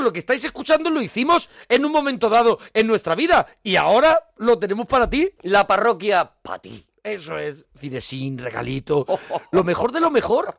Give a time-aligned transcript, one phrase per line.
[0.00, 3.76] Todo lo que estáis escuchando lo hicimos en un momento dado en nuestra vida y
[3.76, 5.28] ahora lo tenemos para ti.
[5.42, 6.86] La parroquia para ti.
[7.04, 9.04] Eso es, cinesín, regalito,
[9.50, 10.56] lo mejor de lo mejor.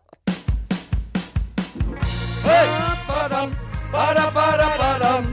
[2.43, 3.49] Para, para,
[3.91, 5.23] para, para, para,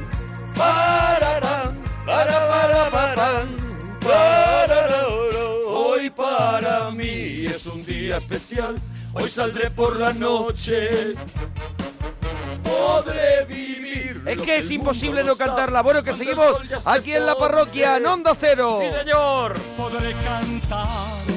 [2.07, 2.91] para, para,
[4.01, 5.07] para,
[5.67, 8.77] Hoy para mí es un día especial.
[9.13, 11.15] Hoy saldré por la noche.
[12.69, 14.23] Podré vivir.
[14.27, 15.83] Es que es imposible no cantarla.
[15.83, 16.47] Bueno, que seguimos
[16.85, 18.81] aquí en la parroquia, en Onda Cero.
[18.83, 19.55] ¡Sí, señor!
[19.77, 20.87] Podré cantar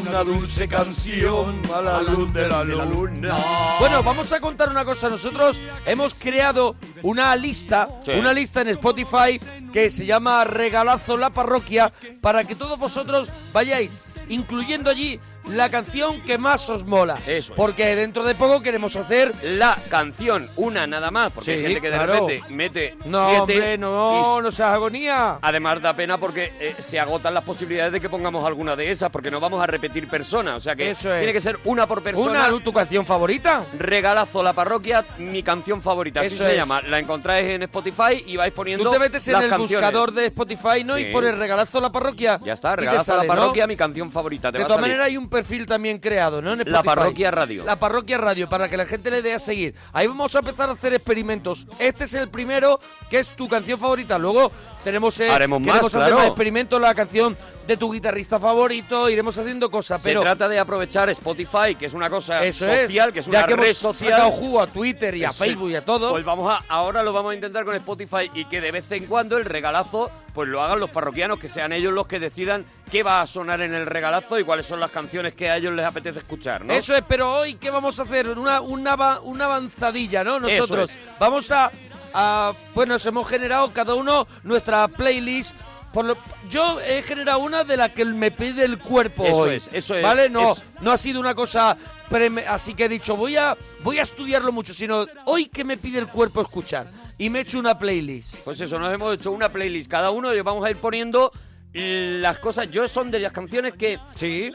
[0.09, 3.37] Una dulce canción a la luz de la luna.
[3.79, 5.09] Bueno, vamos a contar una cosa.
[5.09, 8.11] Nosotros hemos creado una lista, Sí.
[8.11, 9.39] una lista en Spotify
[9.71, 13.91] que se llama Regalazo la Parroquia para que todos vosotros vayáis
[14.27, 17.17] incluyendo allí la canción que más os mola.
[17.25, 17.57] Eso es.
[17.57, 21.81] Porque dentro de poco queremos hacer La canción, una nada más, porque Sí, hay gente
[21.81, 22.13] que de claro.
[22.27, 25.39] repente mete No, siete hombre, no, y no seas agonía.
[25.41, 29.09] Además da pena porque eh, se agotan las posibilidades de que pongamos alguna de esas,
[29.09, 30.55] porque no vamos a repetir personas.
[30.55, 31.19] O sea que Eso es.
[31.19, 32.47] tiene que ser una por persona.
[32.47, 33.63] Una, tu canción favorita.
[33.77, 36.57] Regalazo la parroquia, mi canción favorita, así Eso se es.
[36.57, 36.81] llama.
[36.81, 38.83] La encontráis en Spotify y vais poniendo.
[38.83, 39.71] Tú te metes en el canciones.
[39.71, 40.95] buscador de Spotify, ¿no?
[40.97, 41.01] Sí.
[41.07, 42.39] Y pones regalazo la parroquia.
[42.43, 43.39] Ya está, regalazo sale, la ¿no?
[43.41, 44.51] parroquia, mi canción favorita.
[44.51, 46.53] Te De todas maneras hay un perfil también creado, ¿no?
[46.53, 46.83] En La.
[46.83, 47.65] Parroquia Radio.
[47.65, 49.73] La parroquia radio, para que la gente le dé a seguir.
[49.93, 51.65] Ahí vamos a empezar a hacer experimentos.
[51.79, 54.19] Este es el primero, que es tu canción favorita.
[54.19, 54.51] Luego
[54.83, 56.17] tenemos, eh, Haremos más, queremos hacer claro.
[56.17, 57.35] más experimentos, la canción
[57.71, 60.21] de tu guitarrista favorito, iremos haciendo cosas, Se pero...
[60.21, 63.55] trata de aprovechar Spotify, que es una cosa Eso social, que es ya una que
[63.55, 64.11] red hemos social.
[64.11, 65.35] sacado jugo a Twitter y a es.
[65.37, 66.11] Facebook y a todo.
[66.11, 69.05] Pues vamos a, ahora lo vamos a intentar con Spotify y que de vez en
[69.05, 73.03] cuando el regalazo pues lo hagan los parroquianos, que sean ellos los que decidan qué
[73.03, 75.85] va a sonar en el regalazo y cuáles son las canciones que a ellos les
[75.85, 76.73] apetece escuchar, ¿no?
[76.73, 78.27] Eso es, pero hoy, ¿qué vamos a hacer?
[78.29, 80.39] Una, una, una avanzadilla, ¿no?
[80.39, 81.71] Nosotros Eso vamos a,
[82.13, 85.55] a- Pues nos hemos generado cada uno nuestra playlist.
[85.93, 86.17] Por lo-
[86.49, 89.55] yo he generado una de la que me pide el cuerpo Eso hoy.
[89.55, 90.29] es, eso es, ¿Vale?
[90.29, 91.77] No, es- no ha sido una cosa...
[92.09, 95.77] preme- así que he dicho, voy a, voy a estudiarlo mucho, sino hoy que me
[95.77, 96.87] pide el cuerpo escuchar.
[97.17, 98.35] Y me he hecho una playlist.
[98.43, 101.31] Pues eso, nos hemos hecho una playlist cada uno y vamos a ir poniendo
[101.73, 102.69] las cosas.
[102.71, 103.97] Yo son de las canciones que,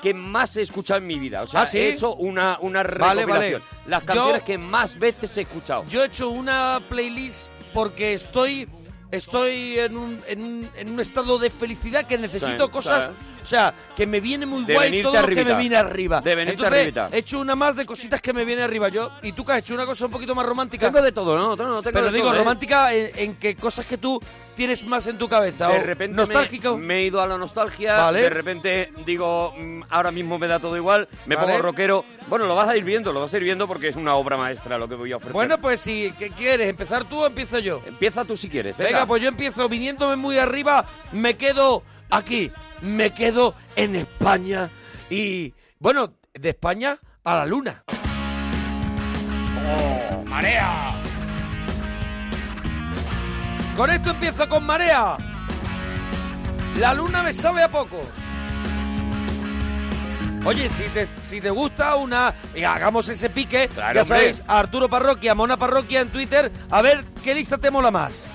[0.02, 1.42] que más he escuchado en mi vida.
[1.42, 1.78] O sea, Ah, ¿sí?
[1.78, 3.62] he hecho una, una Vale, recopilación.
[3.62, 3.90] vale.
[3.90, 5.84] Las Yo- canciones que más veces he escuchado.
[5.88, 8.68] Yo he hecho una playlist porque estoy
[9.16, 13.10] estoy en un, en un, en un estado de felicidad que necesito Sí, cosas sí.
[13.46, 15.54] O sea, que me viene muy De guay todo lo que arribita.
[15.54, 16.20] me viene arriba.
[16.20, 17.06] De venirte Entonces, arribita.
[17.12, 19.12] he hecho una más de cositas que me viene arriba yo.
[19.22, 20.86] ¿Y tú que has hecho una cosa un poquito más romántica?
[20.90, 21.54] Tengo de todo, ¿no?
[21.54, 22.38] No, no, tengo Pero de digo, todo, ¿eh?
[22.38, 24.20] romántica en, en que cosas que tú
[24.56, 25.68] tienes más en tu cabeza.
[25.68, 26.76] De repente nostálgico.
[26.76, 28.22] Me, me he ido a la nostalgia, Vale.
[28.22, 31.46] de repente digo, mm, ahora mismo me da todo igual, me Vale.
[31.46, 32.04] pongo rockero.
[32.28, 34.36] Bueno, lo vas a ir viendo, lo vas a ir viendo porque es una obra
[34.36, 35.32] maestra lo que voy a ofrecer.
[35.34, 37.80] Bueno, pues si ¿qué quieres, empezar tú o empiezo yo.
[37.86, 38.76] Empieza tú si quieres.
[38.76, 38.90] Venga.
[38.90, 42.50] Venga, pues yo empiezo viniéndome muy arriba, me quedo aquí,
[42.82, 44.70] me quedo en España
[45.10, 47.84] y bueno, de España a la luna.
[49.68, 51.02] ¡Oh, marea!
[53.76, 55.18] Con esto empiezo con marea.
[56.78, 58.00] La luna me sabe a poco.
[60.46, 62.32] Oye, si te, si te gusta una...
[62.54, 66.82] y hagamos ese pique, Claro, ya sabéis, a Arturo Parroquia, Mona Parroquia en Twitter, a
[66.82, 68.28] ver qué lista te mola más.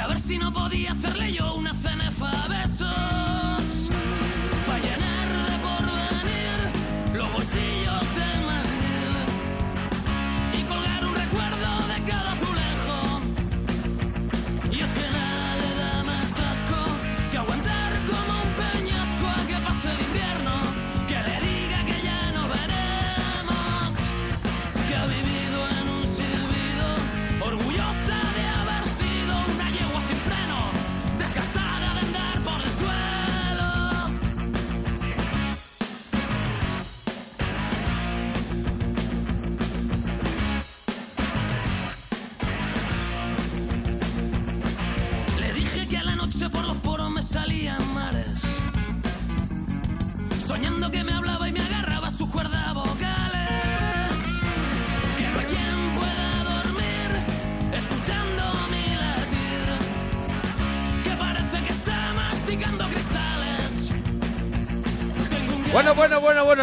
[0.00, 3.37] A ver si no podía hacerle yo una cenefa a besos.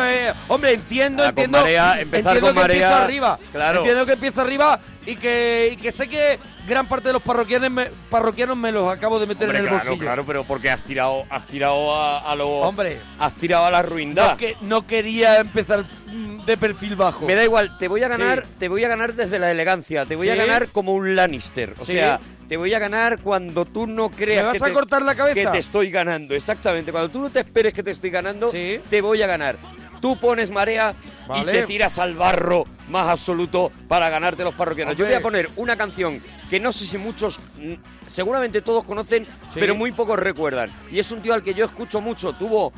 [0.04, 1.60] Eh, hombre, entiendo, Ah, con entiendo.
[1.60, 3.40] marea, empezar entiendo con que marea, empieza arriba.
[3.52, 3.80] claro.
[3.82, 7.70] Entiendo que empieza arriba y que, y que sé que gran parte de los parroquianos
[7.70, 10.06] me, parroquianos me los acabo de meter Hombre, en el claro, bolsillo.
[10.06, 12.50] claro, pero porque has tirado, has tirado a, a lo...
[12.50, 13.00] Hombre.
[13.20, 14.32] Has tirado a la ruindad.
[14.32, 17.26] No, que, no quería empezar mm, de perfil bajo.
[17.28, 18.54] Me da igual, te voy a ganar, Sí.
[18.60, 21.76] te voy a ganar desde la elegancia, te voy a ganar como un Lannister.
[21.80, 21.94] O Sí.
[21.94, 22.20] sea,
[22.50, 25.16] te voy a ganar cuando tú no creas ¿Me vas que a te, cortar la
[25.16, 25.34] cabeza?
[25.36, 26.36] que te estoy ganando.
[26.36, 29.56] Exactamente, cuando tú no te esperes que te estoy ganando, te voy a ganar.
[30.02, 30.94] Tú pones marea
[31.36, 34.96] y te tiras al barro más absoluto para ganarte los parroquianos.
[34.96, 37.74] Yo voy a poner una canción que no sé si muchos, mm,
[38.08, 39.60] seguramente todos conocen, Sí.
[39.60, 40.72] pero muy pocos recuerdan.
[40.92, 42.34] Y es un tío al que yo escucho mucho.
[42.34, 42.72] Tuvo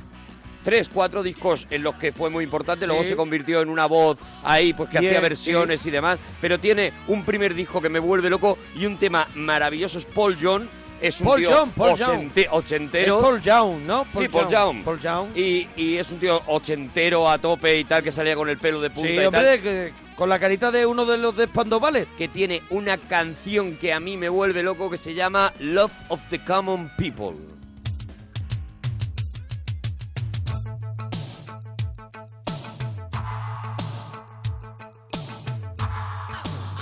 [0.63, 4.17] tres, cuatro discos en los que fue muy importante, luego se convirtió en una voz
[4.43, 7.99] ahí, pues que Bien, hacía versiones y demás, pero tiene un primer disco que me
[7.99, 10.69] vuelve loco y un tema maravilloso, es Paul John,
[11.01, 12.09] es un Paul tío Young, Paul Young.
[12.09, 13.21] ochente- Es ochentero.
[13.21, 14.05] Paul Young, ¿no?
[14.17, 14.83] Sí, Paul Young.
[14.83, 15.27] Paul Young.
[15.37, 18.79] Y, y es un tío ochentero a tope y tal, que salía con el pelo
[18.81, 19.25] de punta Sí, y tal.
[19.27, 22.07] hombre, que- con la carita de uno de los de Spandau Ballet.
[22.17, 26.19] que tiene una canción que a mí me vuelve loco que se llama Love of
[26.29, 27.35] the Common People.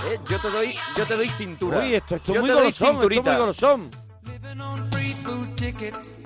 [0.08, 1.80] Eh, yo te doy, yo te doy cintura.
[1.80, 3.92] Uy, esto, esto es Yo muy te doy golosón, esto es muy golosón.
[4.60, 6.18] On free food tickets.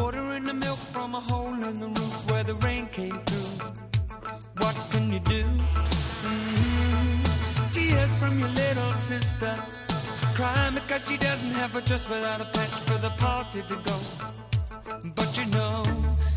[0.00, 3.66] Ordering the milk from a hole in the roof where the rain came through.
[4.58, 5.44] What can you do?
[6.24, 7.72] Mhm.
[7.72, 9.54] Tears from your little sister.
[10.34, 13.96] Crying because she doesn't have a dress without a patch for the party to go.
[15.14, 15.82] But you know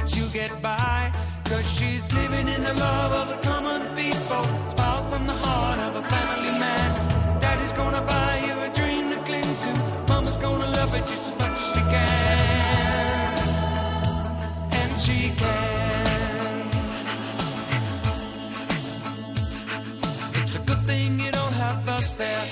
[0.06, 1.12] she'll get by
[1.46, 5.96] Cause she's living in the love of the common people Spouse from the heart of
[5.96, 8.93] a family man Daddy's gonna buy you a dream
[10.44, 13.30] gonna love it just as much as she can.
[14.80, 16.66] And she can.
[20.42, 22.46] It's a good thing you don't have us there.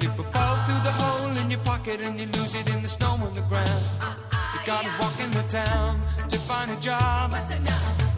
[0.00, 3.12] People fall through the hole in your pocket And you lose it in the snow
[3.26, 3.82] on the ground.
[4.52, 7.30] You gotta walk in the town to find a job.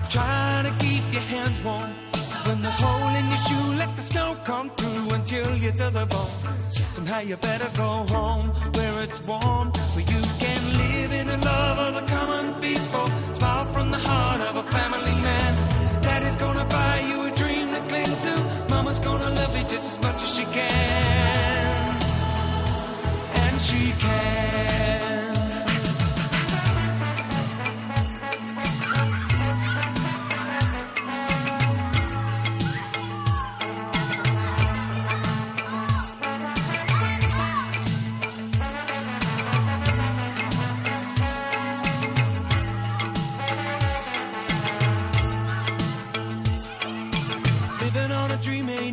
[0.08, 2.07] Trying to keep your hands warm.
[2.48, 6.06] Open the hole in your shoe, let the snow come through until you're to the
[6.06, 6.32] bone.
[6.70, 11.78] Somehow you better go home where it's warm, where you can live in the love
[11.78, 13.06] of the common people.
[13.34, 15.52] Smile from the heart of a family man.
[16.00, 18.34] Daddy's gonna buy you a dream to cling to.
[18.70, 21.98] Mama's gonna love you just as much as she can.
[23.44, 24.77] And she can.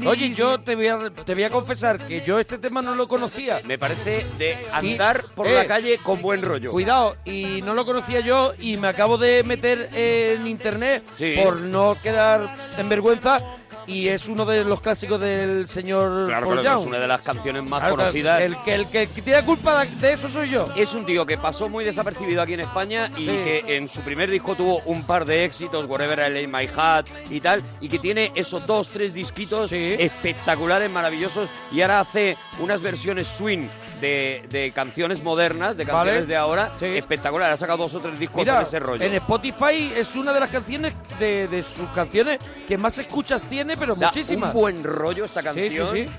[0.06, 3.08] Oye, yo te voy, a, te voy a confesar que yo este tema no lo
[3.08, 3.62] conocía.
[3.66, 6.72] Me parece de andar por eh, la calle con buen rollo.
[6.72, 11.36] Cuidado, y no lo conocía yo y me acabo de meter en internet Sí.
[11.44, 13.40] por no quedar en vergüenza
[13.88, 16.82] y es uno de los clásicos del señor Claro, Paul claro, Young.
[16.82, 18.42] es una de las canciones más Claro, conocidas.
[18.42, 20.66] El que, el que, el que tiene culpa de eso soy yo.
[20.76, 23.28] Es un tío que pasó muy desapercibido aquí en España y Sí.
[23.28, 27.06] que en su primer disco tuvo un par de éxitos, Whatever I Lay My Hat
[27.30, 29.96] y tal, y que tiene esos dos, tres disquitos Sí.
[30.00, 33.68] espectaculares, maravillosos, y ahora hace unas versiones swing
[34.02, 36.26] de, de canciones modernas, de canciones Vale.
[36.26, 36.86] de ahora, Sí.
[36.86, 37.52] espectacular.
[37.52, 39.04] Ha sacado dos o tres discos Mira, ese rollo.
[39.04, 43.75] en Spotify es una de las canciones de, de sus canciones que más escuchas tiene,
[43.78, 44.54] pero Da muchísimas.
[44.54, 45.94] un buen rollo esta Sí, sí, canción.
[45.94, 46.10] sí.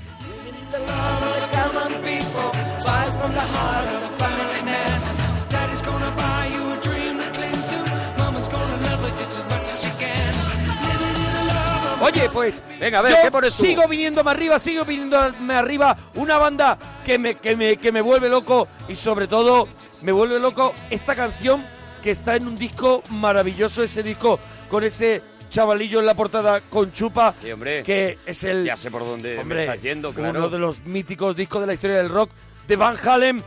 [11.98, 13.62] Of Oye, pues Venga, a ver, yo ¿qué pones tú?
[13.64, 15.96] sigo viniéndome arriba, sigo viniéndome arriba.
[16.16, 19.66] Una banda que me, que, me, que me vuelve loco y sobre todo
[20.02, 21.64] me vuelve loco esta canción
[22.02, 25.22] que está en un disco maravilloso, ese disco con ese
[25.56, 27.82] chavalillo en la portada con chupa, Sí, hombre.
[27.82, 28.64] que es el...
[28.66, 30.38] Ya sé por dónde Hombre, me estás yendo, claro.
[30.38, 32.30] uno de los míticos discos de la historia del rock
[32.68, 33.42] de Van Halen,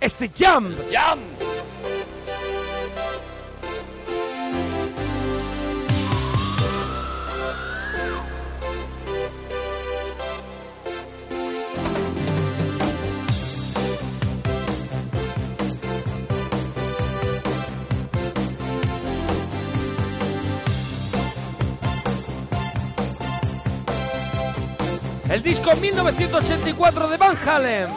[0.00, 0.74] este Jam.
[0.92, 1.20] ¡Jam!
[25.34, 27.88] El disco 1984 de Van Halen.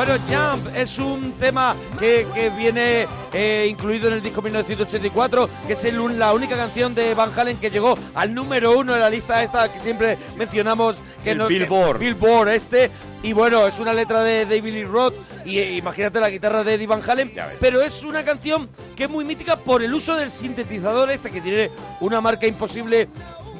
[0.00, 5.74] Bueno, Jump es un tema que, que viene eh, incluido en el disco 1984, que
[5.74, 9.10] es el la única canción de Van Halen que llegó al número uno en la
[9.10, 10.96] lista esta que siempre mencionamos.
[11.22, 11.98] Que El no- que- Billboard.
[11.98, 12.90] Billboard este.
[13.22, 15.12] Y bueno, es una letra de David Lee Roth
[15.44, 17.30] y eh, imagínate la guitarra de Eddie Van Halen.
[17.60, 21.42] Pero es una canción que es muy mítica por el uso del sintetizador este, que
[21.42, 23.06] tiene una marca imposible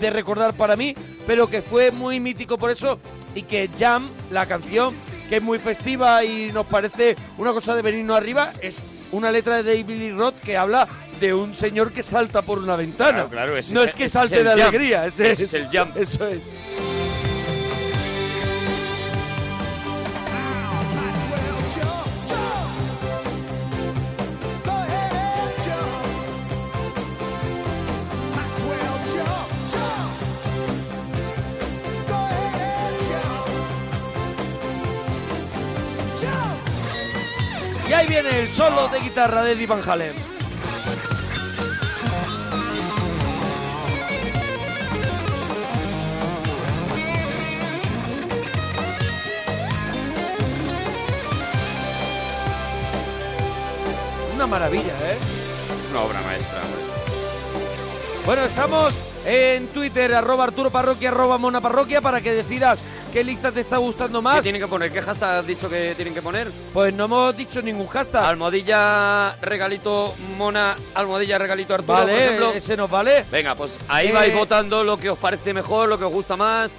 [0.01, 0.95] de recordar para mí,
[1.27, 2.99] pero que fue muy mítico por eso
[3.35, 4.95] y que Jam, la canción,
[5.31, 8.77] que es muy festiva y nos parece una cosa de venirnos arriba, es
[9.13, 10.87] una letra de David Roth que habla
[11.21, 13.13] de un señor que salta por una ventana.
[13.13, 15.97] Claro, claro, ese- no es que salte es de alegría, ese, Ese es el jump.
[15.97, 16.41] Eso es.
[38.23, 40.13] Viene el solo de guitarra de Eddie Van Halen.
[54.35, 55.19] Una maravilla, ¿eh?
[55.91, 56.61] Una obra maestra.
[58.27, 62.79] Bueno, estamos en Twitter, arroba Arturo Parroquia, arroba Mona Parroquia, para que decidas
[63.13, 64.43] qué lista te está gustando ¿Qué más.
[64.43, 64.93] tienen que poner?
[64.93, 66.49] ¿Qué hashtag has dicho que tienen que poner?
[66.73, 68.25] Pues no hemos dicho ningún hashtag.
[68.25, 72.53] Almohadilla, regalito, mona, almohadilla, regalito, Arturo, por vale, ejemplo.
[72.53, 73.25] ese nos vale.
[73.31, 76.37] Venga, pues ahí Eh, vais votando lo que os parece mejor, lo que os gusta
[76.37, 76.71] más.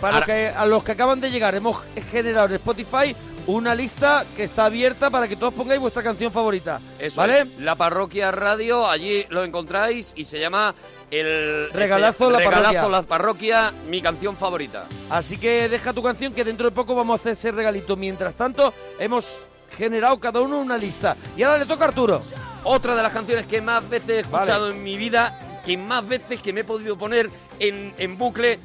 [0.00, 3.14] Para Ahora- que a los que acaban de llegar, hemos generado en Spotify
[3.46, 6.80] una lista que está abierta para que todos pongáis vuestra canción favorita.
[6.98, 7.40] Eso ¿Vale?
[7.40, 10.74] es, La Parroquia Radio, allí lo encontráis y se llama
[11.10, 12.88] el Regalazo ese- La Regalazo Parroquia.
[12.88, 14.86] La Parroquia, mi canción favorita.
[15.10, 17.96] Así que deja tu canción que dentro de poco vamos a hacer ese regalito.
[17.96, 19.38] Mientras tanto, hemos
[19.76, 21.16] generado cada uno una lista.
[21.36, 22.22] Y ahora le toca a Arturo.
[22.64, 24.44] Otra de las canciones que más veces he Vale.
[24.44, 28.58] escuchado en mi vida, que más veces que me he podido poner en, en bucle.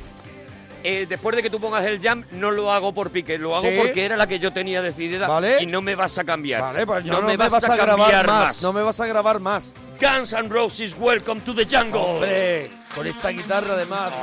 [0.83, 3.67] Eh, después de que tú pongas el jam, no lo hago por pique, lo hago
[3.67, 3.75] Sí.
[3.77, 5.61] porque era la que yo tenía decidida Vale.
[5.61, 6.61] y no me vas a cambiar.
[6.61, 8.47] Vale, pues yo no, me vas, a, grabar cambiar más.
[8.47, 8.61] más.
[8.61, 9.73] No me vas a grabar más.
[9.99, 11.99] Guns N' Roses, Welcome to the Jungle.
[11.99, 14.13] Hombre, con esta guitarra además.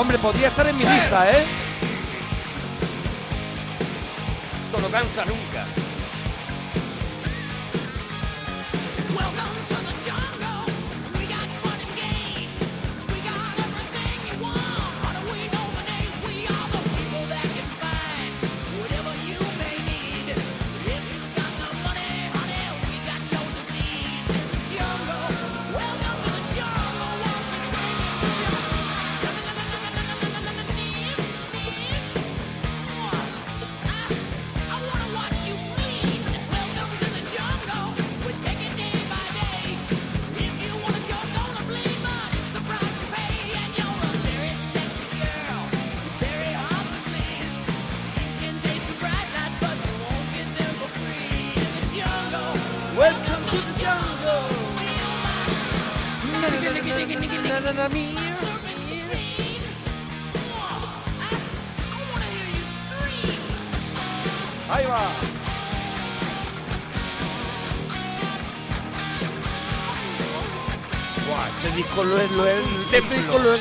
[0.00, 1.44] Hombre, podría estar en mi lista, ¿eh?
[4.64, 5.66] Esto no cansa nunca.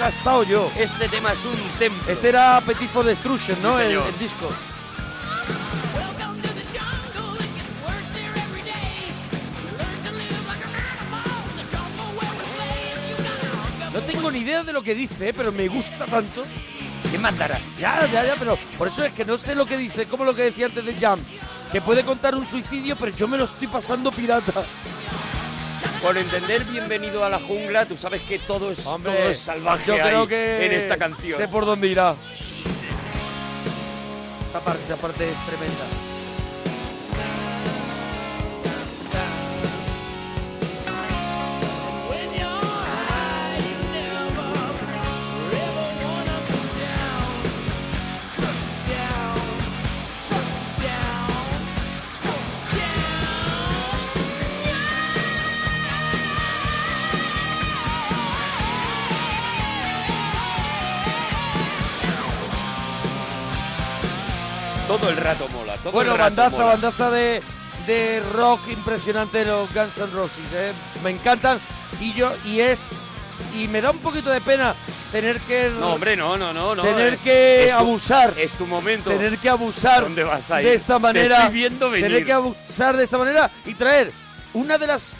[0.10, 0.72] Gastado yo.
[0.76, 2.12] Este tema es un templo.
[2.12, 3.78] Este era Appetite for Destruction, ¿no?
[3.78, 4.50] Sí, el, disco.
[13.94, 16.46] No tengo ni idea de lo que dice, pero me gusta tanto.
[17.12, 17.60] ¿Qué mandará?
[17.80, 20.34] Ya, ya, ya, pero por eso es que no sé lo que dice, como lo
[20.34, 21.20] que decía antes de Jam,
[21.72, 24.64] que puede contar un suicidio, pero yo me lo estoy pasando pirata.
[26.02, 29.86] Por entender bienvenido a la jungla, tú sabes que todo es, Hombre, todo es salvaje
[29.86, 31.38] yo creo que en esta canción.
[31.38, 32.16] Sé por dónde irá.
[34.48, 36.09] Esta parte, esta parte es tremenda.
[65.90, 66.66] Todo Bueno, el rato bandaza, mola.
[66.66, 67.42] bandaza de,
[67.88, 70.46] de rock impresionante de los Guns N' Roses.
[70.54, 70.72] ¿eh?
[71.04, 71.60] Me encantan
[72.00, 72.82] y yo y es
[73.58, 74.76] y me da un poquito de pena
[75.12, 76.76] tener que No, hombre, no, no, no.
[76.76, 77.20] no tener eh.
[77.24, 79.10] que Es tu- abusar, Es tu momento.
[79.10, 80.68] tener que abusar ¿Dónde vas a ir?
[80.68, 82.08] de esta Te manera, estoy viendo venir.
[82.08, 84.12] tener que abusar de esta manera y traer
[84.54, 85.14] una de las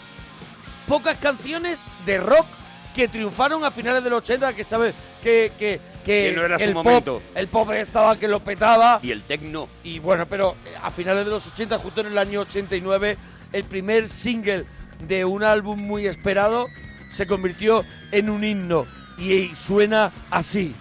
[0.86, 2.46] pocas canciones de rock
[2.94, 6.58] que triunfaron a finales de los 80, que sabes que, que, que Que no era
[6.58, 7.14] su el momento.
[7.14, 9.68] pop, el pop estaba que lo petaba Y el tecno.
[9.84, 13.16] y bueno, pero a finales de los 80, justo en el año 89,
[13.52, 14.64] el primer single
[15.06, 16.66] de un álbum muy esperado
[17.10, 18.86] se convirtió en un himno
[19.18, 20.74] y suena así.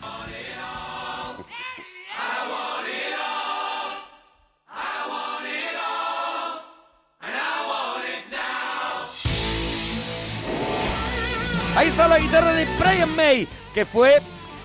[11.75, 14.17] Ahí está la guitarra de Brian May, que fue,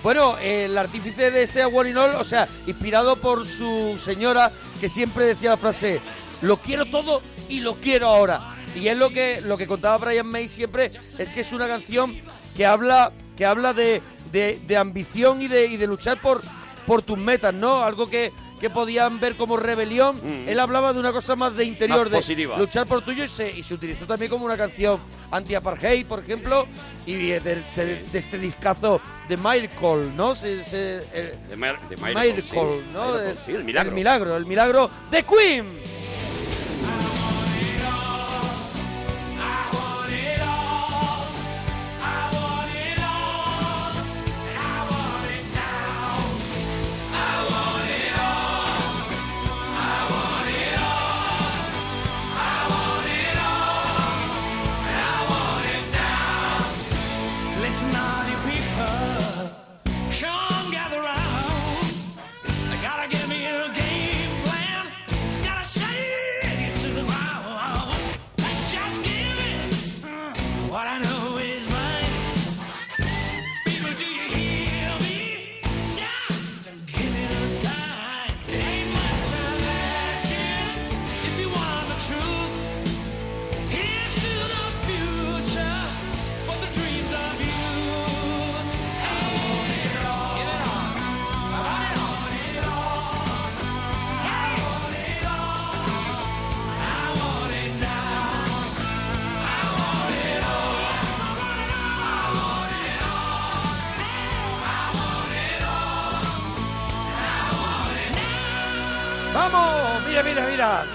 [0.05, 5.49] bueno, el artífice de este All, o sea, inspirado por su señora, que siempre decía
[5.49, 5.99] la frase,
[6.43, 8.53] lo quiero todo y lo quiero ahora.
[8.75, 12.21] Y es lo que, lo que contaba Brian May siempre, es que es una canción
[12.55, 16.43] que habla, que habla de, de- de ambición y de, y de luchar por,
[16.85, 17.81] por tus metas, ¿no?
[17.83, 20.17] Algo que, que podían ver como rebelión.
[20.23, 20.49] Mm.
[20.49, 22.57] Él hablaba de una cosa más de interior, Más de positiva.
[22.57, 24.99] luchar por tuyo y se, y se utilizó también como una canción
[25.31, 26.67] anti-apartheid, por ejemplo,
[27.05, 27.63] y de, de-
[28.11, 30.35] de este discazo de Miracle, ¿no?
[30.35, 32.81] Se- se- el- De, Miracle.
[32.93, 33.17] ¿no?
[33.45, 33.89] Sí, el milagro.
[33.89, 35.94] El milagro, el milagro de Queen.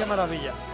[0.00, 0.69] ¡Qué maravilla!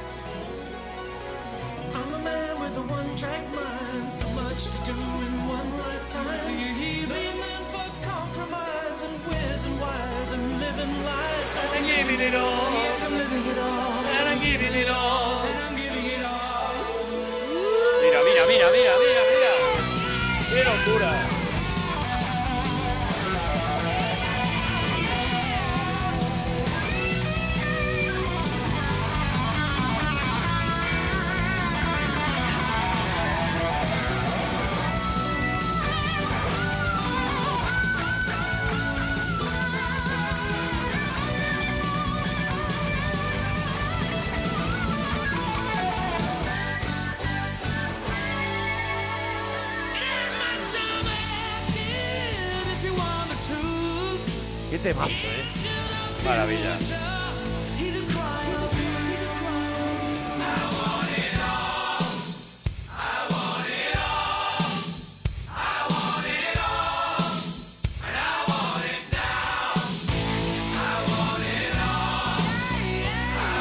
[54.83, 54.95] ¡Qué eh!
[56.25, 56.77] Maravilla.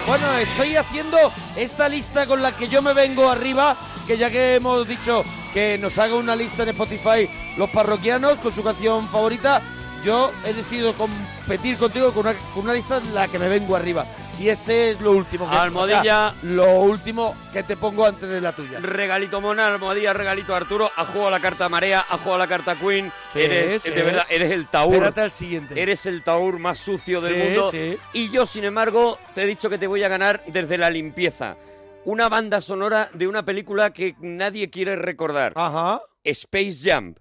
[0.07, 1.17] Bueno, estoy haciendo
[1.55, 5.23] esta lista con la que yo me vengo arriba, que ya que hemos dicho
[5.53, 9.61] que nos haga una lista en Spotify los parroquianos con su canción favorita,
[10.05, 13.75] yo he decidido competir contigo con una, con una lista en la que me vengo
[13.75, 14.05] arriba.
[14.39, 15.99] Y este es lo último que Almohadilla.
[15.99, 18.79] o sea, lo último que te pongo antes de la tuya.
[18.81, 23.11] Regalito Mona, almohadilla, regalito Arturo, ha jugado la carta Marea, ha jugado la carta Queen.
[23.33, 23.91] Sí, eres, sí.
[23.91, 24.93] de verdad, eres el taur.
[24.93, 25.81] Espérate al siguiente.
[25.81, 27.71] Eres el taur más sucio del Sí, mundo.
[28.11, 31.55] Y yo, sin embargo, te he dicho que te voy a ganar desde la limpieza.
[32.03, 35.53] Una banda sonora de una película que nadie quiere recordar.
[35.55, 36.01] Ajá.
[36.25, 37.15] Space Jam.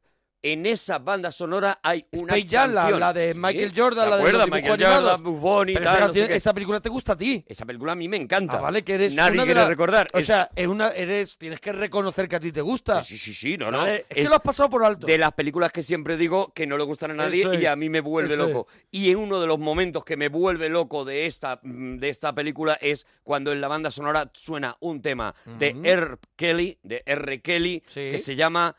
[0.47, 3.01] En esa banda sonora hay una Space Jam, la, canción.
[3.01, 5.23] la de Sí, Michael Jordan, ¿te la de los Michael dibujos Jordan.
[5.23, 6.35] Bugs Bunny, Pero tal, esa, no sé canción- qué.
[6.37, 7.45] esa película te gusta a ti.
[7.49, 8.59] Esa película a mí me encanta.
[8.59, 10.09] Ah, vale, que eres Nadie una de quiere las- recordar.
[10.13, 13.03] O Es- sea, es una, eres, tienes que reconocer que a ti te gusta.
[13.03, 13.79] Sí, sí, sí, no, no.
[13.79, 15.07] Vale, es, que lo has pasado por alto.
[15.07, 17.73] de las películas que siempre digo que no le gustan a nadie Eso y a
[17.73, 18.67] es, mí me vuelve eso loco.
[18.91, 22.35] Y en uno de los momentos que me vuelve loco de esta, mm, de esta
[22.35, 25.81] película es cuando en la banda sonora suena un tema de Ujú.
[25.85, 26.17] R.
[26.37, 27.41] Kelly, de R.
[27.41, 28.77] Kelly, que se llama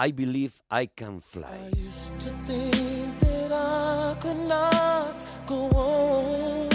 [0.00, 1.44] I Believe I Can Fly.
[1.44, 5.14] I used to think that I could not
[5.46, 6.70] go on.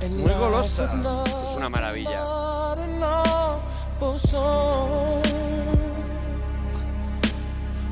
[0.00, 0.84] And Muy life golosa.
[0.84, 2.22] Es una maravilla.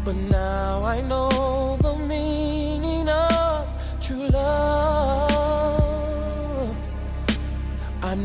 [0.07, 3.67] But now I know the meaning of
[4.01, 5.45] true love.
[8.03, 8.25] I'm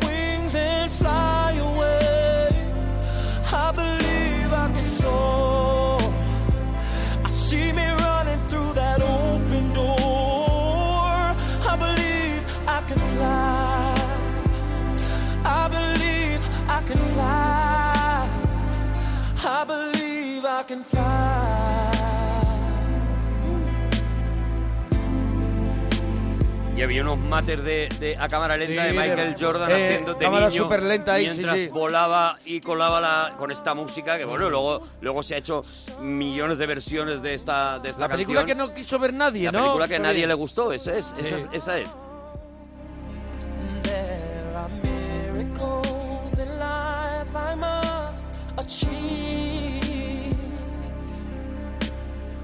[26.81, 29.85] Y había unos mates de, de- a cámara lenta Sí, de Michael de- Jordan eh,
[29.85, 31.67] haciendo de cámara niño superlenta ahí, mientras sí.
[31.67, 35.61] volaba y colaba la, con esta música que bueno luego luego se ha hecho
[35.99, 39.51] millones de versiones de esta de esta la película que no quiso ver nadie, la
[39.51, 39.59] ¿no?
[39.59, 41.89] película que a nadie le gustó esa es esa es, esa es.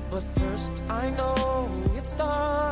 [0.09, 2.05] But first, I know it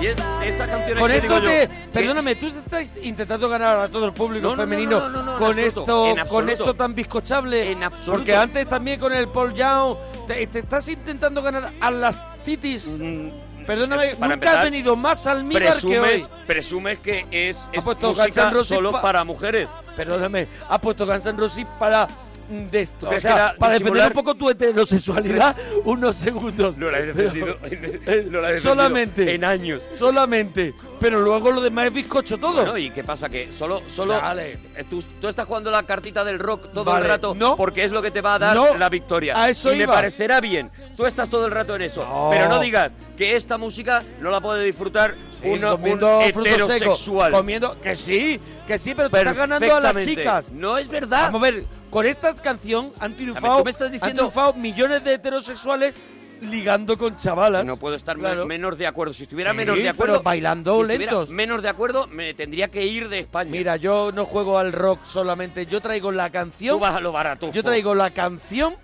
[0.00, 1.68] Y es esa canción Con que esto digo te...
[1.92, 5.22] Perdóname, tú estás intentando ganar a todo el público No, no, no, femenino no, no,
[5.22, 7.70] no, en con absoluto, esto con esto tan bizcochable.
[7.70, 8.12] En absoluto.
[8.12, 12.86] Porque antes también con el Paul Young te, te estás intentando ganar a las Titis,
[12.86, 13.28] mm,
[13.66, 16.26] perdóname, para nunca has venido más almíbar que hoy.
[16.46, 17.68] presumes que es,
[18.00, 19.68] música solo pa- para mujeres.
[19.94, 24.12] Perdóname, has puesto Guns N' Roses para mm, de esto, o sea, para defender un
[24.12, 26.76] poco tu heterosexualidad unos segundos.
[26.76, 29.80] No la he defendido, eh, no la he defendido solamente en años.
[29.96, 32.54] solamente, pero luego lo demás es bizcocho todo.
[32.54, 33.28] Bueno, ¿y qué pasa?
[33.28, 34.58] Que solo, solo Vale.
[34.76, 37.56] eh, tú, tú estás jugando la cartita del rock todo Vale, el rato no.
[37.56, 39.40] porque es lo que te va a dar No, la victoria.
[39.40, 40.70] a eso y me parecerá bien.
[40.96, 42.02] Tú estás todo el rato en eso.
[42.04, 42.28] No.
[42.32, 47.32] Pero no digas que esta música no la puede disfrutar Sí, uno, un heterosexual.
[47.32, 50.50] comiendo que sí, que sí, pero te estás ganando a las chicas.
[50.50, 51.30] No es verdad.
[51.32, 54.52] Vamos a ver, con esta canción han triunfado, ver, tú me estás diciendo- han triunfado
[54.54, 55.94] millones de heterosexuales
[56.42, 57.64] ligando con chavalas.
[57.66, 58.46] No puedo estar Claro.
[58.46, 59.12] menos de acuerdo.
[59.12, 60.22] Si estuviera Sí, menos de pero acuerdo.
[60.22, 61.28] bailando si lentos.
[61.28, 63.50] menos de acuerdo, me tendría que ir de España.
[63.50, 67.12] Mira, yo no juego al rock solamente, yo traigo la canción, tú vas a lo
[67.12, 67.50] barato.
[67.52, 68.74] yo traigo la canción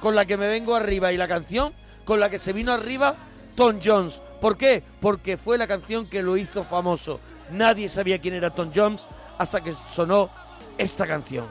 [0.00, 1.72] con la que me vengo arriba y la canción
[2.04, 3.14] con la que se vino arriba
[3.56, 4.20] Tom Jones.
[4.40, 4.82] ¿Por qué?
[5.00, 7.20] Porque fue la canción que lo hizo famoso.
[7.52, 9.06] Nadie sabía quién era Tom Jones
[9.38, 10.30] hasta que sonó
[10.76, 11.46] esta canción.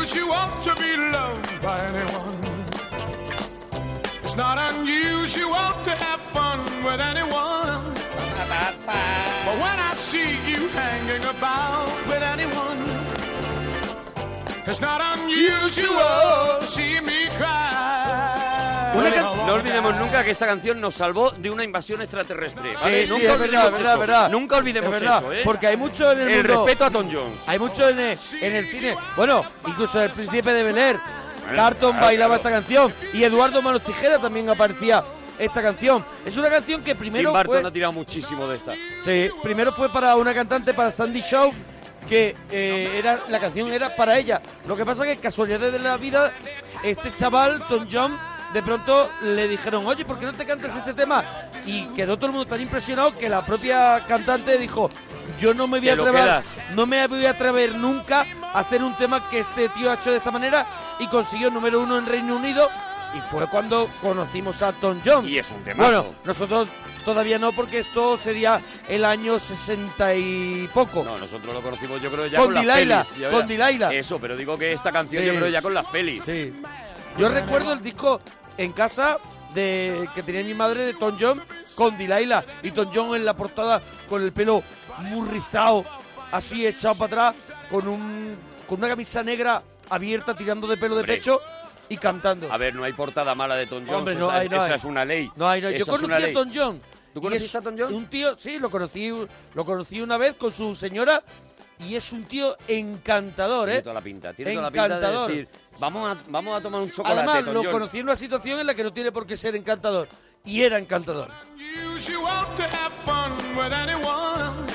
[0.00, 2.40] Unusual to be loved by anyone.
[4.24, 7.92] It's not unusual to have fun with anyone.
[9.44, 12.80] But when I see you hanging about with anyone,
[14.66, 18.39] it's not unusual to see me cry.
[19.46, 22.72] No olvidemos nunca que esta canción nos salvó de una invasión extraterrestre.
[22.80, 23.04] ¿vale?
[23.06, 23.98] Sí, nunca sí, es olvidemos verdad, eso.
[24.00, 24.28] verdad.
[24.30, 25.40] Nunca olvidemos Es verdad, eso, ¿eh?
[25.44, 26.64] Porque hay mucho en el, el mundo.
[26.66, 27.38] respeto a Tom Jones.
[27.46, 28.96] Hay mucho en el, en el cine.
[29.16, 30.98] Bueno, incluso el príncipe de Bel Air.
[31.40, 32.48] Bueno, Carton claro, bailaba claro.
[32.48, 32.94] esta canción.
[33.12, 35.02] Y Eduardo Manos Tijera también aparecía
[35.38, 36.04] esta canción.
[36.24, 37.68] Es una canción que Tim primero Burton fue.
[37.68, 38.74] ha tirado muchísimo de esta.
[39.04, 41.50] Sí, primero fue para una cantante, para Sandy Shaw,
[42.06, 44.40] que eh, era la canción era para ella.
[44.66, 46.32] Lo que pasa que casualidades de la vida,
[46.82, 48.18] este chaval, Tom John,
[48.52, 51.24] de pronto le dijeron, oye, ¿por qué no te cantas este tema?
[51.64, 54.88] Y quedó todo el mundo tan impresionado que la propia cantante dijo,
[55.38, 56.42] yo no me voy a atrever,
[56.74, 60.10] no me voy a atrever nunca a hacer un tema que este tío ha hecho
[60.10, 60.66] de esta manera
[60.98, 62.68] y consiguió número uno en Reino Unido.
[63.16, 65.28] Y fue cuando conocimos a Tom John.
[65.28, 65.82] Y es un temazo.
[65.82, 66.68] Bueno, nosotros
[67.04, 71.02] todavía no, porque esto sería el año 60 y poco.
[71.02, 73.18] No, nosotros lo conocimos yo creo ya Con con, las Delilah, pelis.
[73.18, 73.46] Ya con.
[73.48, 73.92] Delilah.
[73.92, 75.28] Eso, pero digo que esta canción Sí.
[75.28, 76.22] yo creo ya con las pelis.
[76.24, 76.52] Sí.
[77.18, 78.20] Yo recuerdo el disco
[78.60, 79.18] en casa
[79.54, 81.42] de que tenía mi madre de Tom John
[81.74, 84.62] con Delilah y Tom John en la portada con el pelo
[84.98, 85.84] muy rizado,
[86.30, 88.36] así echado para atrás, con un
[88.68, 91.16] con una camisa negra abierta tirando de pelo de Hombre.
[91.16, 91.40] pecho
[91.88, 92.52] y cantando.
[92.52, 93.98] A ver, no hay portada mala de Tom Jones.
[93.98, 94.72] Hombre, no esa, hay, no esa hay.
[94.74, 95.30] es una ley.
[95.34, 96.32] No, hay, no, yo conocí a.
[96.32, 96.82] Tom John.
[97.14, 97.94] ¿Tú conociste a Tom John?
[97.94, 99.10] Un tío, sí, lo conocí,
[99.54, 101.22] lo conocí una vez con su señora
[101.86, 103.82] y es un tío encantador, Tiene ¿eh?
[103.82, 104.32] toda la pinta.
[104.34, 105.28] Tiene toda la pinta de Encantador.
[105.30, 107.72] decir, vamos a, vamos a tomar un chocolate, Además, Tom lo Jones.
[107.72, 110.08] conocí en una situación en la que no tiene por qué ser encantador.
[110.44, 111.28] Y era encantador.
[111.56, 114.66] Unusual to have fun with anyone.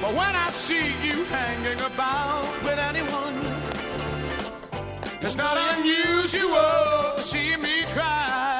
[0.00, 3.34] But when I see you hanging about with anyone,
[5.20, 8.53] it's not unusual to see me cry.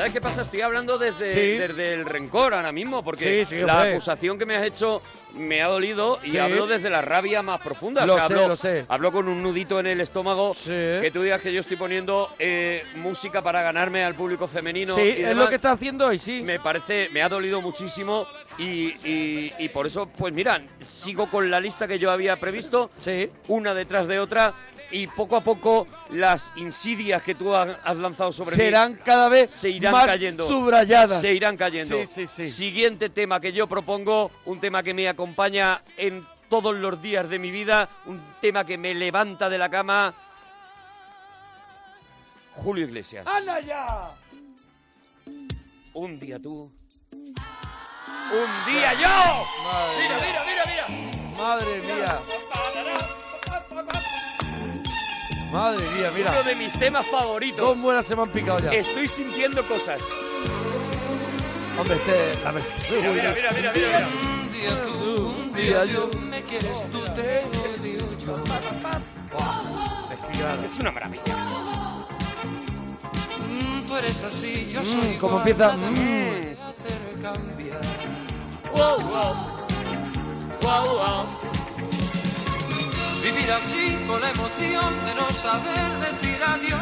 [0.00, 0.40] ¿Sabes qué pasa?
[0.40, 1.58] Estoy hablando desde, Sí.
[1.58, 5.02] desde el rencor ahora mismo, porque Sí, sí, la acusación que me has hecho
[5.34, 6.38] me ha dolido y Sí.
[6.38, 8.04] hablo desde la rabia más profunda.
[8.06, 8.84] Lo O sea, sé, hablo, lo sé.
[8.88, 10.70] hablo con un nudito en el estómago Sí.
[10.70, 14.94] que tú digas que yo estoy poniendo eh, música para ganarme al público femenino.
[14.94, 15.36] sí, y es demás.
[15.44, 16.42] lo que está haciendo hoy, sí.
[16.46, 18.26] Me parece, me ha dolido muchísimo
[18.58, 22.90] y, y- y por eso, pues mira, sigo con la lista que yo había previsto,
[23.02, 23.30] Sí.
[23.48, 24.54] una detrás de otra,
[24.92, 29.48] y poco a poco las insidias que tú has lanzado sobre mí Serán cada vez
[29.52, 30.48] se irán más cayendo.
[30.48, 31.20] subrayadas.
[31.20, 31.96] Se irán cayendo.
[31.96, 32.50] Sí, sí, sí.
[32.50, 37.38] Siguiente tema que yo propongo, un tema que me acompaña en todos los días de
[37.38, 40.14] mi vida, un tema que me levanta de la cama.
[42.54, 43.26] Julio Iglesias.
[43.26, 44.08] ¡Anda ya!
[45.92, 46.72] Un día tú.
[47.12, 49.46] Un día yo.
[50.00, 51.36] Mira, mira, mira, mira.
[51.36, 52.18] Madre mía.
[55.52, 56.42] Madre mía, Uno mira.
[56.44, 57.58] de mis temas favoritos.
[57.60, 58.72] Dos muelas se me han picado ya.
[58.72, 60.00] Estoy sintiendo cosas.
[61.80, 62.46] Hombre, este...
[62.46, 62.62] A ver.
[62.90, 64.08] Mira, mira, mira, mira, mira.
[64.22, 66.10] Un día tú, Un día yo...
[66.28, 68.34] me quieres tú, te odio yo.
[70.64, 71.36] Es una maravilla.
[73.48, 75.82] Mm, tú eres así, yo Mm, soy como empieza, mm.
[76.68, 77.80] hace cambiar.
[78.72, 79.34] Wow, wow.
[80.62, 81.26] Wow, wow.
[83.22, 86.80] Vivir así con la emoción de no saber decir adiós.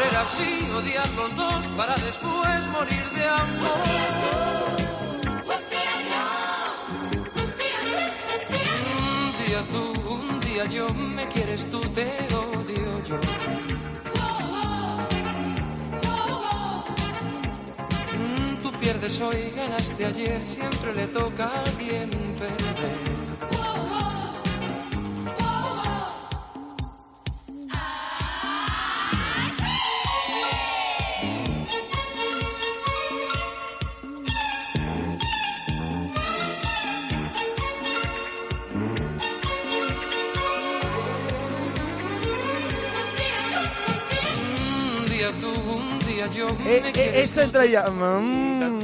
[0.00, 3.80] Querer así, odiar los dos para después morir de amor.
[8.96, 13.20] Un día tú, un día yo, me quieres tú, te odio yo.
[18.16, 22.08] Mm, Tú pierdes hoy, ganaste ayer, siempre le toca a alguien
[22.38, 23.29] perder.
[46.70, 47.82] Eh, eh, tú, entra ya.
[47.86, 48.78] mm,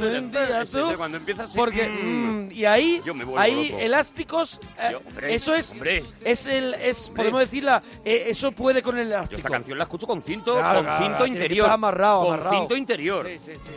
[0.61, 3.79] Ese- tú, cuando empieza así, Porque mm, mm, y ahí, yo me ahí loco.
[3.83, 6.03] elásticos, eh, Yo, hombre, eso es, hombre.
[6.23, 7.15] es el, es Hombre.
[7.23, 9.37] podemos decirla, eh, eso puede con el Yo elástico.
[9.37, 11.69] esta canción la escucho con cinto, Claro, con claro, cinto que interior.
[11.69, 12.57] amarrado, con amarrado.
[12.59, 13.25] cinto interior.
[13.27, 13.71] Sí, sí, sí.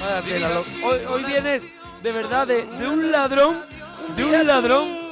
[0.00, 1.62] Vaya lo- hoy, hoy vienes
[2.02, 3.56] de verdad de, de un ladrón,
[4.16, 5.06] de un ladrón.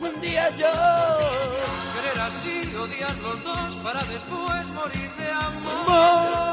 [0.00, 0.66] Un día yo.
[0.66, 6.45] Querer así, odiar los dos para después morir de amor.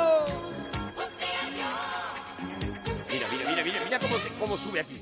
[4.43, 5.01] Cómo, sube aquí.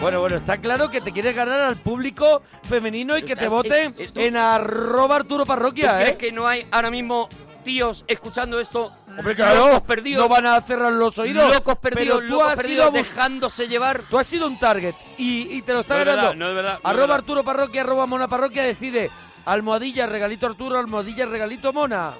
[0.00, 3.94] Bueno, bueno, está claro que te quieres ganar al público femenino y que te voten
[3.98, 6.16] es- esto- en arroba Arturo ¿Tú Parroquia, crees ¿eh?
[6.16, 7.28] que no hay ahora mismo
[7.64, 8.92] tíos escuchando esto?
[9.18, 10.22] Hombre, claro, locos perdidos.
[10.22, 11.52] no van a cerrar los oídos.
[11.52, 14.02] Locos perdidos, pero tú locos has perdidos, sido, dejándose llevar.
[14.08, 16.28] tú has sido un target y, y te lo está No es ganando.
[16.28, 17.14] verdad, no es verdad, no arroba.
[17.16, 19.10] Arturo Parroquia, arroba Mona Parroquia, decide.
[19.46, 22.12] Almohadilla, regalito Arturo, almohadilla, regalito Mona.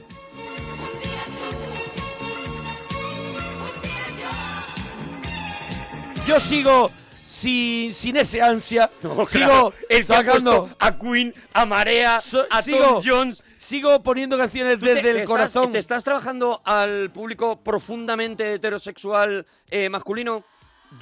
[6.29, 6.91] Yo sigo
[7.27, 8.91] sin, sin ese ansia.
[9.03, 10.69] No, sigo claro, el sacando.
[10.79, 13.43] a Queen, a Marea, So- a sigo, Tom Jones.
[13.57, 15.73] sigo poniendo canciones te- desde el te estás- corazón.
[15.73, 20.45] ¿Te estás trabajando al público profundamente heterosexual eh, masculino?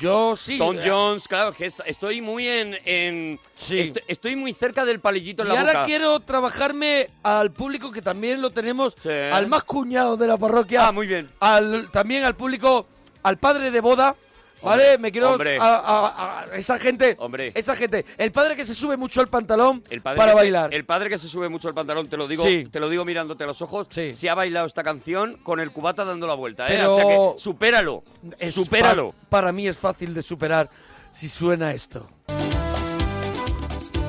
[0.00, 0.58] Yo sí.
[0.58, 2.76] Tom eh, Jones, claro, que est- estoy muy en...
[2.84, 3.80] en- Sí.
[3.80, 5.84] est- estoy muy cerca del palillito en Y la ahora boca.
[5.86, 9.08] quiero trabajarme al público que también lo tenemos, Sí.
[9.10, 10.86] al más cuñado de la parroquia.
[10.88, 11.30] Ah, muy bien.
[11.40, 12.86] Al, también al público,
[13.24, 14.14] al padre de boda.
[14.62, 14.82] ¿Vale?
[14.84, 15.58] Hombre, Me quiero hombre.
[15.60, 17.52] a, a- a esa gente, Hombre.
[17.54, 20.72] esa gente, el padre que se sube mucho al pantalón El padre para se- bailar.
[20.74, 22.64] el padre que se sube mucho el pantalón, te lo digo, Sí.
[22.70, 24.12] te lo digo mirándote a los ojos, Sí.
[24.12, 26.76] se ha bailado esta canción con el cubata dando la vuelta, ¿eh?
[26.76, 28.02] Pero- O sea que supéralo,
[28.38, 29.14] Es supéralo.
[29.28, 30.70] para mí es fácil de superar
[31.12, 32.08] si suena esto.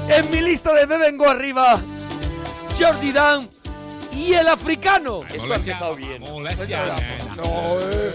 [0.10, 1.80] En mi lista de Me Vengo Arriba,
[2.80, 3.50] Jordi Dan
[4.14, 5.24] y el africano.
[5.30, 6.24] Esto ha empezado bien.
[6.24, 8.14] No, eh.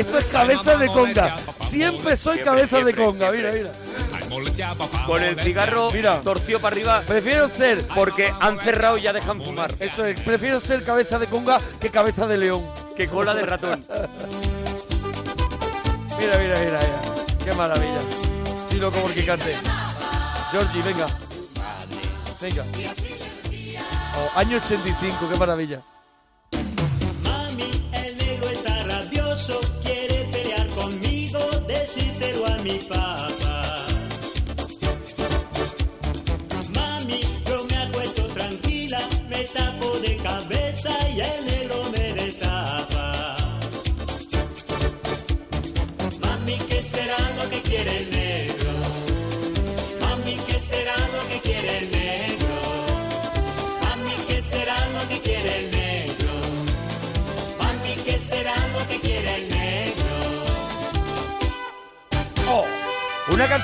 [0.00, 1.36] Esto es cabeza de conga.
[1.68, 3.30] Siempre soy cabeza de conga.
[3.32, 3.70] Mira, mira.
[5.06, 6.20] Con el cigarro Mira.
[6.20, 9.74] torcido para arriba Prefiero ser, porque han cerrado y ya dejan fumar.
[9.80, 12.64] eso es, prefiero ser cabeza de conga que cabeza de león.
[12.96, 13.84] Que cola de ratón.
[16.18, 17.00] Mira, mira, mira, mira.
[17.44, 18.00] Qué maravilla.
[18.70, 19.56] Y loco porque cante.
[20.50, 21.06] Georgie, venga.
[22.42, 22.64] Venga.
[24.16, 25.82] Oh, año 85, qué maravilla.
[27.24, 29.60] Mami, el negro está rabioso,
[32.62, 33.86] mi papá.
[36.74, 41.69] Mami, yo me acuesto tranquila, me tapo de cabeza y el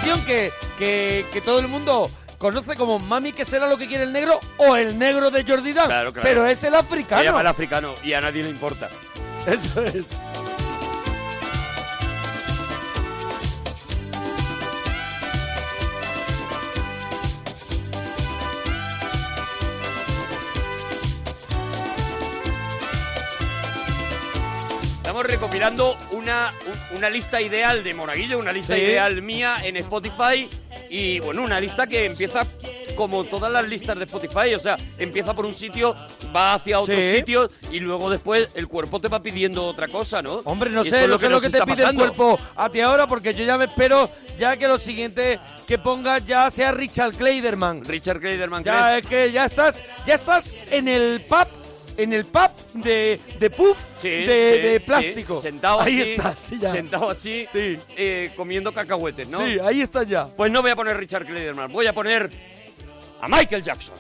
[0.07, 4.05] canción que, que, que todo el mundo conoce como Mami, que será lo que quiere
[4.05, 4.39] el negro?
[4.59, 5.87] O el negro de Jordi Dan.
[5.87, 6.29] Claro, claro.
[6.29, 7.23] Pero es el Se africano.
[7.23, 8.89] llama el africano y a nadie le importa.
[9.47, 10.05] Eso es.
[25.17, 26.53] Estamos recopilando una,
[26.93, 28.83] un- una lista ideal de Monaguillo, una lista Sí.
[28.83, 30.47] ideal mía en Spotify
[30.91, 32.47] y bueno, una lista que empieza
[32.97, 35.97] como todas las listas de Spotify, o sea, empieza por un sitio,
[36.37, 37.17] va hacia otro Sí.
[37.17, 40.43] sitio y luego después el cuerpo te va pidiendo otra cosa, ¿no?
[40.45, 42.05] Hombre, no sé, es no sé lo que te pide pasando.
[42.05, 45.79] el cuerpo a ti ahora, porque yo ya me espero ya que lo siguiente que
[45.79, 47.87] pongas ya sea Richard Kleiderman.
[47.87, 49.03] Richard Kleiderman, Ya ¿crees?
[49.03, 51.47] es que ya estás, ya estás en el pub,
[51.97, 54.25] en el pub de, de puff Sí, de,
[54.57, 54.85] sí, de sí.
[54.87, 55.41] plástico.
[55.41, 56.71] Sentado ahí así, estás, sí, ya.
[56.71, 57.79] sentado así, Sí.
[57.97, 59.45] eh, comiendo cacahuetes, ¿no?
[59.47, 60.27] Sí, ahí estás ya.
[60.27, 62.31] Pues no voy a poner Richard Kleiderman, voy a poner
[63.21, 63.95] a Michael Jackson.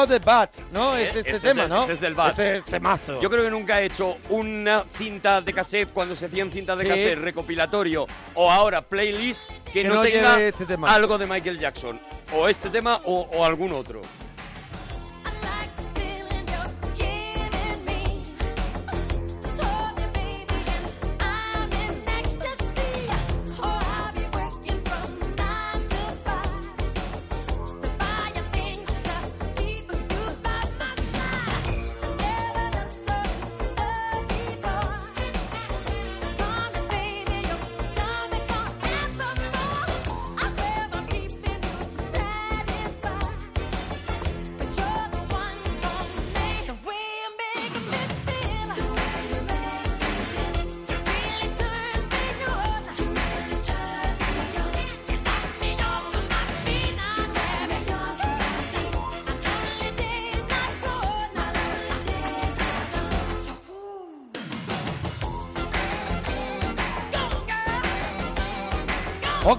[0.00, 0.96] No del Bat, ¿no?
[0.96, 1.80] Eh, Es este, este es tema, ¿no?
[1.82, 2.30] este es del Bat.
[2.30, 3.20] Este es temazo.
[3.20, 6.84] Yo creo que nunca he hecho una cinta de cassette cuando se hacían cintas de
[6.84, 6.90] Sí.
[6.90, 10.94] cassette recopilatorio o ahora playlist que, Que no, no tenga este tema.
[10.94, 11.98] algo de Michael Jackson.
[12.34, 14.02] O este tema o, o algún otro.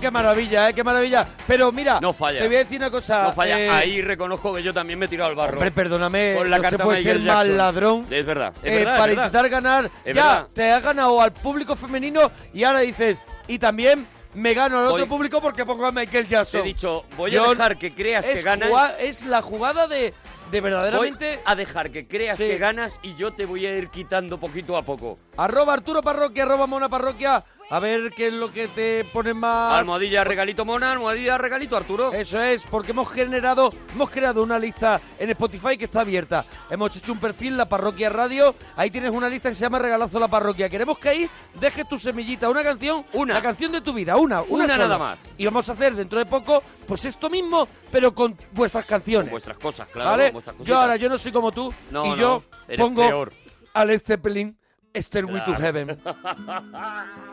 [0.10, 0.74] Qué maravilla, ¿eh?
[0.74, 1.28] Qué maravilla.
[1.48, 2.40] Pero mira, No falla.
[2.40, 3.24] te voy a decir una cosa.
[3.24, 3.60] No falla.
[3.60, 5.54] eh, Ahí reconozco que yo también me he tirado al barro.
[5.54, 7.58] Hombre, perdóname, Con la no se carta puede Michael ser mal Jackson.
[7.58, 8.06] ladrón.
[8.10, 9.24] Es verdad, es eh, verdad, es para verdad.
[9.26, 10.48] intentar ganar, Es ya verdad.
[10.54, 14.98] te has ganado al público femenino y ahora dices, y también me gano al otro
[15.00, 16.62] Voy- público porque pongo a Michael Jackson.
[16.62, 18.70] Te he dicho, voy Yo- a dejar que creas que es ganas.
[19.00, 20.14] es la jugada de,
[20.52, 21.40] de Voy verdaderamente...
[21.46, 22.44] a dejar que creas Sí.
[22.48, 25.18] que ganas y yo te voy a ir quitando poquito a poco.
[25.38, 27.44] Arroba Arturo Parroquia, arroba Mona Parroquia.
[27.72, 29.74] A ver qué es lo que te ponen más...
[29.74, 32.12] Almohadilla, regalito mona, almohadilla, regalito Arturo.
[32.14, 36.46] Eso es, porque hemos generado, hemos creado una lista en Spotify que está abierta.
[36.72, 38.56] Hemos hecho un perfil, la parroquia radio.
[38.76, 40.68] Ahí tienes una lista que se llama Regalazo la parroquia.
[40.68, 43.36] Queremos que ahí dejes tu semillita, una canción, Una.
[43.36, 44.78] la canción de tu vida, una, una, Una sola.
[44.86, 45.20] nada más.
[45.38, 49.26] Y vamos a hacer dentro de poco, pues esto mismo, pero con vuestras canciones.
[49.28, 50.10] Con vuestras cosas, claro.
[50.10, 50.24] ¿Vale?
[50.32, 52.44] con vuestras Yo ahora yo no soy como tú No, y no, yo
[52.78, 53.34] pongo peor.
[53.76, 54.58] a Led Zeppelin
[54.96, 55.60] Stairway to Claro.
[55.62, 56.02] Heaven.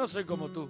[0.00, 0.66] No soy como tú.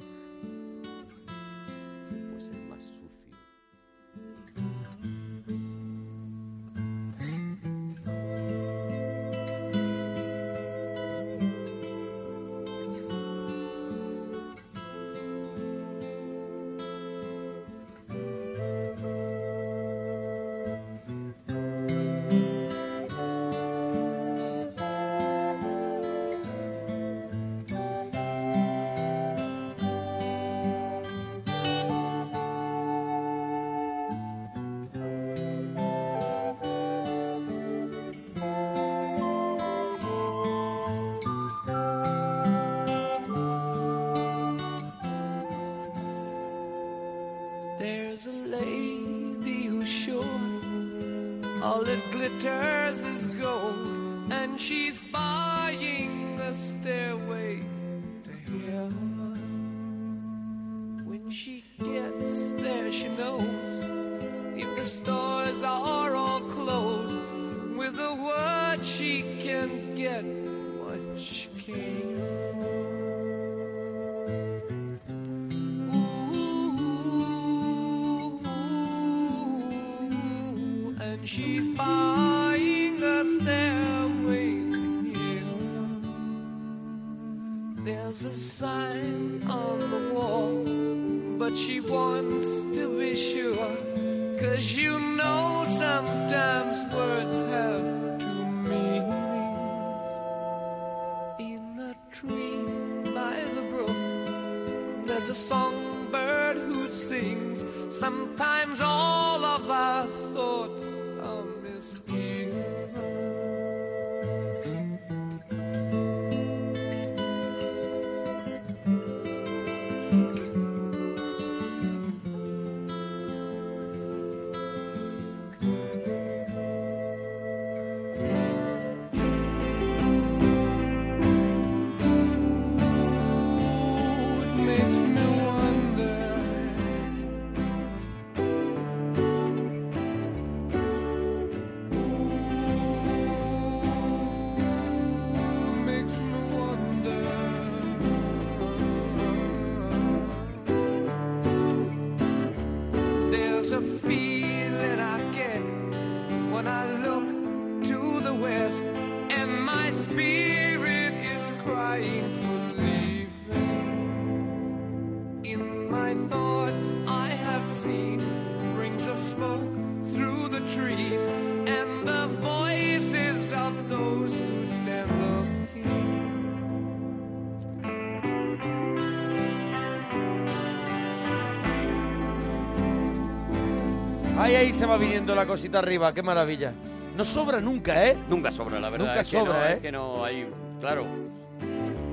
[184.60, 186.74] Ahí se va viniendo la cosita arriba, qué maravilla.
[187.16, 188.14] No sobra nunca, ¿eh?
[188.28, 189.06] Nunca sobra, la verdad.
[189.06, 189.80] Nunca es que no, sobra, es ¿eh?
[189.80, 190.50] que no hay.
[190.78, 191.06] Claro.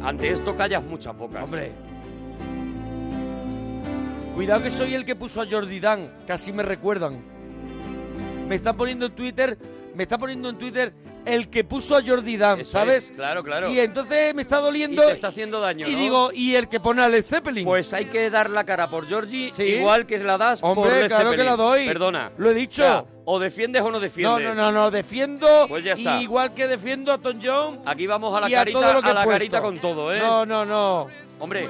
[0.01, 1.43] Ante esto callas muchas bocas.
[1.43, 1.73] Hombre.
[4.33, 7.19] Cuidado que soy el que puso a Jordi Dan, casi me recuerdan.
[8.47, 9.57] Me están poniendo en Twitter,
[9.93, 10.93] me está poniendo en Twitter
[11.27, 13.05] el que puso a Jordi Dan, Eso ¿sabes?
[13.09, 13.69] es, claro, claro.
[13.69, 15.05] Y entonces me está Y doliendo.
[15.05, 15.99] te está haciendo daño, Y ¿no?
[15.99, 17.65] digo, ¿y el que pone a Led Zeppelin?
[17.65, 19.63] Pues hay que dar la cara por Georgie, Sí.
[19.63, 21.45] igual que la das por Hombre, Led claro que Zeppelin.
[21.51, 21.85] la doy.
[21.87, 22.31] Perdona.
[22.37, 22.83] Lo he dicho.
[22.83, 24.47] O, sea, o defiendes o no no, defiendes.
[24.47, 25.65] no, no, no, defiendo.
[25.67, 26.21] Pues ya está.
[26.21, 27.81] Igual que defiendo a Tom Jones.
[27.85, 29.39] Aquí vamos a la y a carita, todo lo que a la puesto.
[29.39, 30.19] carita con todo, ¿eh?
[30.19, 31.07] No, no, no.
[31.39, 31.69] Hombre,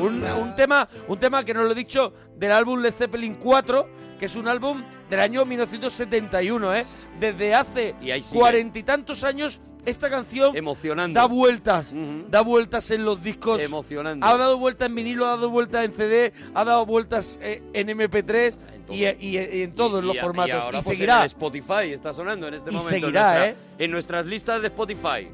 [0.00, 3.88] Un, un tema, un tema que nos lo he dicho del álbum Led Zeppelin 4,
[4.18, 6.84] que es un álbum del año 1971, ¿eh?
[7.18, 7.94] Desde hace
[8.32, 11.18] cuarenta y tantos años, esta canción emocionante.
[11.18, 11.92] da vueltas,
[12.30, 13.60] da vueltas en los discos.
[13.60, 14.24] Emocionante.
[14.26, 17.88] Ha dado vueltas en vinilo, ha dado vueltas en CD, ha dado vueltas eh, en
[17.88, 18.96] MP3 todo.
[18.96, 20.48] y, y- y en todos Y- los formatos.
[20.54, 21.20] Y, ahora, pues, seguirá.
[21.20, 22.90] en Spotify está sonando en este Y momento.
[23.06, 23.46] seguirá, en, ¿eh?
[23.54, 25.28] nuestra- en nuestras listas de Spotify.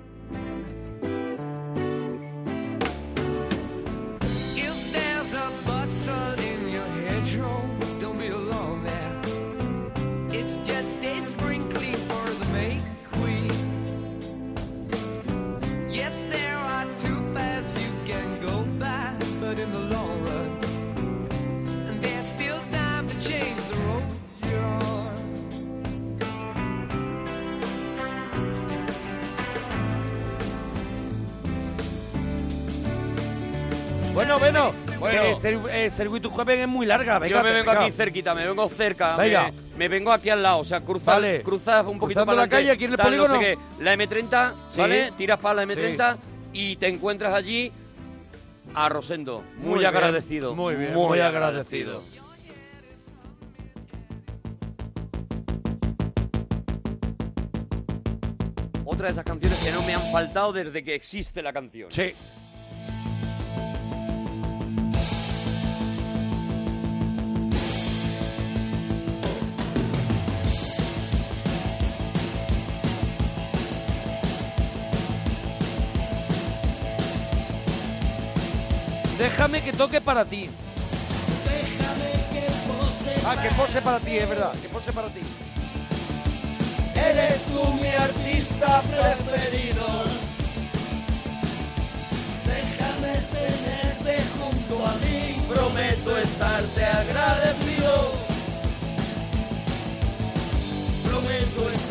[35.43, 37.19] Este, eh, Circuito Joven es muy larga.
[37.19, 37.85] Venga, Yo me vengo venga.
[37.85, 39.17] aquí cerquita, me vengo cerca.
[39.17, 39.51] Venga.
[39.73, 41.43] Me, me vengo aquí al lado, o sea, cruzas, Vale.
[41.43, 43.41] cruzas un poquito Cruzando para la calle, aquí en el tal, no sé polígono.
[43.79, 43.83] qué.
[43.85, 44.81] La M30, Sí.
[44.81, 45.13] ¿vale?
[45.17, 46.17] Tiras para la M30
[46.53, 47.73] y te encuentras allí
[48.75, 49.43] a Rosendo.
[49.59, 50.55] Muy, agradecido.
[50.55, 52.03] Muy bien, muy, agradecido.
[58.85, 61.91] Otra de esas canciones que no me han faltado desde que existe la canción.
[61.93, 62.13] Sí.
[79.31, 80.51] Déjame que toque para ti.
[83.25, 85.21] Ah, que pose para ti, es verdad, que pose para ti.
[86.97, 89.87] Eres tú mi artista preferido.
[92.45, 95.37] Déjame tenerte junto a mí.
[95.49, 98.13] Prometo estarte agradecido.
[101.05, 101.90] Prometo estarte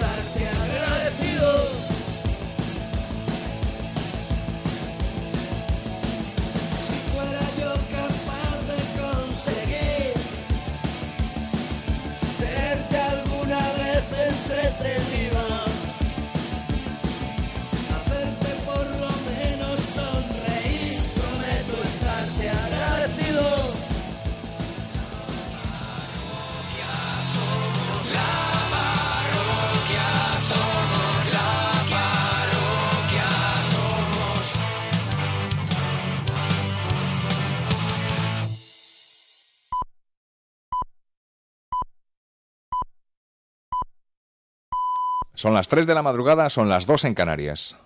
[45.39, 47.77] Son las 3 de la madrugada, son las 2 en Canarias.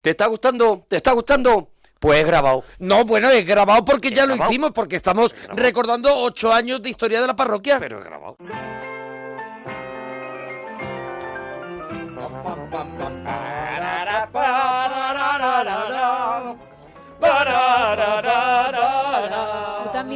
[0.00, 0.86] ¿Te está gustando?
[0.86, 1.72] ¿Te está gustando?
[1.98, 2.62] Pues es grabado.
[2.78, 7.20] No, bueno, es grabado porque ya lo hicimos, porque estamos recordando ocho años de historia
[7.20, 7.80] de la parroquia.
[7.80, 8.36] Pero es grabado.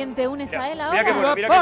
[0.08, 1.12] ¿Tú también te unes a él Mira qué ahora?
[1.12, 1.54] bueno, mira qué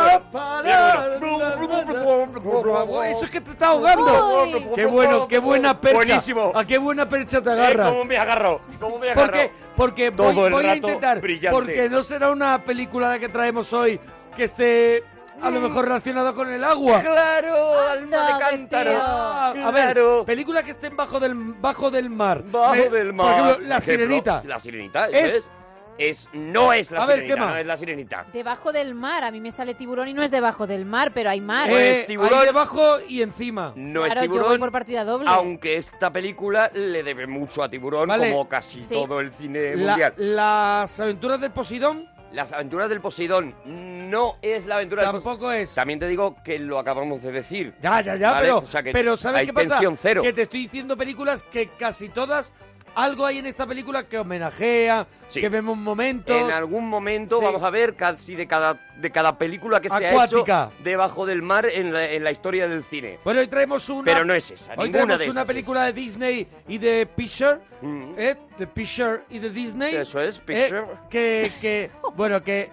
[2.87, 3.03] bueno.
[3.05, 4.43] Eso es que te está ahogando.
[4.43, 4.67] Uy.
[4.75, 5.97] Qué bueno, qué buena percha.
[5.97, 6.53] Buenísimo.
[6.55, 7.91] A qué buena percha te Eh, agarras.
[7.91, 8.61] ¿Cómo me agarro?
[8.81, 9.23] ¿Cómo me agarro?
[9.33, 11.21] Porque, porque Todo voy, voy a intentar.
[11.21, 11.51] brillante.
[11.55, 14.01] Porque no será una película la que traemos hoy
[14.35, 15.05] que esté
[15.43, 17.01] a lo mejor relacionada con el agua.
[17.03, 18.91] Claro, alma de cántaro.
[19.01, 20.25] Ah, a ver, Claro.
[20.25, 22.43] películas que estén bajo del bajo del mar.
[22.45, 23.27] Bajo Me- del mar.
[23.27, 24.43] Por ejemplo, La Sirenita.
[24.47, 25.51] La sirenita, Es- es.
[25.99, 27.51] Es no es la A ver, sirenita, ¿qué más?
[27.55, 28.27] no es la sirenita.
[28.33, 29.25] Debajo del mar.
[29.25, 31.69] A mí me sale tiburón y no es debajo del mar, pero hay mar.
[31.69, 33.73] Pues Eh, tiburón- ahí debajo y encima.
[33.77, 34.61] No claro, es yo voy tiburón.
[34.61, 35.29] por partida doble.
[35.31, 38.31] Aunque esta película le debe mucho a Tiburón, Vale.
[38.31, 38.95] como casi Sí.
[38.95, 40.15] todo el cine La- mundial.
[40.17, 45.37] las aventuras de Poseidón Las aventuras del Poseidón no es la aventura del Poseidón.
[45.39, 45.75] tampoco es.
[45.75, 47.73] También te digo que lo acabamos de decir.
[47.81, 49.69] Ya, ya, ya, Vale, pero, o sea que pero ¿sabes hay qué pasa?
[49.69, 50.23] tensión cero.
[50.23, 52.53] Que te estoy diciendo películas que casi todas,
[52.97, 55.41] algo hay en esta película que homenajea, Sí.
[55.41, 56.35] que vemos momentos.
[56.37, 57.45] En algún momento Sí.
[57.45, 60.45] vamos a ver casi de cada, de cada película que se ha hecho
[60.83, 63.19] debajo del mar en la, en la historia del cine.
[63.23, 64.05] Bueno, hoy traemos una.
[64.05, 67.07] Pero no es esa, Hoy ninguna traemos de una esas película de Disney y de
[67.07, 68.15] Pixar, Mm.
[68.17, 68.37] ¿eh?
[68.57, 69.95] De Pixar y de Disney.
[69.95, 70.43] Eso es, ¿eh?
[70.47, 70.87] Pixar.
[71.11, 72.71] que, que, bueno, que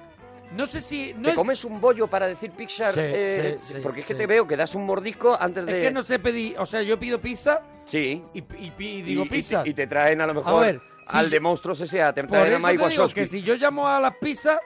[0.55, 2.93] no sé si no ¿Te es, comes un bollo para decir Pixar?
[2.93, 4.19] Sí, eh, sí, sí, porque es que sí.
[4.19, 5.81] te veo que das un mordisco antes es de...
[5.81, 8.23] que no sé pedir, o sea, yo pido pizza Sí.
[8.33, 9.63] y, y- y digo y, pizza.
[9.65, 12.13] y- y te traen a lo mejor ver, si al yo- de Monstruos S.A.
[12.13, 14.57] Te Por traen a eso Mike que si yo llamo a las pizzas,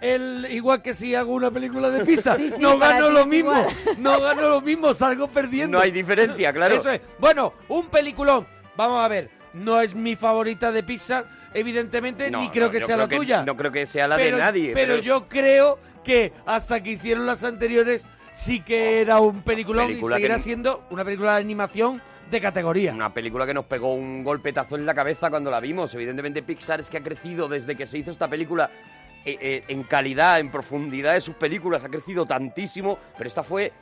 [0.00, 3.26] el, igual que si hago una película de pizza, Sí, sí, no gano lo es
[3.26, 3.68] mismo, igual.
[3.98, 5.78] no gano lo mismo, salgo perdiendo.
[5.78, 6.74] No hay diferencia, claro.
[6.76, 7.00] Eso es.
[7.18, 8.46] Bueno, un peliculón.
[8.76, 12.80] Vamos a ver, no es mi favorita de Pixar, evidentemente, No, ni creo no, que
[12.82, 13.42] sea la que- tuya.
[13.44, 14.72] No creo que sea la pero, de nadie.
[14.74, 19.86] Pero, es yo creo que hasta que hicieron las anteriores sí que era un peliculón
[19.86, 22.92] Película y seguirá que- siendo una película de animación de categoría.
[22.92, 25.94] Una película que nos pegó un golpetazo en la cabeza cuando la vimos.
[25.94, 28.70] Evidentemente Pixar es que ha crecido desde que se hizo esta película
[29.26, 31.82] eh, eh, en calidad, en profundidad de sus películas.
[31.84, 33.72] Ha crecido tantísimo, pero esta fue...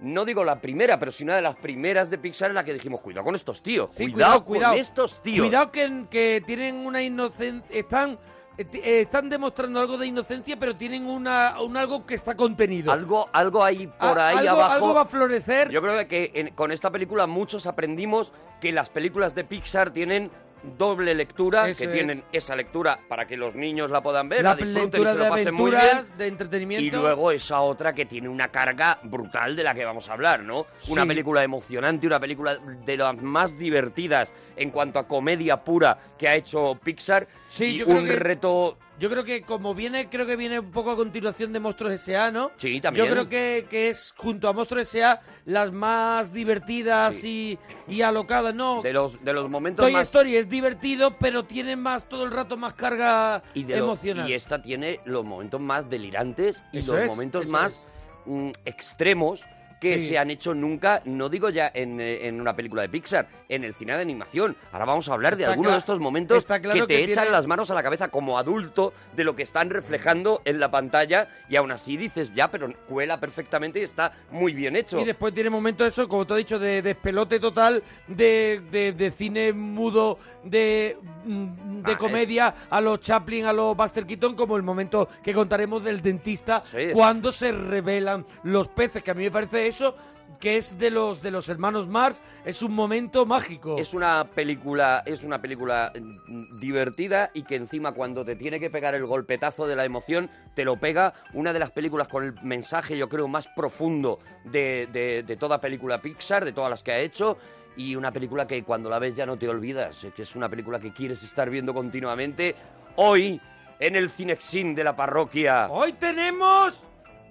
[0.00, 2.74] No digo la primera, pero sí una de las primeras de Pixar en la que
[2.74, 5.46] dijimos, cuidado con estos tíos, Sí, cuidado, cuidado, con estos tíos.
[5.46, 8.18] Cuidado que, que tienen una inocencia, están,
[8.58, 12.92] eh, están demostrando algo de inocencia, pero tienen una, un algo que está contenido.
[12.92, 14.72] Algo, algo ahí por A- ahí algo, abajo.
[14.74, 15.70] algo va a florecer.
[15.70, 20.30] Yo creo que en- con esta película muchos aprendimos que las películas de Pixar tienen
[20.76, 21.92] doble lectura, Eso que es.
[21.92, 25.14] tienen esa lectura para que los niños la puedan ver, la la disfruten y se
[25.14, 25.82] lo pasen muy bien.
[26.16, 26.84] de entretenimiento.
[26.96, 30.42] Y luego esa otra que tiene una carga brutal de la que vamos a hablar,
[30.42, 30.66] ¿no?
[30.88, 36.28] Una película emocionante, una película de las más divertidas en cuanto a comedia pura que
[36.28, 37.26] ha hecho Pixar.
[37.48, 38.78] Sí, y yo creo un que- reto...
[38.98, 42.30] Yo creo que como viene, creo que viene un poco a continuación de Monstruos S.A.,
[42.30, 42.50] ¿no?
[42.56, 43.04] Sí, también.
[43.06, 48.54] Yo creo que, que es, junto a Monstruos S.A., las más divertidas y, y alocadas,
[48.54, 48.80] ¿no?
[48.80, 50.04] De los, de los momentos Toy más...
[50.06, 54.30] Story es divertido, pero tiene más, todo el rato más carga y, de lo- emocional.
[54.30, 57.82] y esta tiene los momentos más delirantes y Eso los es, momentos más
[58.24, 59.44] mm, extremos
[59.80, 60.08] que Sí.
[60.08, 63.62] se han hecho nunca, no digo ya en, eh, en una película de Pixar, en
[63.64, 64.56] el cine de animación.
[64.72, 67.30] Ahora vamos a hablar de algunos de estos momentos claro que te que echan tiene-
[67.30, 71.28] las manos a la cabeza como adulto de lo que están reflejando en la pantalla
[71.48, 74.98] y aún así dices, ya, pero cuela perfectamente y está muy bien hecho.
[75.00, 79.10] Y después tiene momentos eso, como te he dicho, de despelote total, de, de, de
[79.10, 84.56] cine mudo, de, mm, de Ah, comedia a los Chaplin, a los Buster Keaton, como
[84.56, 89.24] el momento que contaremos del dentista, Sí, cuando se revelan los peces, que a mí
[89.24, 89.96] me parece eso,
[90.40, 93.76] que es de los de los hermanos Mars, es un momento mágico.
[93.78, 98.68] Es una película, es una película mm, divertida y que encima cuando te tiene que
[98.68, 101.14] pegar el golpetazo de la emoción, te lo pega.
[101.32, 105.60] Una de las películas con el mensaje, yo creo, más profundo de, de- de toda
[105.60, 107.38] película Pixar, de todas las que ha hecho.
[107.78, 110.48] Y una película que cuando la ves ya no te olvidas, eh, que es una
[110.48, 112.54] película que quieres estar viendo continuamente.
[112.96, 113.38] Hoy,
[113.78, 116.84] en el Cinexin de la parroquia, Hoy tenemos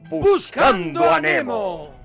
[0.09, 2.04] Buscando a Nemo.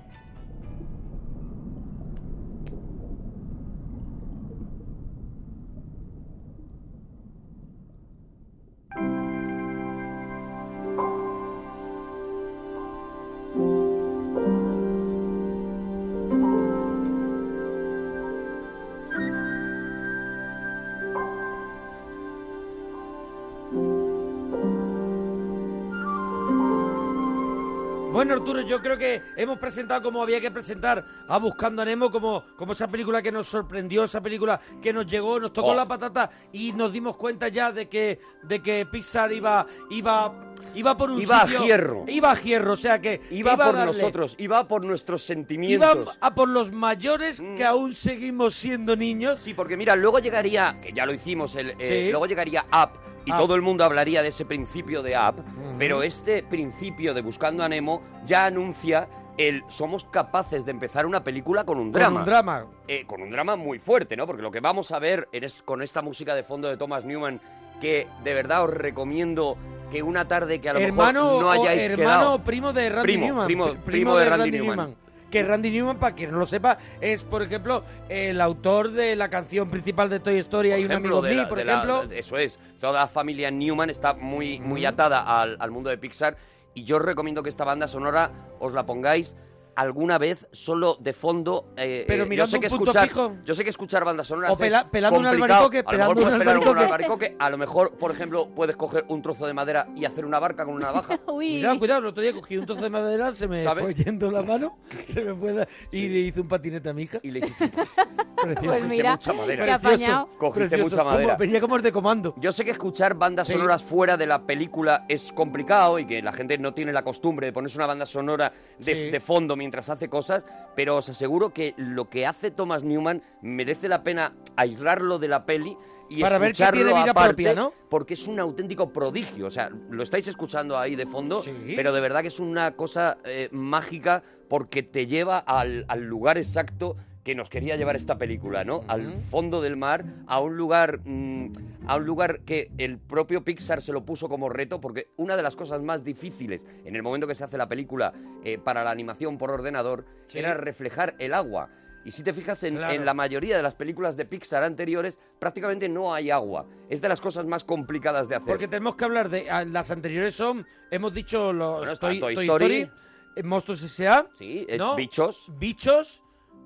[28.41, 32.43] Arturo, yo creo que hemos presentado como había que presentar a Buscando a Nemo, como,
[32.57, 35.75] como esa película que nos sorprendió, esa película que nos llegó, nos tocó Oh.
[35.75, 40.33] la patata y nos dimos cuenta ya de que, de que Pixar iba, iba,
[40.73, 42.03] iba por un Iba a hierro.
[42.07, 46.17] Iba a hierro, o sea que Iba, por darle- nosotros, iba por nuestros Iba sentimientos.
[46.19, 49.37] a por los mayores que aún seguimos siendo niños.
[49.39, 52.09] Sí, porque mira, luego llegaría, que ya lo hicimos, el, eh, Sí.
[52.09, 52.89] luego llegaría Up
[53.25, 53.37] y Up.
[53.37, 55.43] todo el mundo hablaría de ese principio de Up,
[55.77, 59.07] pero este principio de Buscando a Nemo ya anuncia
[59.37, 62.19] el somos capaces de empezar una película con un Con drama.
[62.19, 62.65] un drama.
[62.87, 64.27] Eh, con un drama muy fuerte, ¿no?
[64.27, 67.39] Porque lo que vamos a ver es- con esta música de fondo de Thomas Newman,
[67.79, 69.55] que de verdad os recomiendo
[69.89, 72.33] que una tarde que a lo hermano mejor no o hayáis hermano quedado...
[72.35, 73.45] o primo de Randy Primo, Newman.
[73.47, 74.95] primo- Pri- primo de Randy Newman.
[75.31, 79.29] Que Randy Newman, para quien no lo sepa, es, por ejemplo, el autor de la
[79.29, 82.03] canción principal de Toy Story, Hay un amigo de la- por de la- ejemplo.
[82.11, 82.59] eso es.
[82.79, 86.35] Toda la familia Newman está muy, muy atada al, al mundo de Pixar.
[86.73, 89.35] Y yo os recomiendo que esta banda sonora os la pongáis
[89.75, 91.73] alguna vez solo de fondo.
[91.77, 93.35] eh, Pero eh, yo mirando sé un que punto escuchar, fijo.
[93.45, 95.65] Yo sé que escuchar bandas sonoras O pela- es pelando un complicado.
[95.65, 96.79] albaricoque, a lo mejor pelando un pelar albaricoque.
[96.85, 97.35] albaricoque.
[97.39, 100.65] A lo mejor, por ejemplo, puedes coger un trozo de madera y hacer una barca
[100.65, 101.19] con una navaja.
[101.27, 101.59] Uy.
[101.59, 103.83] Cuidado, cuidado, el otro día cogí un trozo de madera, se me ¿Sabes?
[103.83, 107.03] fue yendo la mano, se me fue la- y le hice un patinete a mi
[107.03, 107.19] hija.
[107.23, 107.71] Y le hiciste
[108.41, 108.67] Precioso.
[108.79, 109.65] Pues mira, mucha madera.
[109.65, 110.29] qué apañado.
[110.39, 110.95] Cogiste precioso.
[110.95, 111.35] mucha madera.
[111.35, 112.33] Venía como el de comando.
[112.37, 113.53] Yo sé que escuchar bandas Sí.
[113.53, 117.47] sonoras fuera de la película es complicado y que la gente no tiene la costumbre
[117.47, 119.11] de ponerse una banda sonora de, Sí.
[119.11, 120.43] de fondo mientras hace cosas,
[120.75, 125.45] pero os aseguro que lo que hace Thomas Newman merece la pena aislarlo de la
[125.45, 125.77] peli
[126.09, 127.71] y Para ver que tiene vida aparte, propia, ¿no?
[127.87, 129.45] Porque es un auténtico prodigio.
[129.45, 131.73] O sea, lo estáis escuchando ahí de fondo, Sí.
[131.75, 136.39] pero de verdad que es una cosa eh, mágica porque te lleva al, al lugar
[136.39, 138.81] exacto que nos quería llevar esta película, ¿no?
[138.87, 141.51] Al fondo del mar, a un lugar mm,
[141.87, 145.43] a un lugar que el propio Pixar se lo puso como reto, porque una de
[145.43, 148.13] las cosas más difíciles en el momento que se hace la película
[148.43, 150.39] eh, para la animación por ordenador Sí.
[150.39, 151.69] era reflejar el agua.
[152.03, 152.93] Y si te fijas en, Claro.
[152.95, 156.65] en la mayoría de las películas de Pixar anteriores, prácticamente no hay agua.
[156.89, 158.47] Es de las cosas más complicadas de hacer.
[158.49, 159.49] Porque tenemos que hablar de.
[159.51, 160.65] ah, Las anteriores son.
[160.89, 162.47] Hemos dicho los Bueno, Toy Toy Story.
[162.81, 162.91] Story,
[163.35, 164.25] eh, Monstruos S.A.
[164.33, 164.95] Sí, eh, ¿no?
[164.95, 165.45] bichos.
[165.59, 166.20] Bichos.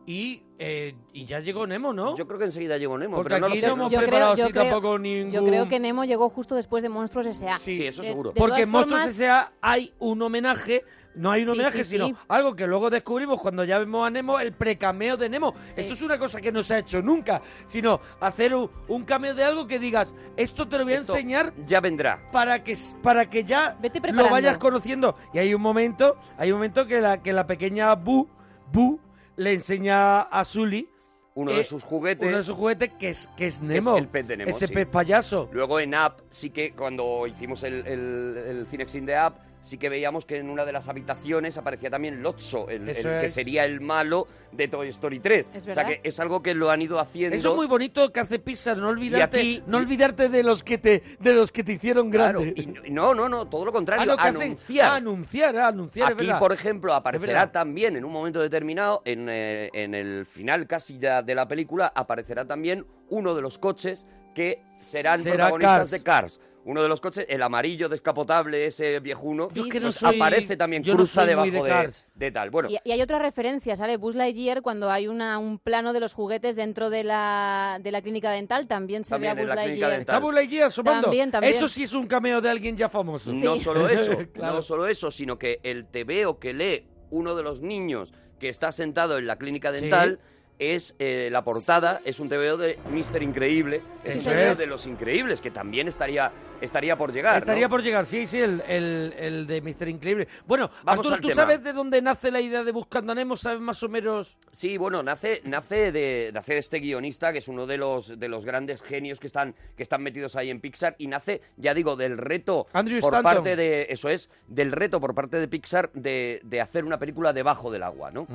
[0.07, 2.15] Y, eh, y ya llegó Nemo, ¿no?
[2.15, 3.67] Yo creo que enseguida llegó Nemo, Porque pero no aquí lo sé.
[3.67, 5.31] no hemos Yo preparado así creo- tampoco ningún.
[5.31, 7.57] Yo creo que Nemo llegó justo después de Monstruos S.A.
[7.57, 8.31] Sí, Sí, eso De- seguro.
[8.31, 9.51] de Porque en Monstruos formas- S.A.
[9.61, 10.83] hay un homenaje.
[11.15, 12.15] No hay un Sí, homenaje, sí, sino sí.
[12.27, 15.53] algo que luego descubrimos cuando ya vemos a Nemo, el precameo de Nemo.
[15.71, 15.79] Sí.
[15.79, 19.33] Esto es una cosa que no se ha hecho nunca, sino hacer un, un cameo
[19.33, 22.29] de algo que digas, esto te lo voy a Esto enseñar Ya vendrá.
[22.33, 25.15] para que para que ya Vete lo vayas conociendo.
[25.33, 28.27] Y hay un momento, hay un momento que la que la pequeña Bu,
[28.73, 28.99] Bu
[29.37, 30.89] le enseña a Sully
[31.35, 32.25] Uno eh, de sus juguetes.
[32.27, 33.97] uno de sus juguetes que es que es es Nemo.
[33.97, 34.51] el pez de Nemo.
[34.51, 34.73] ese sí.
[34.73, 35.49] pez payaso.
[35.51, 39.89] Luego en App sí que cuando hicimos el, el, el Cinexin de App sí que
[39.89, 43.33] veíamos que en una de las habitaciones aparecía también Lotso, el, el Eso que es.
[43.33, 45.49] sería el malo de Toy Story 3.
[45.53, 45.89] Es o sea verdad.
[45.89, 47.35] que es algo que lo han ido haciendo.
[47.35, 50.77] Eso es muy bonito que hace Pixar, no olvidarte, aquí- no olvidarte de los que
[50.77, 52.61] te de los que te hicieron Claro, grande.
[52.85, 54.91] y no, no, no, todo lo contrario, Ah, lo que hacen- anunciar.
[54.91, 56.39] ah, anunciar, ah, anunciar, es Aquí, verdad.
[56.39, 57.51] por ejemplo, aparecerá verdad.
[57.51, 61.91] también en un momento determinado, en, eh, en el final casi ya de la película,
[61.95, 64.05] aparecerá también uno de los coches
[64.35, 65.91] que serán Será protagonistas Cars.
[65.91, 66.41] de Cars.
[66.67, 70.15] Uno de los coches, el amarillo descapotable, ese viejuno, Yo es que no pues soy-
[70.15, 72.49] aparece también, no cruza debajo de de, tal.
[72.49, 73.97] Bueno, Y, y hay otra referencia, ¿sale?
[73.97, 78.01] Buzz Lightyear, cuando hay una, un plano de los juguetes dentro de la, de la
[78.01, 79.91] clínica dental, también se También ve a Buzz Lightyear.
[79.91, 80.15] dental.
[80.15, 81.01] Está Buzz Lightyear asomando.
[81.03, 81.53] También, también.
[81.53, 83.31] Eso sí es un cameo de alguien ya famoso.
[83.31, 84.55] no solo eso, Claro.
[84.55, 88.71] no solo eso, sino que el tebeo que lee uno de los niños que está
[88.71, 89.81] sentado en la clínica Sí.
[89.81, 90.19] dental
[90.57, 94.57] es eh, la portada, es un tebeo de Mister Increíble, es un tebeo es.
[94.57, 96.31] de los increíbles, que también estaría,
[96.61, 97.37] estaría por llegar.
[97.37, 97.69] Estaría ¿no?
[97.69, 99.87] por llegar, sí, sí, el, el, el de Mr.
[99.89, 100.27] Increíble.
[100.45, 101.41] Bueno, Vamos Arturo, al ¿tú tema.
[101.41, 103.35] sabes de dónde nace la idea de Buscando a Nemo?
[103.37, 104.37] ¿Sabes más o menos?
[104.51, 108.27] Sí, bueno, nace, nace de, nace de este guionista, que es uno de los, de
[108.29, 111.95] los grandes genios que están, que están metidos ahí en Pixar, y nace, ya digo,
[111.95, 113.33] del reto Andrew por Stanton.
[113.35, 117.33] parte de, eso es, del reto por parte de Pixar de, de hacer una película
[117.33, 118.27] debajo del agua, ¿no?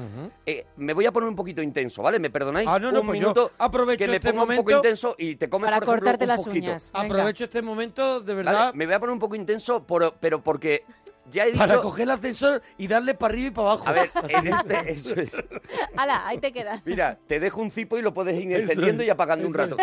[0.47, 2.19] Eh, me voy a poner un poquito intenso, ¿vale?
[2.19, 2.69] ¿Me perdonáis?
[2.69, 4.77] Ah, no, no, un pues yo minuto aprovecho que me este ponga un poco momento
[4.77, 6.67] intenso y te comes, Para por ejemplo, cortarte un las fosquito.
[6.67, 6.91] uñas.
[6.93, 7.07] Venga.
[7.07, 8.49] Aprovecho este momento, de ¿Vale?
[8.51, 10.85] verdad, Me voy a poner un poco intenso, por- pero porque
[11.31, 11.59] ya he dicho...
[11.59, 13.89] para coger el ascensor y darle para arriba y para abajo.
[13.89, 15.31] A ver, en este, eso es.
[15.97, 16.27] ¡Hala!
[16.27, 16.85] Ahí te quedas.
[16.85, 19.77] Mira, te dejo un cipo y lo puedes ir encendiendo es, y apagando un rato.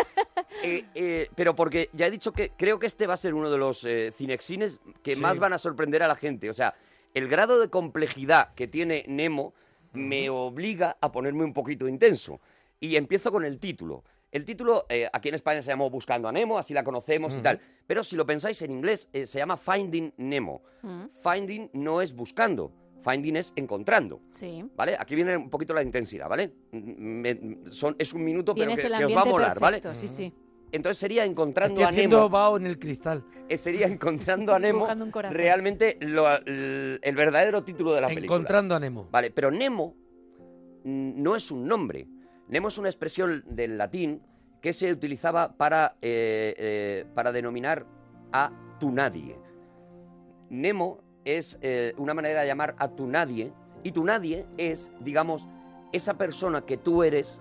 [0.62, 3.50] Eh, eh, pero porque ya he dicho que creo que este va a ser uno
[3.50, 5.20] de los eh, cinexines que Sí.
[5.20, 6.50] más van a sorprender a la gente.
[6.50, 6.74] O sea,
[7.14, 9.54] el grado de complejidad que tiene Nemo
[9.94, 12.40] me obliga a ponerme un poquito intenso.
[12.80, 14.04] Y empiezo con el título.
[14.30, 17.40] El título eh, aquí en España se llamó Buscando a Nemo, así la conocemos y
[17.40, 17.58] tal.
[17.86, 20.62] Pero si lo pensáis en inglés, eh, se llama Finding Nemo.
[21.22, 22.72] Finding no es buscando.
[23.02, 24.20] Finding es encontrando.
[24.32, 24.64] Sí.
[24.76, 24.96] ¿Vale?
[24.98, 26.52] Aquí viene un poquito la intensidad, ¿vale?
[26.72, 29.80] Me- son, es un minuto, pero Tienes que, el que os va a molar, ¿vale?
[29.80, 30.32] perfecto, sí, sí.
[30.72, 32.28] Entonces sería encontrando Estoy a haciendo Nemo.
[32.28, 33.24] vaho en el cristal.
[33.48, 35.34] eh, Sería encontrando a Nemo Dibujando un corazón.
[35.36, 38.26] realmente lo- el, el verdadero título de la película.
[38.36, 39.08] Encontrando a Nemo.
[39.10, 39.94] Vale, pero Nemo
[40.84, 42.06] mm, no es un nombre.
[42.48, 44.22] Nemo es una expresión del latín
[44.62, 47.86] que se utilizaba para, eh, eh, para denominar
[48.32, 49.36] a tu nadie.
[50.48, 55.46] Nemo es eh, una manera de llamar a tu nadie y tu nadie es, digamos,
[55.92, 57.40] esa persona que tú eres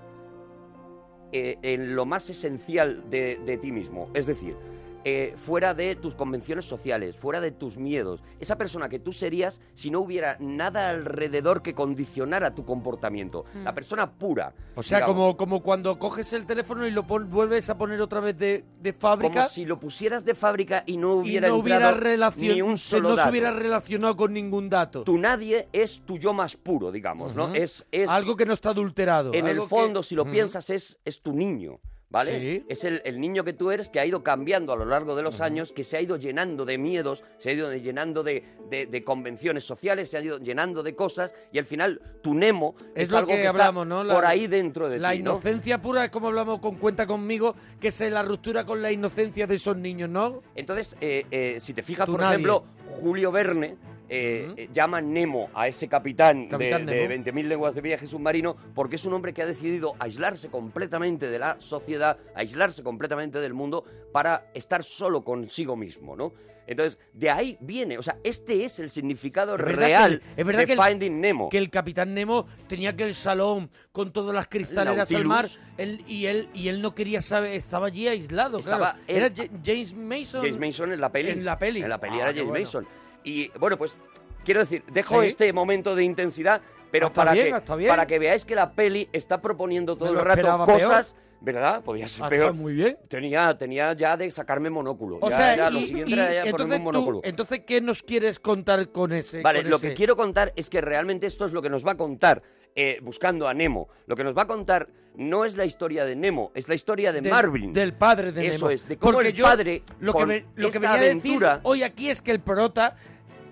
[1.34, 4.10] en lo más esencial de, de ti mismo.
[4.14, 4.56] Es decir,
[5.04, 8.24] eh, fuera de tus convenciones sociales, fuera de tus miedos.
[8.40, 13.46] Esa persona que tú serías si no hubiera nada alrededor que condicionara tu comportamiento.
[13.54, 13.64] Mm.
[13.64, 14.54] La persona pura.
[14.76, 15.16] O sea, digamos.
[15.16, 18.66] como, como cuando coges el teléfono y lo pon- vuelves a poner otra vez de,
[18.80, 22.56] de fábrica Como si lo pusieras de fábrica y no y hubiera no hubiera relación,
[22.56, 25.04] ni un solo no se hubiera relacionado con ningún dato.
[25.04, 27.54] Tu nadie es tu yo más puro, digamos, ¿no?
[27.54, 29.34] Es, es Algo que no está adulterado.
[29.34, 31.80] en el que- fondo, si lo piensas, es, es tu niño,
[32.10, 32.40] ¿vale?
[32.40, 32.66] Sí.
[32.70, 35.24] Es el, el niño que tú eres que ha ido cambiando a lo largo de
[35.24, 38.86] los años, que se ha ido llenando de miedos, se ha ido llenando de, de-
[38.86, 43.04] de convenciones sociales, se ha ido llenando de cosas, y al final tu Nemo Es
[43.04, 44.04] es, lo algo que que, hablamos, está ¿no?
[44.04, 45.32] La- por ahí dentro de La ti, ¿no?
[45.32, 49.46] inocencia pura es como hablamos con Cuenta Conmigo, que es la ruptura con la inocencia
[49.48, 50.42] de esos niños, ¿no?
[50.56, 52.36] Entonces, eh, eh, si te fijas, por nadie.
[52.36, 52.64] ejemplo,
[53.02, 53.76] Julio Verne
[54.10, 58.56] eh, eh, llama Nemo a ese capitán, Capitán de, de 20.000 lenguas de viaje submarino
[58.74, 63.54] porque es un hombre que ha decidido aislarse completamente de la sociedad, aislarse completamente del
[63.54, 66.34] mundo para estar solo consigo mismo, ¿no?
[66.70, 70.46] Entonces, de ahí viene, o sea, este es el significado Es real que el- es
[70.46, 71.48] verdad de que el- Finding Nemo.
[71.48, 75.46] Que el capitán Nemo tenía aquel salón con todas las cristaleras al mar
[75.78, 79.00] él, y él y él no quería saber, estaba allí aislado, Estaba claro.
[79.08, 80.42] él- Era Ja- James Mason.
[80.42, 81.30] James Mason en la peli.
[81.30, 81.82] En la peli.
[81.84, 82.60] En la peli Ah, era James bueno.
[82.66, 82.88] Mason.
[83.24, 84.00] Y bueno, pues
[84.46, 85.28] quiero decir, dejo Sí.
[85.28, 86.62] este momento de intensidad,
[86.92, 90.64] pero para, bien, que, para que veáis que la peli está proponiendo todo el rato
[90.66, 91.84] cosas, ¿verdad?
[91.84, 92.54] Podía ser Ah, peor.
[92.54, 92.98] muy bien.
[93.10, 95.20] Tenía, tenía ya de sacarme monóculo.
[95.22, 97.22] O Ya sea, y- lo siguiente y era ya entonces, un tú- monóculo.
[97.24, 99.42] entonces, ¿qué nos quieres contar con ese?
[99.42, 99.90] Vale, con lo ese?
[99.90, 102.42] que quiero contar es que realmente esto es lo que nos va a contar
[102.80, 103.90] eh, buscando a Nemo.
[104.06, 107.12] Lo que nos va a contar no es la historia de Nemo, es la historia
[107.12, 107.74] de Del- Marvin.
[107.74, 108.70] Del padre de Eso Nemo.
[108.70, 111.62] es, de cómo Porque el yo padre Lo que, me- lo que a aventura decir
[111.64, 112.96] hoy aquí es que el prota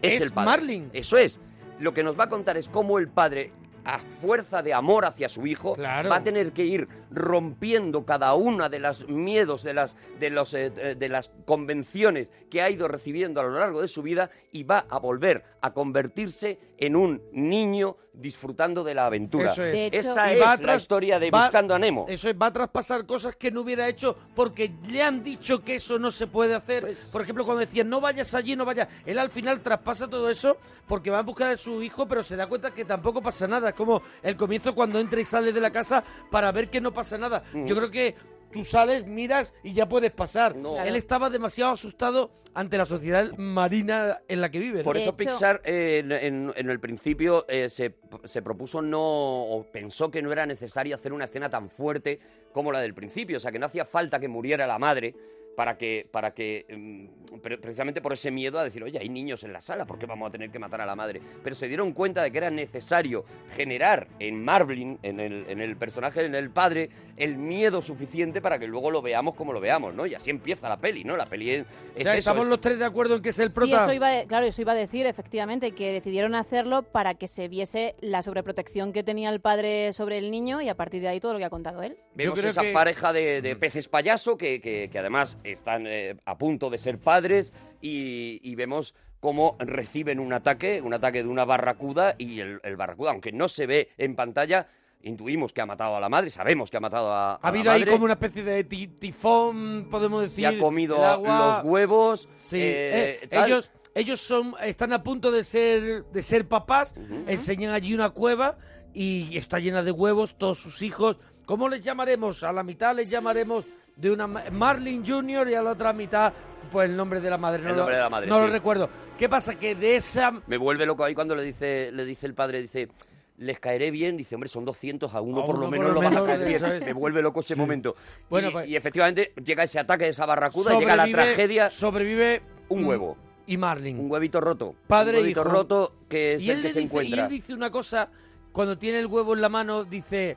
[0.02, 0.46] es, el padre.
[0.46, 0.90] Marlin.
[0.94, 1.40] Eso es.
[1.80, 3.52] Lo que nos va a contar es cómo el padre,
[3.84, 6.10] a fuerza de amor hacia su hijo, Claro.
[6.10, 10.54] va a tener que ir rompiendo cada una de los miedos, de las, de, los,
[10.54, 14.30] eh, eh, de las convenciones que ha ido recibiendo a lo largo de su vida
[14.52, 19.52] y va a volver a convertirse en un niño disfrutando de la aventura.
[19.52, 19.74] Eso es.
[19.74, 22.06] De hecho- Esta es a la tras- historia de va- Buscando a Nemo.
[22.08, 25.76] Eso es, va a traspasar cosas que no hubiera hecho porque le han dicho que
[25.76, 26.82] eso no se puede hacer.
[26.84, 28.88] Pues- Por ejemplo, cuando decían no vayas allí, no vayas.
[29.06, 30.58] Él al final traspasa todo eso
[30.88, 33.70] porque va en busca de su hijo, pero se da cuenta que tampoco pasa nada.
[33.70, 36.94] Es como el comienzo cuando entra y sale de la casa para ver que no
[36.94, 37.44] pasa nada.
[37.54, 37.66] Mm.
[37.66, 38.16] Yo creo que
[38.56, 40.56] tú sales, miras y ya puedes pasar.
[40.56, 40.82] No.
[40.82, 44.78] Él estaba demasiado asustado ante la sociedad marina en la que vive.
[44.78, 44.84] ¿no?
[44.86, 49.02] Por eso hecho- Pixar eh, en, en- en el principio eh, se, se propuso no,
[49.02, 52.20] o pensó que no era necesario hacer una escena tan fuerte
[52.54, 55.14] como la del principio, o sea que no hacía falta que muriera la madre
[55.56, 59.44] para que, para que mm, pre- precisamente por ese miedo a decir, oye, hay niños
[59.44, 61.22] en la sala, ¿por qué vamos a tener que matar a la madre?
[61.44, 63.26] Pero se dieron cuenta de que era necesario
[63.56, 68.60] generar en Marvin, en el, en el personaje, en el padre, el miedo suficiente para
[68.60, 70.06] que luego lo veamos como lo veamos, ¿no?
[70.06, 71.16] Y así empieza la peli, ¿no?
[71.16, 73.30] La peli es, O es sea, eso, estamos es- los tres de acuerdo en que
[73.30, 73.84] es el Sí, prota.
[73.84, 77.96] eso iba, claro, eso iba a decir, efectivamente, que decidieron hacerlo para que se viese
[78.02, 81.34] la sobreprotección que tenía el padre sobre el niño y a partir de ahí todo
[81.34, 81.98] lo que ha contado él.
[82.16, 86.16] Vemos creo esa que- pareja de, de peces payaso que, que- que además están eh,
[86.26, 91.30] a punto de ser padres y, y vemos cómo reciben un ataque, un ataque de
[91.30, 94.68] una barracuda y el, el barracuda, aunque no se ve en pantalla,
[95.02, 97.48] intuimos que ha matado a la madre, sabemos que ha matado a, a Ha la
[97.50, 100.48] habido ahí como una especie de ti- tifón, podemos decir.
[100.50, 101.58] se ha comido agua.
[101.64, 106.48] los huevos, Sí, eh, eh, ellos ellos son están a punto de ser de ser
[106.48, 106.94] papás,
[107.28, 108.58] enseñan allí una cueva
[108.94, 111.18] y está llena de huevos, todos sus hijos.
[111.46, 112.44] ¿Cómo les llamaremos?
[112.44, 113.66] A la mitad les llamaremos
[113.96, 115.50] de una ma- Marlin Jr.
[115.50, 116.34] y a la otra mitad
[116.72, 117.62] pues el nombre de la madre.
[117.64, 118.90] No, El lo- nombre de la madre, no lo recuerdo.
[119.18, 119.56] ¿Qué pasa?
[119.56, 122.90] Que de esa Me vuelve loco ahí cuando le dice, le dice el padre, dice,
[123.38, 126.02] les caeré bien, dice, hombre, son 200, a uno A por lo menos lo lo
[126.02, 126.84] vas a caer bien.
[126.84, 127.96] Me vuelve loco ese momento.
[128.30, 131.70] Bueno, y, pues- y efectivamente llega ese ataque de esa barracuda, y llega la tragedia,
[131.70, 133.18] sobrevive un huevo.
[133.48, 134.00] y Marlin.
[134.00, 134.76] un huevito roto.
[134.88, 135.50] Padre un e huevito hijo.
[135.50, 138.10] roto que es y el que le se dice, y él dice una cosa,
[138.52, 140.36] cuando tiene el huevo en la mano, dice,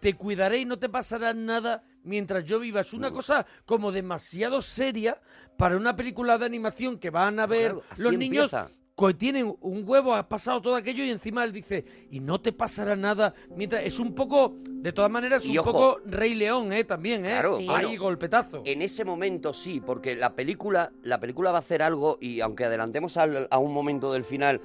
[0.00, 2.80] te cuidaré y no te pasará nada mientras yo viva.
[2.80, 5.20] Es una cosa como demasiado seria
[5.56, 8.70] para una película de animación que van a ver Claro, los niños empieza.
[9.18, 12.94] tienen un huevo, ha pasado todo aquello y encima él dice, y no te pasará
[12.96, 13.34] nada.
[13.56, 15.72] Mientras es un poco, de todas maneras, Y un ojo.
[15.72, 16.84] poco Rey León, ¿eh?
[16.84, 17.30] También, ¿eh?
[17.30, 18.62] Claro, Ahí bueno, golpetazo.
[18.64, 22.64] En ese momento sí, porque la película, la película va a hacer algo y aunque
[22.64, 24.60] adelantemos al- a un momento del final,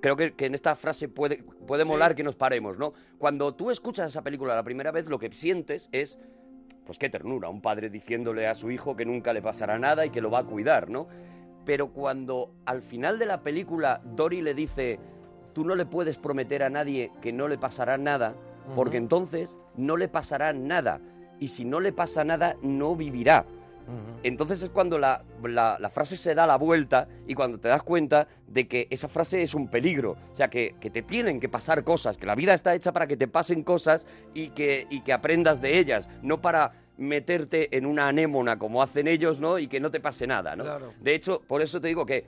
[0.00, 2.92] creo que, que en esta frase puede, puede molar que nos paremos, ¿no?
[3.18, 6.18] Cuando tú escuchas esa película la primera vez, lo que sientes es,
[6.88, 10.10] pues qué ternura, un padre diciéndole a su hijo que nunca le pasará nada y
[10.10, 11.06] que lo va a cuidar, ¿no?
[11.66, 14.98] Pero cuando al final de la película Dory le dice,
[15.52, 18.34] tú no le puedes prometer a nadie que no le pasará nada,
[18.74, 21.02] porque entonces no le pasará nada.
[21.38, 23.44] Y si no le pasa nada, no vivirá.
[24.22, 27.82] Entonces es cuando la, la- la frase se da la vuelta y cuando te das
[27.82, 30.16] cuenta de que esa frase es un peligro.
[30.32, 33.06] O sea, que, que te tienen que pasar cosas, que la vida está hecha para
[33.06, 37.86] que te pasen cosas y que, y que aprendas de ellas, no para meterte en
[37.86, 39.58] una anémona como hacen ellos, ¿no?
[39.60, 40.64] Y que no te pase nada, ¿no?
[40.64, 40.92] Claro.
[41.00, 42.24] De hecho, por eso te digo que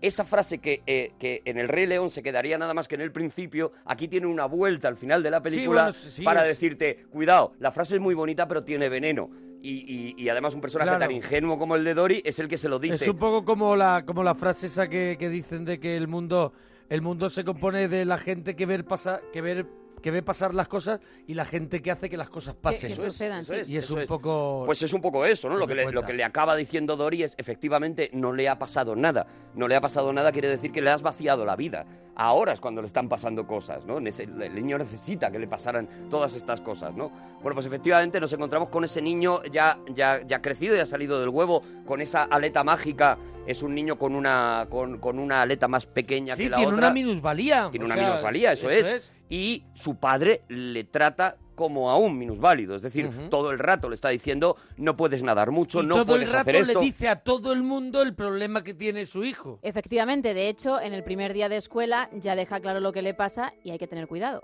[0.00, 3.00] esa frase que, eh, que en el Rey León se quedaría nada más que en
[3.02, 6.48] el principio, aquí tiene una vuelta al final de la película bueno, sí, para es-
[6.48, 9.30] decirte, cuidado, la frase es muy bonita pero tiene veneno.
[9.62, 11.00] Y, y- y además un personaje Claro.
[11.04, 12.94] tan ingenuo como el de Dory es el que se lo dice.
[12.94, 16.08] Es un poco como la, como la frase esa que, que dicen de que el
[16.08, 16.54] mundo,
[16.88, 19.66] el mundo se compone de la gente que ver pasar, que ver,
[20.00, 22.90] que ve pasar las cosas y la gente que hace que las cosas pasen.
[22.90, 23.60] que sucedan, Eso sí.
[23.60, 24.08] es, y es eso un es.
[24.08, 24.62] poco.
[24.66, 25.56] Pues es un poco eso, ¿no?
[25.56, 28.58] lo que que, le, lo que le acaba diciendo Dory es, efectivamente, no le ha
[28.58, 29.26] pasado nada.
[29.54, 31.84] No le ha pasado nada quiere decir que le has vaciado la vida.
[32.16, 33.98] Ahora es cuando le están pasando cosas, ¿no?
[34.00, 37.08] Nece- el niño necesita que le pasaran todas estas cosas, ¿no?
[37.40, 41.30] Bueno, pues efectivamente nos encontramos con ese niño ya, ya, ya crecido, ya salido del
[41.30, 43.16] huevo, con esa aleta mágica.
[43.46, 46.72] Es un niño con una, con, con una aleta más pequeña sí, que la tiene
[46.72, 46.86] otra.
[46.88, 47.68] una minusvalía.
[47.70, 49.12] Tiene o una sea, minusvalía, eso, es.
[49.30, 52.74] Y su padre le trata como a un minusválido.
[52.74, 56.06] Es decir, todo el rato le está diciendo, no puedes nadar mucho, Y no todo
[56.06, 56.80] puedes el rato hacer esto.
[56.80, 59.58] le dice a todo el mundo el problema que tiene su hijo.
[59.62, 63.14] Efectivamente, de hecho, en el primer día de escuela ya deja claro lo que le
[63.14, 64.42] pasa y hay que tener cuidado.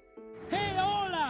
[0.53, 0.75] ¡Eh,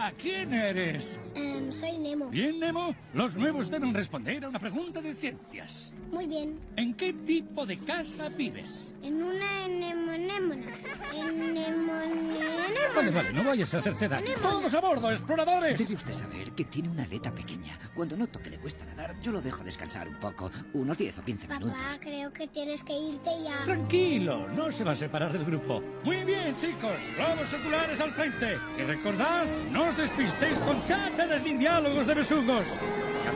[0.07, 0.13] hola!
[0.17, 1.19] ¿Quién eres?
[1.35, 2.27] Em, soy Nemo.
[2.29, 2.95] Bien, Nemo.
[3.13, 5.93] Los nuevos deben responder a una pregunta de ciencias.
[6.11, 6.59] Muy bien.
[6.75, 8.85] ¿En qué tipo de casa vives?
[9.03, 10.07] En una anémona.
[11.11, 12.17] Anémona.
[12.95, 14.31] Vale, vale, no vayas a hacerte daño.
[14.41, 15.77] ¡Todos a bordo, exploradores!
[15.77, 17.77] Debe usted saber que tiene una aleta pequeña.
[17.93, 21.23] Cuando noto que le cuesta nadar, yo lo dejo descansar un poco, unos 10 o
[21.23, 21.71] 15 minutos.
[21.71, 23.63] Papá, creo que tienes que irte ya.
[23.65, 25.83] Tranquilo, no se va a separar del grupo.
[26.03, 28.57] Muy bien, chicos, globos oculares al frente.
[28.77, 32.67] Y recordad, no os despistéis con chácharas ni diálogos de besugos.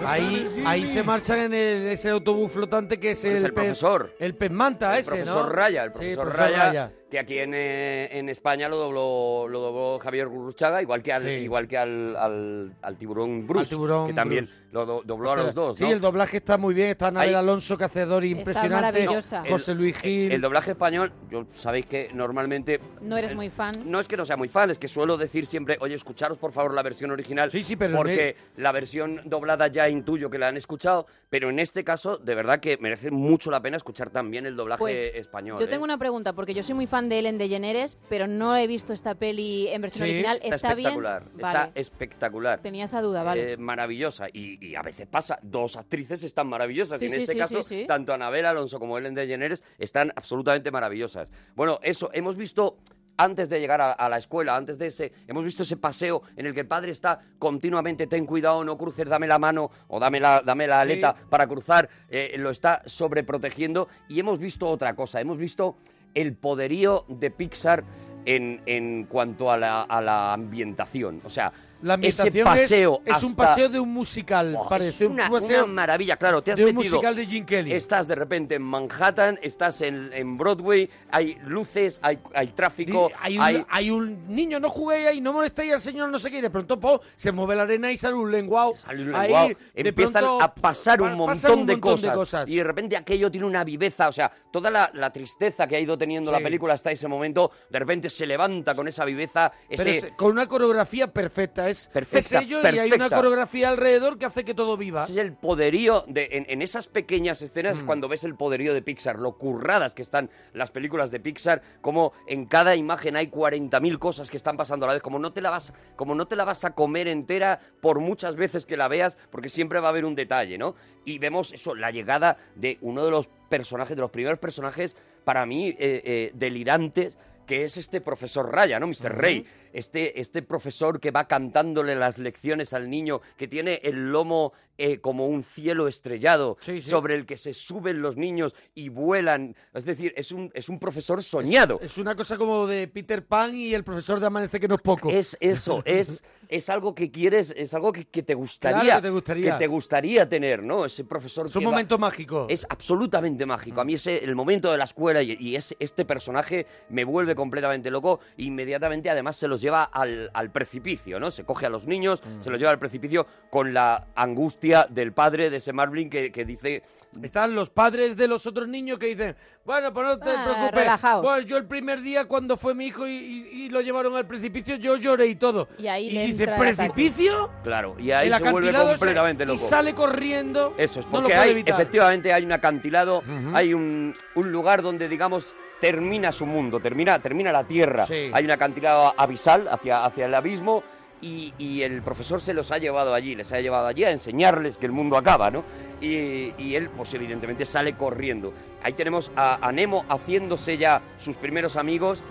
[0.05, 3.53] Ahí, sabes, ahí se marchan en el- ese autobús flotante que es Es el, el
[3.53, 4.16] profesor.
[4.20, 5.51] El pez manta el ese, profesor ¿no?
[5.51, 6.91] Raya, el Sí, profesor, profesor Raya, Raya.
[7.12, 11.24] Que aquí en, eh, en España lo dobló, lo dobló Javier Gurruchaga, igual que al,
[11.24, 11.28] Sí.
[11.28, 14.62] igual que al, al, al tiburón Bruce, Al tiburón que también Bruce.
[14.72, 15.91] lo do- dobló a los dos, Sí, ¿no?
[15.91, 16.88] el doblaje está muy bien.
[16.88, 18.86] Está Anabel Ahí- Alonso, que hace Dory Está impresionante.
[18.99, 19.43] maravillosa.
[19.47, 20.32] José Luis Gil.
[20.32, 23.84] El doblaje español, yo sabéis que normalmente No eres muy fan.
[23.91, 26.53] No es que no sea muy fan, es que suelo decir siempre, oye, escucharos por
[26.53, 27.51] favor la versión original.
[27.51, 31.59] Sí, sí, pero Porque la versión doblada ya intuyo que la han escuchado, pero en
[31.59, 35.59] este caso, de verdad que merece mucho la pena escuchar también el doblaje Pues, español.
[35.59, 35.68] Yo ¿eh?
[35.70, 38.93] tengo una pregunta, porque yo soy muy fan de Ellen DeGeneres, pero no he visto
[38.93, 40.39] esta peli en versión Sí, original.
[40.43, 40.88] está, ¿Está, bien?
[40.89, 41.60] espectacular, Vale.
[41.60, 42.60] está espectacular.
[42.62, 43.54] Tenía esa duda, vale.
[43.54, 47.24] Eh, maravillosa y, y a veces pasa, dos actrices están maravillosas Sí, y en sí,
[47.24, 51.30] este caso tanto Anabel Alonso como Ellen DeGeneres están absolutamente maravillosas.
[51.56, 52.78] Bueno, eso, hemos visto
[53.18, 56.47] antes de llegar a, a la escuela, antes de ese, hemos visto ese paseo en
[56.47, 60.20] el que el padre está continuamente, ten cuidado, no cruces, dame la mano o dame
[60.20, 60.82] la, dame la Sí.
[60.91, 65.78] aleta para cruzar, eh, lo está sobreprotegiendo y hemos visto otra cosa, hemos visto
[66.14, 67.84] el poderío de Pixar
[68.26, 71.51] en, en cuanto a la, a la ambientación, o sea,
[71.82, 75.10] La ambientación ese es- paseo es, un hasta- paseo de un musical, Oh, parece es
[75.10, 76.96] un una, paseo una maravilla, claro, te has de un metido.
[76.96, 77.74] musical de Jim Kelly.
[77.74, 83.38] Estás de repente en Manhattan, estás en, en Broadway, hay luces, hay, hay tráfico, hay,
[83.38, 86.38] un, hay- hay un niño, no juguéis ahí, no molestéis al señor, no sé qué,
[86.38, 88.76] y de pronto po, se mueve la arena y sale un lenguao.
[88.78, 92.10] Sale un ahí, lenguao, empiezan pronto a pasar un montón, pasan un de, montón cosas,
[92.12, 92.50] de cosas.
[92.50, 95.80] y de repente aquello tiene una viveza, o sea, toda la, la tristeza que ha
[95.80, 96.38] ido teniendo Sí.
[96.38, 99.98] la película hasta ese momento, de repente se levanta con esa viveza, Pero ese...
[99.98, 104.26] es- con una coreografía perfecta, es, Perfecta, es ello y hay una coreografía alrededor que
[104.26, 105.04] hace que todo viva.
[105.04, 107.86] Ese es el poderío de en, en esas pequeñas escenas Mm.
[107.86, 112.14] cuando ves el poderío de Pixar, lo curradas que están las películas de Pixar, como
[112.28, 115.42] en cada imagen hay 40.000 cosas que están pasando a la vez, como no te
[115.42, 118.88] la vas como no te la vas a comer entera por muchas veces que la
[118.88, 120.76] veas, porque siempre va a haber un detalle, ¿no?
[121.06, 125.46] Y vemos eso, la llegada de uno de los personajes, de los primeros personajes para
[125.46, 128.88] mí eh, eh, delirantes que es este profesor Raya, ¿no?
[128.88, 129.12] Mr.
[129.12, 129.20] Ujú.
[129.22, 129.46] Rey.
[129.74, 135.00] Este, este profesor que va cantándole las lecciones al niño, que tiene el lomo eh,
[135.00, 136.90] como un cielo estrellado Sí, sí.
[136.90, 139.56] sobre el que se suben los niños y vuelan.
[139.74, 141.80] Es decir, es un, es un profesor soñado.
[141.84, 144.82] Es una cosa como de Peter Pan y el profesor de Amanece que no es
[144.82, 145.10] poco.
[145.12, 149.08] Es eso, es, es algo que quieres, es algo que, que te gustaría, Claro que
[149.08, 149.52] te gustaría.
[149.54, 150.86] que te gustaría tener, ¿no?
[150.86, 152.48] Ese profesor Es un que va- momento mágico.
[152.50, 153.82] Es absolutamente mágico.
[153.82, 157.36] A mí ese, el momento de la escuela y, y ese- este personaje me vuelve
[157.36, 158.20] completamente loco.
[158.38, 161.32] Inmediatamente, además, se los lleva al, al precipicio, ¿no?
[161.32, 162.43] Se coge a los niños, Mm.
[162.43, 166.43] se los lleva al precipicio con la angustia del padre de ese Marvin que, que
[166.43, 166.84] dice...
[167.22, 169.36] Están los padres de los otros niños que dicen,
[169.66, 170.72] bueno, pues no te Ah, preocupes.
[170.72, 171.22] relajaos.
[171.22, 174.26] Bueno, yo el primer día cuando fue mi hijo y, y- y lo llevaron al
[174.26, 175.68] precipicio, yo lloré y todo.
[175.78, 176.47] Y ahí y le dice.
[176.47, 177.51] ¿precipicio?
[177.64, 179.59] Claro, y ahí El se vuelve completamente y loco.
[179.59, 180.74] sale corriendo.
[180.78, 181.82] Eso es, no lo porque puede hay, evitar.
[181.82, 187.52] efectivamente hay un acantilado, hay un, un lugar donde, digamos, termina su mundo, termina, termina
[187.52, 188.06] la Tierra.
[188.06, 188.32] Sí.
[188.32, 190.84] Hay un acantilado abisal hacia, hacia el abismo
[191.22, 194.78] y, y el profesor se los ha llevado allí, les ha llevado allí a enseñarles
[194.78, 195.64] que el mundo acaba, ¿no?
[196.00, 198.54] Y, y él, pues evidentemente, sale corriendo.
[198.84, 202.24] Ahí tenemos a, a Nemo haciéndose ya sus primeros amigos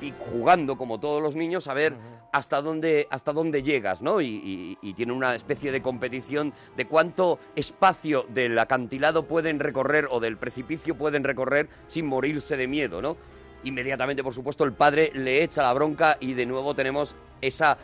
[0.00, 1.94] y jugando como todos los niños a ver
[2.32, 4.20] hasta dónde hasta dónde llegas, ¿no?
[4.20, 10.08] Y, y- y tiene una especie de competición de cuánto espacio del acantilado pueden recorrer
[10.10, 13.16] o del precipicio pueden recorrer sin morirse de miedo, ¿no?
[13.64, 17.76] Inmediatamente, por supuesto, el padre le echa la bronca y de nuevo tenemos esa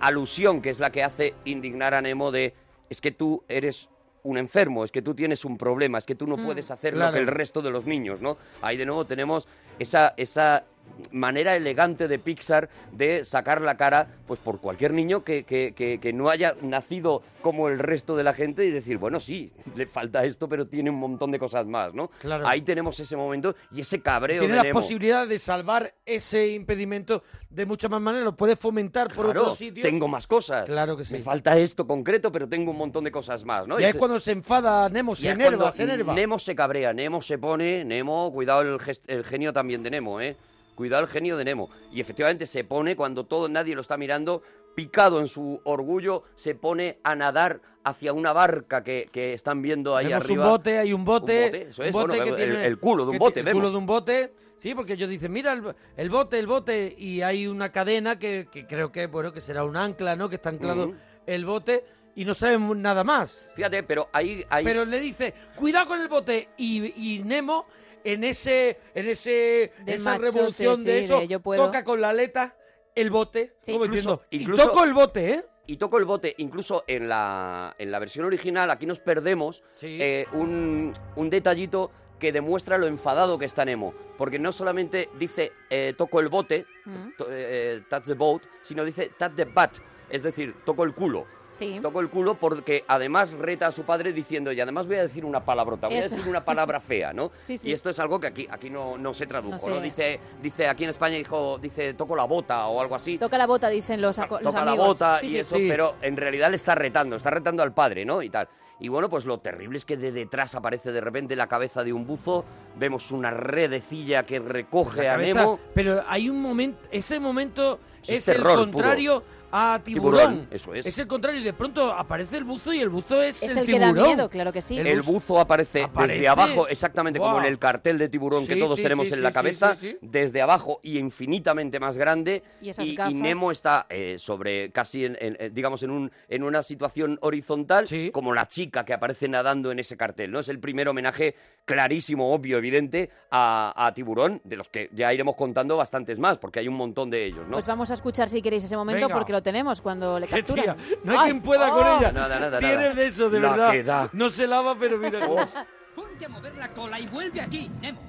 [0.00, 2.54] alusión que es la que hace indignar a Nemo de
[2.90, 3.88] es que tú eres
[4.24, 6.94] un enfermo, es que tú tienes un problema, es que tú no Mm, puedes hacer
[6.94, 7.10] claro.
[7.10, 8.36] lo que el resto de los niños, ¿no?
[8.60, 9.48] Ahí de nuevo tenemos
[9.78, 10.64] esa, esa
[11.10, 15.98] manera elegante de Pixar de sacar la cara pues por cualquier niño que, que- que-
[16.00, 19.86] que no haya nacido como el resto de la gente y decir, bueno, sí, le
[19.86, 22.08] falta esto, pero tiene un montón de cosas más, ¿no?
[22.20, 22.46] Claro.
[22.46, 27.24] Ahí tenemos ese momento y ese cabreo Tiene de la posibilidad de salvar ese impedimento
[27.50, 28.24] de muchas más maneras.
[28.24, 29.82] Lo puede fomentar por Claro, otros sitios.
[29.82, 30.66] tengo más cosas.
[30.66, 31.14] Claro que sí.
[31.14, 33.76] Me falta esto concreto, pero tengo un montón de cosas más, ¿no?
[33.76, 36.14] Ese- es cuando se enfada Nemo, y se enerva, cuando se enerva.
[36.14, 40.20] Nemo se cabrea, Nemo se pone, Nemo, cuidado el, gest- el genio también de Nemo,
[40.20, 40.36] ¿eh?
[40.74, 41.70] Cuidado el genio de Nemo.
[41.92, 44.42] Y efectivamente se pone cuando todo nadie lo está mirando,
[44.74, 49.96] picado en su orgullo, se pone a nadar hacia una barca que, que están viendo
[49.96, 50.44] ahí Vemos arriba.
[50.44, 51.38] un bote, hay un bote.
[51.38, 53.40] Un bote, eso es, un bote bueno, que el- tiene el culo de un bote,
[53.40, 53.60] El vemos.
[53.60, 54.32] culo de un bote.
[54.58, 56.94] Sí, porque ellos dicen, mira el, el bote, el bote.
[56.96, 60.28] Y hay una cadena que, que creo que, bueno, que será un ancla, ¿no?
[60.28, 60.92] Que está anclado
[61.26, 63.44] el bote y no sabemos nada más.
[63.56, 64.44] Fíjate, pero ahí...
[64.48, 66.50] ahí Pero le dice, cuidado con el bote.
[66.56, 67.66] Y, y Nemo,
[68.04, 71.64] en ese, en ese, Del esa machote, revolución de eso, de yo puedo.
[71.66, 72.56] toca con la aleta
[72.94, 75.44] el bote, como Incluso- diciendo, incluso- y toco el bote, ¿eh?
[75.66, 79.98] y toco el bote, incluso en la, en la versión original, aquí nos perdemos Sí.
[80.00, 83.94] eh, un, un detallito que demuestra lo enfadado que está Nemo.
[84.18, 87.08] Porque no solamente dice eh, toco el bote, Mm.
[87.16, 89.78] to- eh, touch the boat, sino dice touch the butt,
[90.10, 91.26] es decir, toco el culo.
[91.52, 91.78] Sí.
[91.82, 95.24] Toco el culo porque además reta a su padre diciendo, y además voy a decir
[95.24, 97.30] una palabrota, voy a decir una palabra fea, ¿no?
[97.42, 97.68] Sí, sí.
[97.68, 99.80] Y esto es algo que aquí, aquí no, no se tradujo, No.
[99.80, 103.46] Dice, dice, aquí en España dijo, dice, toco la bota o algo así Toca la
[103.46, 105.38] bota, dicen los, los toca la bota Sí, y sí.
[105.38, 108.22] eso, pero en realidad le está retando, está retando al padre, ¿no?
[108.22, 108.48] Y tal.
[108.82, 111.92] Y bueno, pues lo terrible es que de detrás aparece de repente la cabeza de
[111.92, 112.44] un buzo,
[112.76, 115.60] vemos una redecilla que recoge a Nemo.
[115.72, 119.22] Pero hay un momento, ese momento es es, el terror contrario
[119.52, 120.18] a tiburón.
[120.20, 120.98] Tiburón, eso es.
[120.98, 123.66] el contrario y de pronto aparece el buzo y el buzo es, Es el, el
[123.66, 124.78] que da miedo, claro que sí.
[124.78, 126.14] El buzo aparece, Aparece.
[126.14, 129.18] desde abajo, exactamente como en el cartel de tiburón que todos sí, tenemos sí, en
[129.18, 129.98] sí, la cabeza, sí, sí.
[130.00, 132.42] desde abajo y infinitamente más grande.
[132.60, 133.12] Y esas y, gafas.
[133.14, 137.86] Nemo está eh, sobre casi, en, en- eh, digamos, en, un, en una situación horizontal,
[138.12, 140.30] como la chica que aparece nadando en ese cartel.
[140.30, 140.40] ¿no?
[140.40, 141.34] Es el primer homenaje
[141.64, 146.58] clarísimo, obvio, evidente a, a Tiburón, de los que ya iremos contando bastantes más, porque
[146.60, 147.44] hay un montón de ellos.
[147.46, 147.52] ¿no?
[147.52, 149.14] Pues vamos a escuchar si queréis ese momento Venga.
[149.14, 150.76] porque lo tenemos cuando le capturan.
[150.76, 151.98] tía, no hay Ay, quien pueda con oh.
[151.98, 152.12] ella.
[152.12, 152.94] Nada, nada, Tienes nada.
[152.94, 154.08] de eso, de La verdad.
[154.12, 155.20] No se lava, pero mira.
[155.26, 155.48] cómo-
[155.94, 158.00] Ponte a mover la cola y vuelve aquí, Nemo.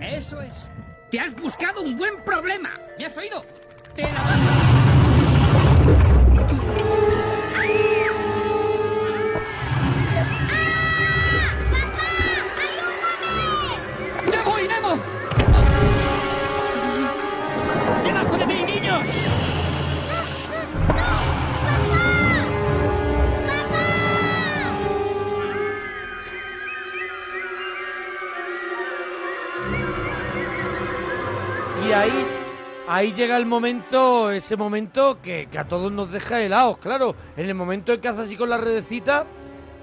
[0.00, 0.68] Eso es.
[1.10, 2.70] Te has buscado un buen problema.
[2.98, 3.42] ¿Me has oído?
[3.94, 4.99] Te la ¡Ya
[31.90, 32.26] Y ahí,
[32.86, 37.16] ahí llega el momento, ese momento que, que a todos nos deja helados, claro.
[37.36, 39.26] En el momento en que hace así con la redecita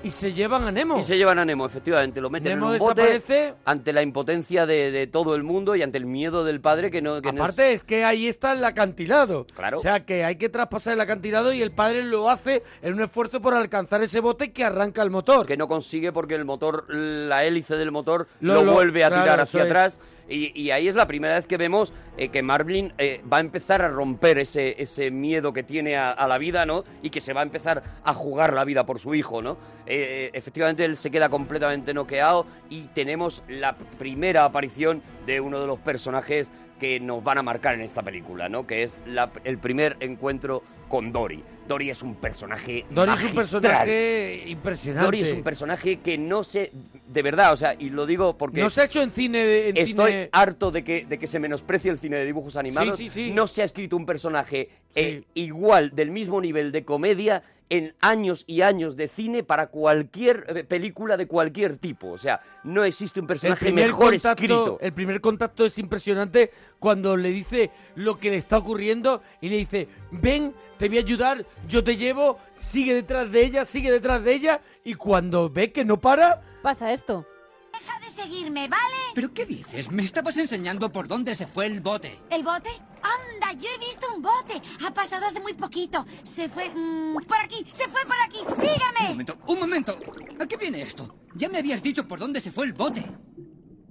[0.04, 0.98] y se llevan a Nemo.
[0.98, 3.56] Y se llevan a Nemo, efectivamente, lo meten Nemo en un bote desaparece.
[3.66, 7.02] ante la impotencia de, de todo el mundo y ante el miedo del padre que
[7.02, 7.22] no...
[7.22, 9.46] Que no es- Aparte es que ahí está el acantilado.
[9.54, 9.80] Claro.
[9.80, 13.02] O sea que hay que traspasar el acantilado y el padre lo hace en un
[13.02, 15.46] esfuerzo por alcanzar ese bote que arranca el motor.
[15.46, 19.42] que no consigue porque el motor, la hélice del motor Lo- vuelve a claro, tirar
[19.42, 20.00] hacia es.
[20.30, 23.40] Y, y ahí es la primera vez que vemos eh, que Marvin eh, va a
[23.40, 26.84] empezar a romper ese, ese miedo que tiene a, a la vida, ¿no?
[27.02, 29.58] Y que se va a empezar a jugar la vida por su hijo, ¿no?
[29.86, 35.68] Eh, efectivamente, él se queda completamente noqueado y tenemos la primera aparición de uno de
[35.68, 36.50] los personajes
[36.80, 38.68] que nos van a marcar en esta película, ¿no?
[38.68, 41.44] Que es la- el primer encuentro con Dory.
[41.68, 45.06] Dory es un personaje Dory es un personaje impresionante.
[45.06, 46.72] Dory es un personaje que no sé,
[47.08, 49.40] de verdad, o sea, y lo digo porque No se ha hecho en cine...
[49.46, 52.56] de- En estoy cine- harto de que, de que se menosprecie el cine de dibujos
[52.58, 52.98] animados.
[52.98, 53.32] Sí, sí, sí.
[53.32, 58.46] No se ha escrito un personaje eh, igual, del mismo nivel de comedia en años
[58.48, 62.10] y años de cine para cualquier eh, película de cualquier tipo.
[62.12, 64.78] O sea, no existe un personaje mejor contacto, escrito.
[64.82, 69.58] el primer contacto es impresionante cuando le dice lo que le está ocurriendo y le
[69.58, 74.24] dice, ven, te voy a ayudar, yo te llevo, sigue detrás de ella, sigue detrás
[74.24, 77.26] de ella y cuando ve que no para, Pasa esto.
[77.72, 78.82] Deja de seguirme, ¿vale?
[79.14, 79.92] ¿Pero qué dices?
[79.92, 82.20] Me estabas enseñando por dónde se fue el bote.
[82.30, 82.70] ¿El bote?
[83.02, 84.62] Anda, yo he visto un bote.
[84.86, 86.06] Ha pasado hace muy poquito.
[86.24, 86.70] Se fue...
[86.70, 88.40] mm, por aquí, se fue por aquí.
[88.48, 89.10] Un Sígame.
[89.10, 89.98] momento, un momento.
[90.40, 91.16] ¿A qué viene esto?
[91.36, 93.06] Ya me habías dicho por dónde se fue el bote.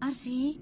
[0.00, 0.60] ¿Ah, sí?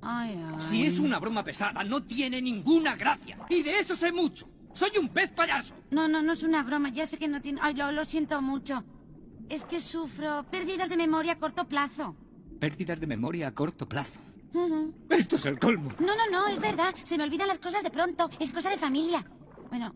[0.00, 0.56] Ay, ay.
[0.62, 3.38] Si es una broma pesada, no tiene ninguna gracia.
[3.48, 4.48] Y de eso sé mucho.
[4.72, 5.74] Soy un pez payaso.
[5.90, 6.88] No, no, no es una broma.
[6.88, 7.60] Ya sé que no tiene...
[7.62, 8.82] Ay, lo, lo siento mucho.
[9.48, 12.16] Es que sufro pérdidas de memoria a corto plazo.
[12.58, 14.18] Pérdidas de memoria a corto plazo.
[14.52, 14.94] Ujú.
[15.10, 15.92] Esto es el colmo.
[15.98, 16.94] No, no, no, es verdad.
[17.02, 18.30] Se me olvidan las cosas de pronto.
[18.38, 19.24] Es cosa de familia.
[19.68, 19.92] Bueno,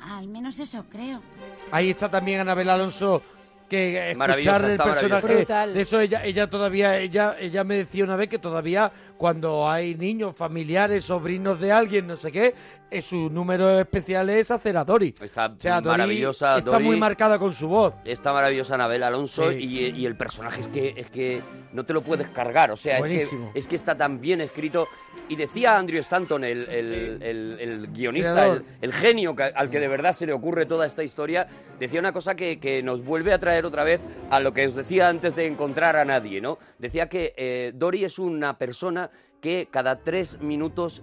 [0.00, 1.22] al menos eso creo.
[1.70, 3.22] ahí está también Anabel Alonso
[3.68, 5.74] que Maravillosa, escuchar el personaje Brutal.
[5.74, 8.92] de eso ella ella todavía ella ella me decía una vez que todavía
[9.26, 12.56] cuando hay niños familiares sobrinos de alguien no sé qué
[12.90, 16.84] eh, su número especial es hacer a Dory Está o sea, Dory maravillosa está Dory.
[16.86, 19.58] muy marcada con su voz Esta maravillosa Anabel Alonso Sí.
[19.58, 21.40] y, y el personaje es que es que
[21.72, 24.86] no te lo puedes cargar, o sea, es que, es que está tan bien escrito.
[25.30, 29.80] Y decía Andrew Stanton, el, el- el- el guionista, el, el genio que- al que
[29.80, 31.46] de verdad se le ocurre toda esta historia,
[31.80, 34.74] decía una cosa que, que nos vuelve a traer otra vez a lo que os
[34.74, 36.58] decía antes de encontrar a nadie, ¿no?
[36.78, 39.08] Decía que eh, Dory es una persona
[39.42, 41.02] que cada tres minutos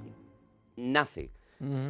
[0.75, 1.29] nace.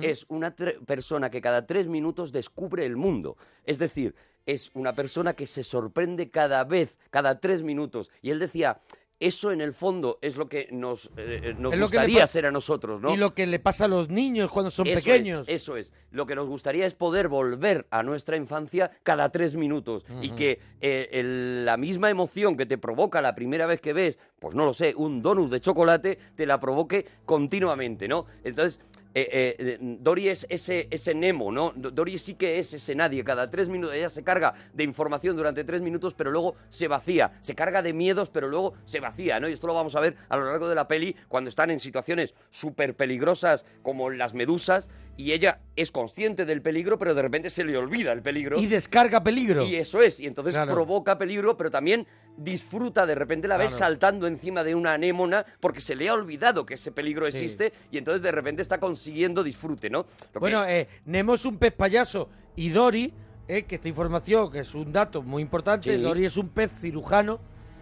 [0.01, 3.37] Es una persona que cada tres minutos descubre el mundo.
[3.65, 4.15] Es decir,
[4.47, 8.09] es una persona que se sorprende cada vez, cada tres minutos.
[8.23, 8.81] Y él decía,
[9.19, 12.27] eso en el fondo es lo que nos, eh, nos Es lo que le gustaría
[12.27, 13.13] ser a nosotros, ¿no?
[13.13, 15.93] y lo que le pasa a los niños cuando son Eso pequeños Es, eso es.
[16.11, 20.35] Lo que nos gustaría es poder volver a nuestra infancia cada tres minutos y Ujú.
[20.37, 24.55] que eh, el- la misma emoción que te provoca la primera vez que ves, pues
[24.55, 28.25] no lo sé, un donut de chocolate, te la provoque continuamente, ¿no?
[28.43, 28.79] Entonces,
[29.15, 31.73] eh, eh, Dory es ese, ese Nemo, ¿no?
[31.75, 33.23] Do- Dory sí que es ese nadie.
[33.23, 37.31] Cada tres minutos ella se carga de información durante tres minutos, pero luego se vacía.
[37.41, 39.49] Se carga de miedos, pero luego se vacía, ¿no?
[39.49, 41.79] Y esto lo vamos a ver a lo largo de la peli cuando están en
[41.79, 44.89] situaciones súper peligrosas como las medusas
[45.19, 48.57] y ella es consciente del peligro, pero de repente se le olvida el peligro.
[48.57, 50.73] y descarga peligro Y eso es, y entonces Claro.
[50.73, 53.85] provoca peligro, pero también disfruta, de repente la ves Claro.
[53.85, 57.37] saltando encima de una anémona porque se le ha olvidado que ese peligro Sí.
[57.37, 59.99] existe y entonces de repente está consiguiendo disfrute, ¿no?
[59.99, 63.13] Lo que- Bueno, eh, Nemo es un pez payaso y Dory,
[63.49, 66.01] eh, que esta información, que es un dato muy importante, Sí.
[66.01, 67.41] Dory es un pez cirujano,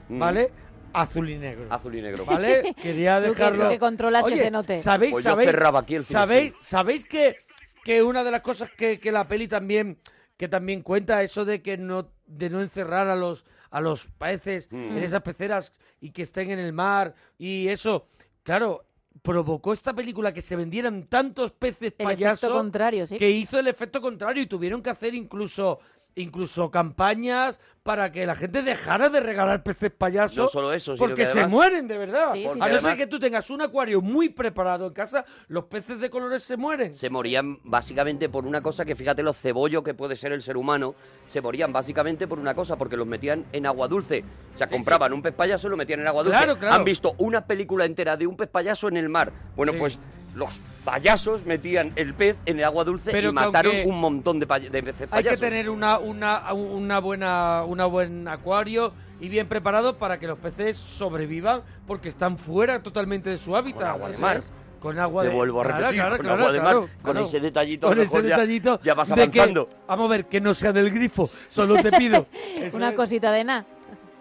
[0.10, 0.20] Mm.
[0.20, 0.52] ¿vale?
[0.94, 1.68] Azul y negro.
[1.70, 2.26] Azul y negro.
[2.26, 2.74] ¿Vale?
[2.82, 3.64] Quería Tú que- dejarlo.
[3.66, 4.80] tú que controlas que se note.
[4.80, 7.38] ¿Sabéis, Pues yo sabéis, cerraba aquí el ¿sabéis, sabéis que,
[7.84, 10.00] que una de las cosas que, que la peli también
[10.38, 14.72] que también cuenta eso de que no de no encerrar a los a los peces
[14.72, 14.98] Mm.
[14.98, 18.08] en esas peceras y que estén en el mar y eso,
[18.44, 18.86] claro,
[19.24, 23.18] provocó esta película que se vendieran tantos peces El payasos efecto contrario, sí.
[23.18, 25.80] que hizo el efecto contrario y tuvieron que hacer incluso
[26.16, 31.00] incluso campañas para que la gente dejara de regalar peces payasos No solo eso, sino
[31.08, 33.18] porque que se además- mueren de verdad Sí, sí, a no ser además- que tú
[33.18, 37.60] tengas un acuario muy preparado en casa los peces de colores se mueren se morían
[37.64, 40.96] básicamente por una cosa que fíjate lo cebollo que puede ser el ser humano,
[41.28, 44.24] se morían básicamente por una cosa, porque los metían en agua dulce.
[44.54, 46.38] O sea, compraban un pez payaso y lo metían en agua dulce.
[46.38, 46.76] Claro, claro.
[46.76, 49.32] Han visto una película entera de un pez payaso en el mar.
[49.56, 49.78] Bueno, Sí.
[49.80, 50.00] pues
[50.36, 54.00] los payasos metían el pez en el agua dulce Pero y que mataron aunque un
[54.00, 55.40] montón de, pay- de peces hay que payasos.
[55.40, 60.78] tener una una una buena una buen acuario y bien preparado para que los peces
[60.78, 64.41] sobrevivan porque están fuera totalmente de su hábitat Con agua de mar.
[64.80, 65.36] con agua Te de...
[65.36, 67.20] vuelvo a Claro, repetir, claro, con claro, agua de mar, claro, con claro.
[67.26, 69.70] ese detallito, Con ese mejor ya- detallito ya vas de que- avanzando.
[69.88, 72.28] vamos a ver, que no sea del grifo, solo te pido.
[72.74, 72.95] Una es.
[72.95, 73.66] cosita de nada.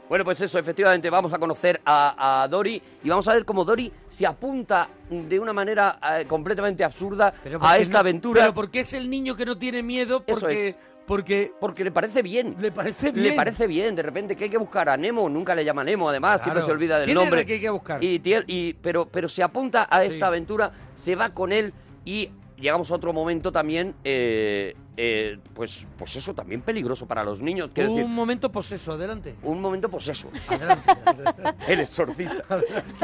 [0.08, 3.64] Bueno, pues eso, efectivamente, vamos a conocer a, a Dory y vamos a ver cómo
[3.64, 8.40] Dory se apunta de una manera eh, completamente absurda a esta no- aventura.
[8.42, 10.68] Pero porque es el niño que no tiene miedo, Eso porque...
[10.68, 10.76] es.
[11.06, 12.56] Porque, porque le parece bien.
[12.58, 13.36] Le parece Le bien.
[13.36, 16.42] parece bien, de repente que hay que buscar a Nemo, nunca le llama Nemo, además,
[16.42, 17.46] siempre se olvida del ¿Quién era nombre.
[17.46, 18.02] que hay que buscar?
[18.02, 20.28] Y, pero, pero se apunta a esta Sí.
[20.28, 21.72] aventura, se va con él
[22.04, 27.40] y llegamos a otro momento también, eh, eh, pues, pues eso, también peligroso para los
[27.42, 27.68] niños.
[27.68, 29.36] Un decir, momento poseso, adelante.
[29.42, 30.30] un momento poseso.
[31.68, 32.44] el exorcista.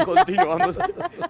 [0.03, 0.75] Continuamos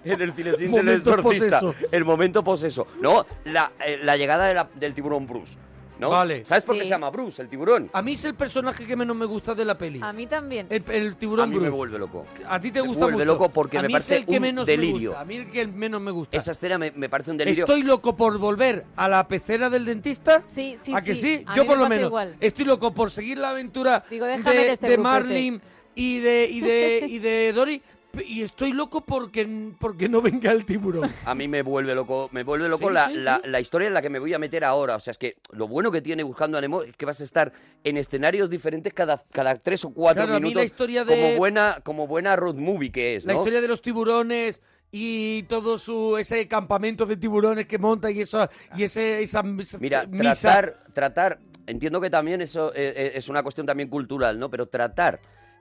[0.04, 1.60] en el del exorcista.
[1.60, 1.74] poseso.
[1.92, 2.86] El momento poseso.
[3.00, 5.54] No, la, eh, la llegada de la- del tiburón Bruce.
[5.98, 6.10] ¿No?
[6.10, 6.44] Vale.
[6.44, 6.86] ¿Sabes por qué Sí.
[6.88, 7.88] se llama Bruce, el tiburón?
[7.92, 10.00] A mí es el personaje que menos me gusta de la peli.
[10.02, 10.66] A mí también.
[10.70, 11.70] El, el tiburón a mí Bruce.
[11.70, 12.26] me vuelve loco.
[12.48, 13.32] A ti te Me gusta vuelve mucho.
[13.32, 14.92] loco porque a me mí parece es el que un menos delirio.
[14.92, 15.20] Me gusta.
[15.20, 16.36] A mí el que menos me gusta.
[16.36, 17.64] Esa escena me, me parece un delirio.
[17.64, 20.42] Estoy loco por volver a la pecera del dentista.
[20.46, 21.20] Sí, sí, ¿A que sí.
[21.20, 21.44] sí?
[21.46, 22.08] A Yo mí por me lo pasa menos.
[22.08, 22.36] igual.
[22.40, 25.02] Estoy loco por seguir la aventura Digo, déjame de, de este de grupete.
[25.20, 25.62] Marlin
[25.94, 27.82] y de, y de y de Dory.
[28.26, 31.10] Y estoy loco porque, porque no venga el tiburón.
[31.24, 33.50] A mí me vuelve loco, me vuelve loco Sí, la, sí, la- sí.
[33.50, 34.96] la historia en la que me voy a meter ahora.
[34.96, 37.24] O sea, es que lo bueno que tiene Buscando a Nemo es que vas a
[37.24, 40.62] estar en escenarios diferentes cada, cada tres o cuatro Claro, a mí minutos.
[40.62, 43.82] la historia de- Como buena, como buena road movie que es, La historia de los
[43.82, 44.62] tiburones
[44.92, 50.06] y todo su ese campamento de tiburones que monta y eso y ese esa, Mira,
[50.06, 50.32] misa.
[50.34, 54.48] tratar, tratar, entiendo que también eso eh, eh, es una cuestión también cultural, ¿no?
[54.50, 55.20] Pero tratar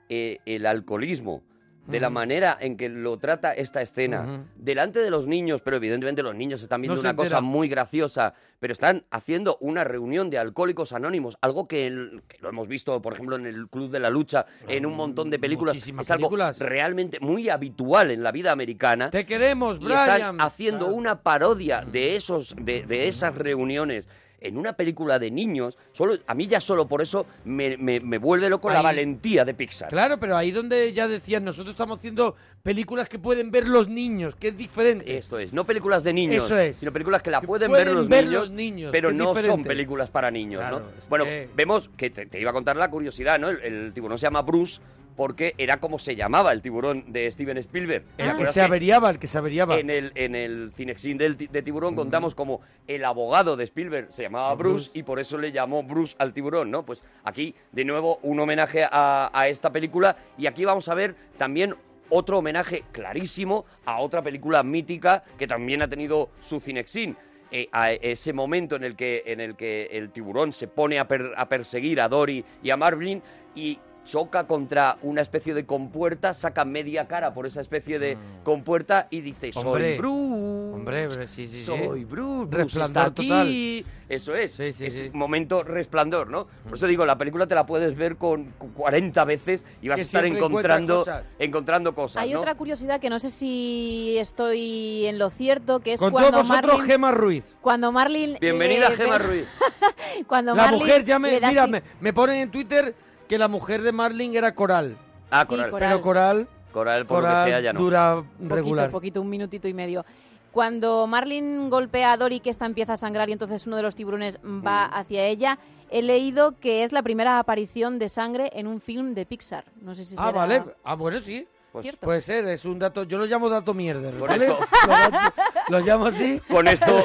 [0.10, 1.42] eh, el alcoholismo
[1.86, 6.24] de la manera en que lo trata esta escena, delante de los niños, pero evidentemente
[6.24, 10.38] los niños están viendo No una cosa muy graciosa, pero están haciendo una reunión de
[10.38, 14.00] alcohólicos anónimos, algo que, el- que lo hemos visto, por ejemplo, en el Club de
[14.00, 16.60] la Lucha, en un montón de películas, Muchísimas es algo películas.
[16.60, 19.10] realmente muy habitual en la vida americana.
[19.10, 20.10] Te queremos, Y Brian.
[20.10, 24.08] están haciendo una parodia de esos, de, de esas reuniones
[24.44, 25.78] en una película de niños.
[25.94, 29.54] Solo, a mí ya solo por eso me, me- me vuelve loco la valentía de
[29.54, 29.90] Pixar.
[29.90, 34.36] Claro, pero ahí donde ya decían, nosotros estamos haciendo películas que pueden ver los niños,
[34.36, 35.18] que es diferente.
[35.18, 36.76] Esto es, no películas de niños, Eso es.
[36.78, 39.64] sino películas que la pueden, pueden ver, los, ver niños, los niños, pero no son
[39.64, 40.86] películas para niños, Claro, ¿no?
[41.10, 43.50] Bueno, que- vemos que te, te iba a contar la curiosidad, ¿no?
[43.50, 44.80] El, el tiburón se llama Bruce
[45.16, 48.04] porque era como se llamaba el tiburón de Steven Spielberg.
[48.18, 49.78] ¿Te El que se averiaba, el que se averiaba.
[49.78, 54.54] En el, en el Cinexin de tiburón contamos como el abogado de Spielberg se llamaba
[54.56, 56.86] Bruce, y por eso le llamó Bruce al tiburón, ¿no?
[56.86, 61.16] Pues aquí, de nuevo, un homenaje a, a esta película y aquí vamos a ver
[61.38, 61.76] también
[62.10, 67.16] otro homenaje clarísimo a otra película mítica que también ha tenido su Cinexin.
[67.56, 71.08] Eh, a ese momento en el que en el que el tiburón se pone a,
[71.08, 73.22] per- a perseguir a Dory y a Marvin
[73.54, 79.08] y choca contra una especie de compuerta, saca media cara por esa especie de compuerta
[79.10, 79.68] y dice, soy Mm.
[79.68, 80.74] Hombre, Bruce.
[80.76, 81.62] hombre, hombre, sí, sí, sí.
[81.64, 82.46] Soy Bruce.
[82.50, 83.84] Bruce Resplandor está aquí.
[83.86, 83.94] total.
[84.10, 84.52] Eso es.
[84.52, 85.10] Sí, sí, es sí.
[85.14, 86.46] momento resplandor, ¿no?
[86.66, 89.96] Por eso digo, la película te la puedes ver con cu- 40 veces y vas
[89.96, 91.24] Que a estar encontrando cosas.
[91.40, 92.40] encontrando cosas, Hay ¿no?
[92.42, 96.48] otra curiosidad que no sé si estoy en lo cierto, que es Con cuando todos
[96.50, 96.92] vosotros, Marlin...
[96.92, 97.56] Gema Ruiz.
[97.62, 98.38] Cuando Marlin...
[98.40, 99.46] Bienvenida, le- Gema Ruiz.
[100.28, 102.94] Cuando La Marlin mujer, ya me, mira, me, me ponen en Twitter
[103.28, 104.98] que la mujer de Marlin era Coral.
[105.32, 105.72] Ah, Sí, Coral.
[105.78, 107.80] Pero Coral, Coral, por lo Coral que sea, ya no.
[107.80, 108.92] dura Poquito, regular.
[108.92, 110.06] poquito, un minutito y medio.
[110.52, 113.96] Cuando Marlin golpea a Dory, que esta empieza a sangrar y entonces uno de los
[113.96, 114.94] tiburones va Mm.
[114.94, 115.58] hacia ella,
[115.90, 119.66] he leído que es la primera aparición de sangre en un film de Pixar.
[119.82, 120.64] No sé si Ah, será- vale.
[120.84, 121.48] Ah, bueno, sí.
[121.74, 122.06] Pues, Cierto.
[122.06, 123.02] Puede ser, es un dato.
[123.02, 124.46] Yo lo llamo dato mierder, Con ¿vale?
[124.46, 125.34] esto- Lo, dato-
[125.70, 126.40] lo llamo así.
[126.48, 126.86] con esto,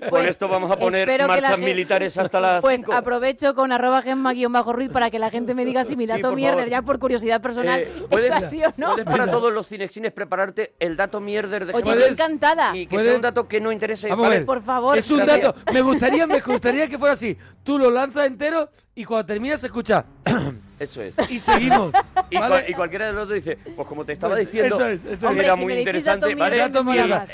[0.00, 2.92] con Pues, esto vamos a poner marchas militares hasta las Pues 5.
[2.92, 6.36] aprovecho con arroba gemma-ruiz para que la gente me diga si mi Sí, dato por
[6.36, 6.70] mierder, favor.
[6.70, 8.90] ya por curiosidad personal, Eh, ¿puedes, es así o no.
[8.92, 12.06] puedes para todos los cinexines prepararte el dato mierder de Oye, yo Ruiz?
[12.12, 12.76] encantada.
[12.76, 13.06] Y que ¿Puedes?
[13.08, 14.08] sea un dato que no interese.
[14.08, 14.46] Vamos a ver.
[14.46, 14.96] Por favor.
[14.96, 15.52] Es un dato.
[15.72, 17.36] Me gustaría, me gustaría que fuera así.
[17.64, 20.04] Tú lo lanzas entero y cuando terminas se escucha.
[20.78, 21.14] Eso es.
[21.30, 21.92] y seguimos.
[22.28, 22.56] Y, ¿vale?
[22.56, 25.10] cua- y cualquiera de los dos dice, pues como te estaba diciendo, Eso es, eso
[25.12, 25.22] es.
[25.22, 26.58] Hombre, era si muy interesante, ¿vale?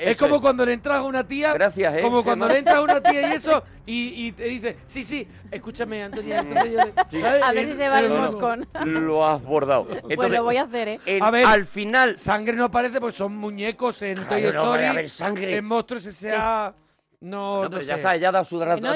[0.02, 1.54] Es Eso como cuando le entras a una tía.
[1.54, 3.62] Gracias, eh, Como cuando le entras a una tía y eso.
[3.86, 6.40] Y, y te dice, sí, sí, escúchame, Antonia.
[6.40, 7.42] entonces yo le- ¿sabes?
[7.42, 8.32] A ver si se va el No, no, no.
[8.32, 8.68] moscón.
[8.84, 9.86] Lo has bordado.
[9.86, 11.00] Pues Entonces, lo voy a hacer, ¿eh?
[11.06, 11.46] en- A ver.
[11.46, 14.84] al final, Sangre no aparece porque son muñecos en Toy Claro, no, Story.
[14.84, 15.56] a ver, sangre.
[15.56, 16.74] En Monstruos S.A.
[17.22, 17.86] No, No, no, pero sé.
[17.88, 18.88] ya está, ya ha dado su dato, no,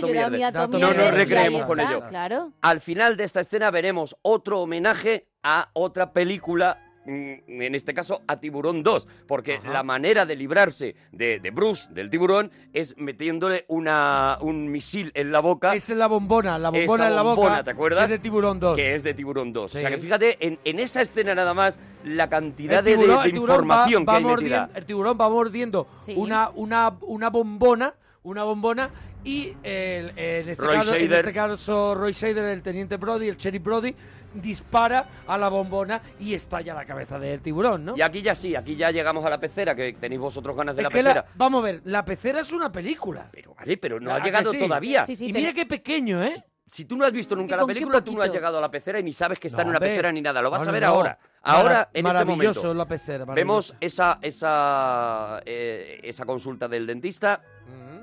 [0.50, 2.02] dato No nos recreemos con ello.
[2.08, 2.52] Claro.
[2.60, 8.22] Al final de esta escena veremos otro homenaje a otra película mm, en este caso,
[8.26, 13.64] a Tiburón 2, porque la manera de librarse de, de Bruce, del tiburón, es metiéndole
[13.68, 15.76] una, un misil en la boca.
[15.76, 17.62] Esa es la bombona, la bombona Esa en la bombona, boca.
[17.62, 18.04] ¿te acuerdas?
[18.06, 18.74] Es de Tiburón 2.
[18.76, 19.64] Que es de Tiburón 2.
[19.72, 19.94] O sea Sí.
[19.94, 23.54] que fíjate, en, en esa escena nada más, la cantidad de, de- tiburón- de tiburón
[23.54, 24.70] información va- va que hay mordiendo- metida.
[24.78, 26.14] El tiburón va mordiendo Sí.
[26.16, 27.94] una, una, una bombona,
[28.26, 28.90] una bombona,
[29.24, 33.36] y el- en, este Roy caso, en este caso Roy Scheider, el teniente Brody, el
[33.36, 33.94] sheriff Brody,
[34.34, 37.96] dispara a la bombona y estalla la cabeza del tiburón, ¿no?
[37.96, 40.82] Y aquí ya sí, aquí ya llegamos a la pecera, que tenéis vosotros ganas de
[40.82, 41.32] Es la que la- pecera.
[41.36, 43.28] vamos a ver, la pecera es una película.
[43.32, 44.58] Pero vale, pero no ¿A ha llegado sí?
[44.58, 45.06] todavía.
[45.06, 46.44] Sí, sí, y te- mira qué pequeño, ¿eh?
[46.68, 48.98] Si tú no has visto nunca la película, tú no has llegado a la pecera
[48.98, 50.42] y ni sabes que está en una pecera ni nada.
[50.42, 51.18] Lo vas No, a ver no, ahora.
[51.42, 52.74] Ahora, Mara- en este maravilloso momento.
[52.74, 57.40] la pecera, Vemos esa, esa, eh, esa consulta del dentista.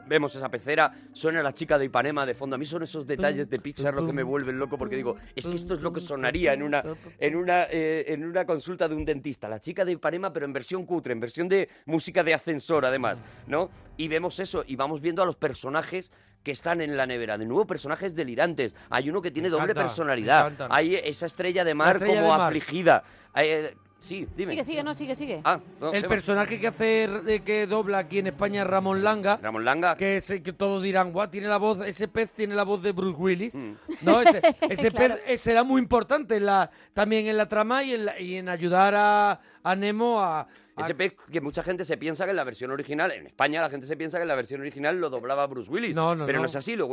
[0.08, 2.56] Vemos esa pecera, suena la chica de Ipanema de fondo.
[2.56, 5.46] A mí son esos detalles de Pixar lo que me vuelven loco porque digo, es
[5.46, 6.84] que esto es lo que sonaría en una,
[7.20, 9.48] en una, eh, en una consulta de un dentista.
[9.48, 13.20] La chica de Ipanema, pero en versión cutre, en versión de música de ascensor además,
[13.48, 13.70] ¿no?
[13.98, 16.12] Y vemos eso y vamos viendo a los personajes
[16.44, 17.38] que están en la nevera.
[17.38, 18.76] De nuevo, personajes delirantes.
[18.90, 20.54] Hay uno que tiene doble encanta, personalidad.
[20.70, 22.48] Hay esa estrella de mar estrella como de mar.
[22.48, 23.04] afligida.
[23.36, 24.52] Eh, sí, dime.
[24.54, 25.42] Sigue, sigue, no, sigue, sigue.
[25.44, 29.40] Ah, no, El personaje que hace eh, que dobla aquí en España es Ramón Langa.
[29.42, 29.96] Ramón Langa.
[29.98, 32.92] Que, es, que todos dirán, guau, tiene la voz, ese pez tiene la voz de
[32.92, 33.56] Bruce Willis.
[33.56, 33.72] Mm.
[34.02, 35.16] No, ese, ese Claro.
[35.16, 38.36] pez eh, será muy importante en la, también en la trama y en, la- y
[38.36, 40.42] en ayudar a, a Nemo a...
[40.42, 40.48] a-
[40.82, 43.70] Ese pez que mucha gente se piensa que en la versión original, en España la
[43.70, 45.94] gente se piensa que en la versión original lo doblaba Bruce Willis.
[45.96, 46.46] No, no, pero no, no.
[46.48, 46.88] es así, lo,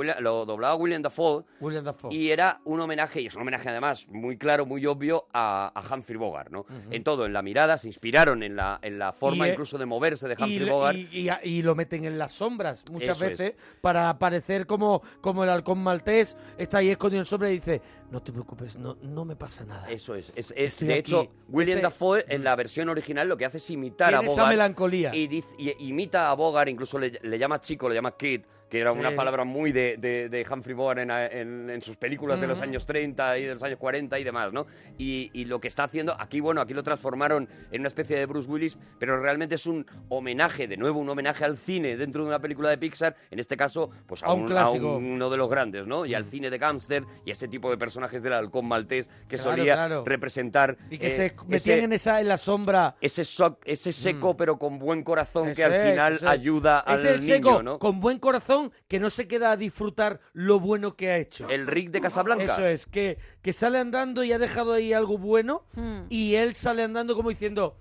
[0.44, 1.44] doblaba William Dafoe.
[1.60, 2.12] William Dafoe.
[2.14, 5.94] Y era un homenaje, y es un homenaje además muy claro, muy obvio, a, a
[5.94, 6.66] Humphrey Bogart, ¿no?
[6.90, 9.78] En todo, en la mirada, se inspiraron en la, en la forma Y, eh, incluso
[9.78, 10.98] de moverse de Humphrey y, Bogart.
[11.44, 13.30] y- lo meten en las sombras muchas Eso es.
[13.38, 17.80] veces para parecer como, como el halcón maltés está ahí escondido en sombra y dice
[18.10, 20.32] no te preocupes no, no me pasa nada Eso es.
[20.34, 20.98] es, es- de aquí.
[21.00, 24.32] hecho, William Ese- Dafoe en la versión original lo que hace es imitar a Tiene
[24.32, 24.50] esa Bogart.
[24.56, 25.14] melancolía.
[25.14, 28.78] Y, dice- y- imita a Bogart, incluso le, le llama chico, le llama kid, que
[28.80, 28.98] era Sí.
[28.98, 32.60] una palabra muy de, de- de Humphrey Bogart en, en- en sus películas de los
[32.62, 34.66] años 30 y de los años 40 y demás, ¿no?
[34.97, 38.26] Y, y lo que está haciendo, aquí, bueno, aquí lo transformaron en una especie de
[38.26, 42.28] Bruce Willis, pero realmente es un homenaje, de nuevo, un homenaje al cine dentro de
[42.28, 44.97] una película de Pixar, en este caso, pues a, A un un- clásico.
[44.97, 46.06] uno de los grandes, ¿no?
[46.06, 49.51] Y al cine de gángster y ese tipo de personajes del halcón maltés que Claro,
[49.56, 50.05] solía claro.
[50.06, 53.90] representar y que eh, se metían ese- en esa en la sombra ese, so- ese
[53.92, 56.22] seco pero con buen corazón que Eso al final es.
[56.22, 57.78] ayuda al es el niño, seco ¿no?
[57.78, 61.66] con buen corazón que no se queda a disfrutar lo bueno que ha hecho El
[61.66, 62.44] Rick de Casablanca.
[62.44, 66.02] Eso es, que, que sale andando y ha dejado ahí algo bueno Hmm.
[66.10, 67.78] y él sale andando como diciendo,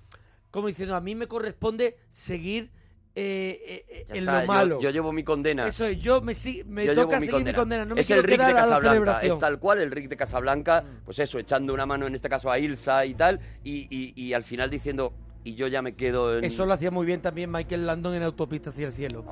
[0.52, 2.72] como diciendo, a mí me corresponde seguir
[3.16, 4.76] eh, eh, Ya en está, lo malo.
[4.76, 5.68] Yo, yo llevo mi condena.
[5.68, 8.02] Eso es, yo me, si- me Yo toca llevo mi seguir mi condena, no me
[8.02, 11.74] es el Rick de Casablanca, es tal cual el Rick de Casablanca, pues eso, echando
[11.74, 15.12] una mano en este caso a Ilsa y tal, y, y- y al final diciendo,
[15.44, 16.46] y yo ya me quedo en...
[16.46, 19.26] Eso lo hacía muy bien también Michael Landon en Autopista hacia el cielo.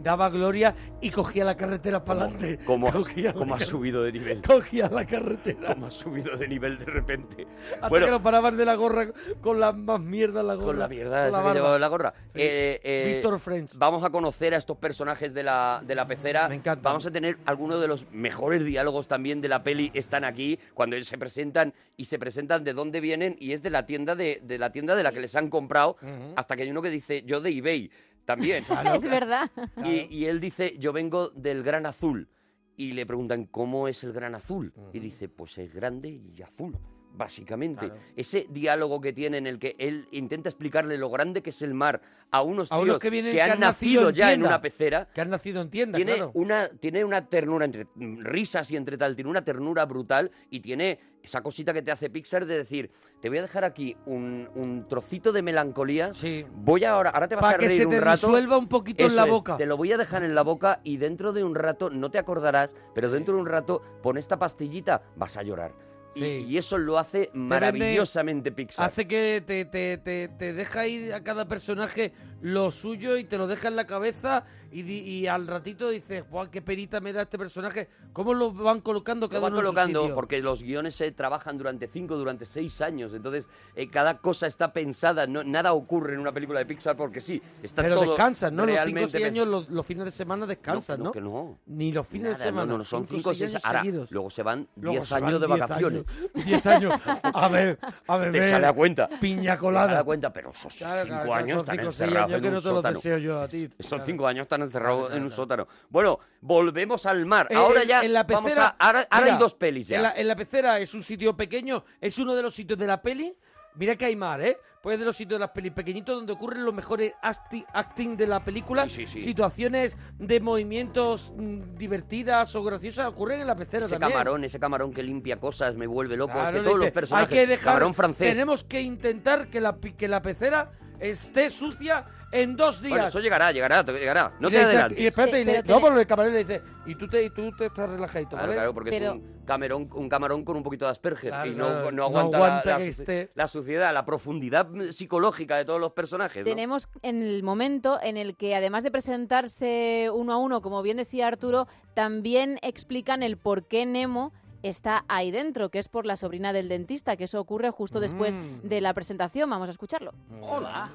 [0.00, 2.58] Daba gloria y cogía la carretera para adelante.
[2.64, 4.42] ¿Cómo, has- la cómo subido de nivel?
[4.42, 5.74] Cogía la carretera.
[5.74, 7.46] ¿Cómo has subido de nivel de repente?
[7.74, 9.08] Hasta Bueno, que lo paraban de la gorra
[9.40, 10.66] con la más mierda en la gorra.
[10.66, 11.54] Con la mierda con que barba.
[11.54, 12.14] llevaba la gorra.
[12.34, 12.40] Sí.
[12.40, 13.70] Eh, eh, Víctor French.
[13.76, 16.48] Vamos a conocer a estos personajes de la, de la pecera.
[16.48, 16.88] Me encanta.
[16.88, 19.90] Vamos a tener algunos de los mejores diálogos también de la peli.
[19.94, 23.70] Están aquí cuando ellos se presentan y se presentan de dónde vienen y es de
[23.70, 25.96] la tienda de, de la tienda de la que les han comprado.
[26.02, 26.32] Ujú.
[26.36, 27.90] Hasta que hay uno que dice yo de eBay
[28.24, 28.64] también.
[28.94, 29.50] Es verdad.
[29.84, 32.28] Y, y él dice, yo vengo del Gran Azul.
[32.76, 34.72] Y le preguntan, ¿cómo es el Gran Azul?
[34.92, 36.78] Y dice, pues es grande y azul,
[37.14, 37.86] básicamente.
[37.86, 38.00] Claro.
[38.16, 41.74] Ese diálogo que tiene en el que él intenta explicarle lo grande que es el
[41.74, 45.08] mar a unos A tíos unos que vienen han, nacido en ya en una pecera.
[45.12, 46.30] Que han nacido en tienda, Tiene, claro.
[46.34, 50.60] una, tiene una ternura, entre mm, risas y entre tal, tiene una ternura brutal y
[50.60, 52.90] tiene esa cosita que te hace Pixar de decir,
[53.20, 56.10] te voy a dejar aquí un, un trocito de melancolía,
[56.52, 58.26] voy ahora, ahora te vas Pa' a que reír se un te rato.
[58.26, 59.56] disuelva un poquito en la es, boca.
[59.56, 62.18] te lo voy a dejar en la boca y dentro de un rato, no te
[62.18, 65.72] acordarás, pero dentro de un rato, pon esta pastillita, vas a llorar.
[66.14, 68.86] Y- eso lo hace maravillosamente Pixar.
[68.86, 72.12] Hace que te, te, te, te deja ir a cada personaje
[72.42, 76.48] lo suyo y te lo deja en la cabeza y, y al ratito dices, ¡guau,
[76.50, 77.88] qué perita me da este personaje!
[78.14, 80.14] ¿Cómo lo van colocando Lo cada van uno en su colocando sitio?
[80.14, 83.12] porque los guiones se trabajan durante cinco, durante seis años.
[83.14, 83.46] Entonces,
[83.76, 85.26] eh, cada cosa está pensada.
[85.26, 87.40] No, nada ocurre en una película de Pixar porque sí.
[87.62, 88.64] Está Pero todo descansan, ¿no?
[88.64, 91.12] Los 5 o realmente 6 pens- años, los, los fines de semana descansan, no, ¿no?
[91.12, 91.58] que no.
[91.66, 92.72] Ni los fines de Nada, semana.
[92.72, 94.10] No, no, son cinco o 5 o seis 6 años Ahora, seguidos.
[94.10, 96.04] luego se van Luego 10 se van años de 10 vacaciones.
[96.08, 96.94] años, 10 años.
[97.22, 98.32] A ver, a ver.
[98.32, 99.08] Te sale a cuenta.
[99.20, 99.86] Piña Te colada.
[99.88, 101.92] sale a cuenta, pero esos Claro, 5 claro, años están cinco
[102.40, 102.94] que no te sótano.
[102.94, 103.68] deseo yo a ti.
[103.78, 104.04] Esos Claro.
[104.06, 105.66] 5 años están encerrados en un sótano.
[105.90, 107.46] Bueno, volvemos al mar.
[107.50, 108.86] Eh, ahora ya en la vamos pecera, a...
[108.86, 109.96] Ahora, ahora mira, hay dos pelis ya.
[109.96, 112.86] En la, en la pecera es un sitio pequeño, es uno de los sitios de
[112.86, 113.34] la peli
[113.74, 114.58] mira que hay mar, ¿eh?
[114.82, 118.26] Pues de los sitios de las pelis pequeñitos donde ocurren los mejores acti- acting de
[118.26, 118.86] la película.
[118.88, 119.20] Sí, sí, sí.
[119.20, 124.10] Situaciones de movimientos mm, divertidas o graciosas ocurren en la pecera Ese también.
[124.12, 126.32] camarón, ese camarón que limpia cosas, me vuelve loco.
[126.34, 127.28] Claro, es que todos los personajes.
[127.32, 127.64] Hay que dejar.
[127.74, 128.32] Camarón francés.
[128.32, 132.90] Tenemos que intentar que la, que la pecera esté sucia en dos días.
[132.90, 134.32] Bueno, eso llegará, llegará, llegará.
[134.40, 135.00] No Y te le dice- adelantes.
[135.00, 137.50] Y espérate, y le- no, pero el camarero le dice, y tú te, y tú
[137.56, 138.54] te estás relajadito, Claro, ¿vale?
[138.54, 141.54] claro, porque Pero- es un camarón, un camarón con un poquito de Asperger Claro, y
[141.54, 142.44] no, claro, no no aguanta, la-
[142.76, 146.38] aguanta suciedad, la profundidad psicológica de todos los personajes.
[146.38, 146.44] ¿no?
[146.44, 150.96] Tenemos en el momento en el que, además de presentarse uno a uno, como bien
[150.96, 154.32] decía Arturo, también explican el por qué Nemo
[154.62, 158.36] está ahí dentro, que es por la sobrina del dentista, que eso ocurre justo después
[158.36, 158.60] Mm.
[158.68, 159.50] de la presentación.
[159.50, 160.12] Vamos a escucharlo.
[160.40, 160.88] Hola.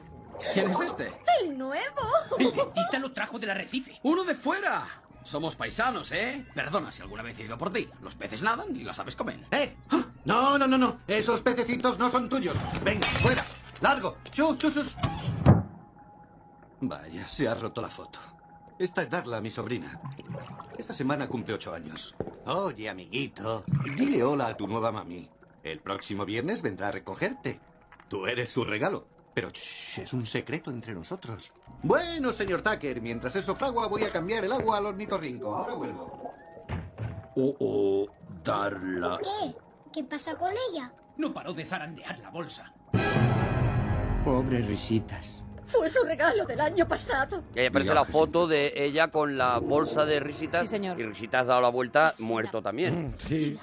[0.53, 1.11] ¿Quién es este?
[1.41, 2.01] ¡El nuevo!
[2.37, 3.99] El dentista lo trajo del arrecife.
[4.03, 4.87] ¡Uno de fuera!
[5.23, 6.45] Somos paisanos, ¿eh?
[6.53, 7.89] Perdona si alguna vez he ido por ti.
[8.01, 9.45] Los peces nadan y las aves comen.
[9.51, 9.75] ¡Eh!
[10.23, 10.99] No, no, no, no.
[11.07, 12.55] Esos pececitos no son tuyos.
[12.83, 13.43] Venga, fuera.
[13.81, 14.17] Largo.
[14.31, 14.95] Chus, chus, chus.
[16.79, 18.19] Vaya, se ha roto la foto.
[18.79, 19.99] Esta es Darla, mi sobrina.
[20.77, 22.15] Esta semana cumple ocho años.
[22.45, 23.65] Oye, amiguito,
[23.95, 25.29] dile hola a tu nueva mami.
[25.63, 27.59] El próximo viernes vendrá a recogerte.
[28.07, 29.07] Tú eres su regalo.
[29.37, 31.53] Pero shh, es un secreto entre nosotros.
[31.83, 35.55] Bueno, señor Tucker, mientras eso fragua voy a cambiar el agua al ornitorrinco.
[35.55, 36.33] Ahora vuelvo.
[37.35, 38.07] Oh, oh,
[38.43, 39.19] Darla.
[39.21, 39.55] ¿Qué?
[39.93, 40.91] ¿Qué pasa con ella?
[41.17, 42.73] No paró de zarandear la bolsa.
[44.25, 45.43] Pobre risitas.
[45.67, 47.43] Fue su regalo del año pasado.
[47.53, 50.61] Y ahí aparece la foto de ella con la bolsa de risitas.
[50.61, 50.99] Sí, señor.
[50.99, 53.13] Y risitas ha dado la vuelta, muerto también.
[53.19, 53.59] Sí.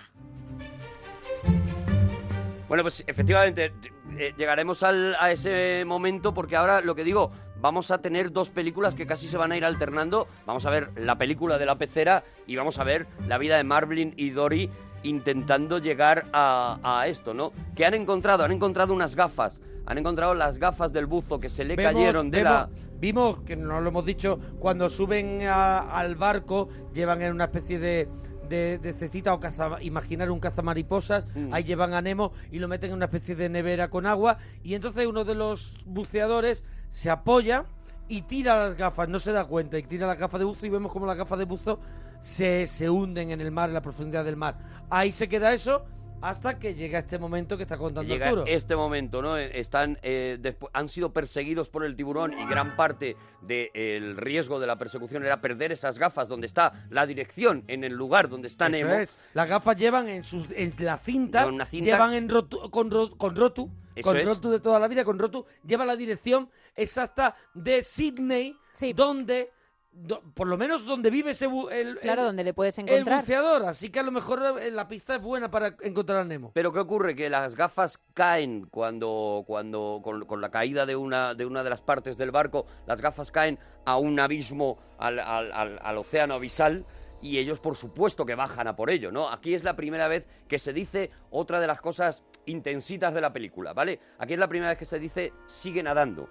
[2.74, 3.72] Bueno, pues efectivamente,
[4.18, 7.30] eh, llegaremos al- a ese momento porque ahora lo que digo,
[7.60, 10.26] vamos a tener dos películas que casi se van a ir alternando.
[10.44, 13.62] Vamos a ver la película de la pecera y vamos a ver la vida de
[13.62, 14.72] Marvin y Dory
[15.04, 17.52] intentando llegar a, a esto, ¿no?
[17.76, 19.60] Que han encontrado, han encontrado unas gafas.
[19.86, 22.68] Han encontrado las gafas del buzo que se le Vemos- cayeron de vemos- la...
[22.98, 27.78] Vimos, que no lo hemos dicho, cuando suben a- al barco, llevan en una especie
[27.78, 28.08] de,
[28.44, 31.52] de, de cestita o caza, imaginar un cazamariposas, Mm.
[31.52, 34.74] ahí llevan a Nemo y lo meten en una especie de nevera con agua, y
[34.74, 37.64] entonces uno de los buceadores se apoya
[38.08, 40.68] y tira las gafas, no se da cuenta, y tira las gafas de buzo y
[40.70, 41.80] vemos como las gafas de buzo
[42.20, 44.56] se, se hunden en el mar, en la profundidad del mar.
[44.90, 45.84] Ahí se queda eso
[46.20, 48.44] hasta que llega este momento que está contando llega Arturo.
[48.46, 49.36] este momento, ¿no?
[49.36, 50.38] Eh, Están, eh,
[50.72, 55.40] han sido perseguidos por el tiburón y gran parte del riesgo de la persecución era
[55.40, 58.94] perder esas gafas donde está la dirección, en el lugar donde está Eso Nemo.
[58.94, 59.18] es.
[59.34, 61.84] Las gafas llevan en, su, en la cinta, Llevan una cinta.
[61.90, 64.26] llevan en rotu- con, ro- con rotu, Eso con es.
[64.26, 68.56] rotu de toda la vida, con rotu, lleva la dirección exacta de Sydney,
[68.94, 69.52] donde,
[69.94, 72.88] do- por lo menos donde vive ese bu- el, Claro, el- donde le puedes el
[72.88, 73.20] encontrar.
[73.20, 73.64] buceador.
[73.64, 76.50] Así que a lo mejor eh, la pista es buena para encontrar a Nemo.
[76.54, 77.14] Pero ¿qué ocurre?
[77.14, 81.70] Que las gafas caen cuando, cuando con, con la caída de una, de una de
[81.70, 86.34] las partes del barco, las gafas caen a un abismo, al, al- al- al océano
[86.34, 86.84] abisal,
[87.22, 89.30] y ellos por supuesto que bajan a por ello, ¿no?
[89.30, 93.32] Aquí es la primera vez que se dice otra de las cosas intensitas de la
[93.32, 93.98] película, ¿vale?
[94.18, 96.28] Aquí es la primera vez que se dice sigue nadando.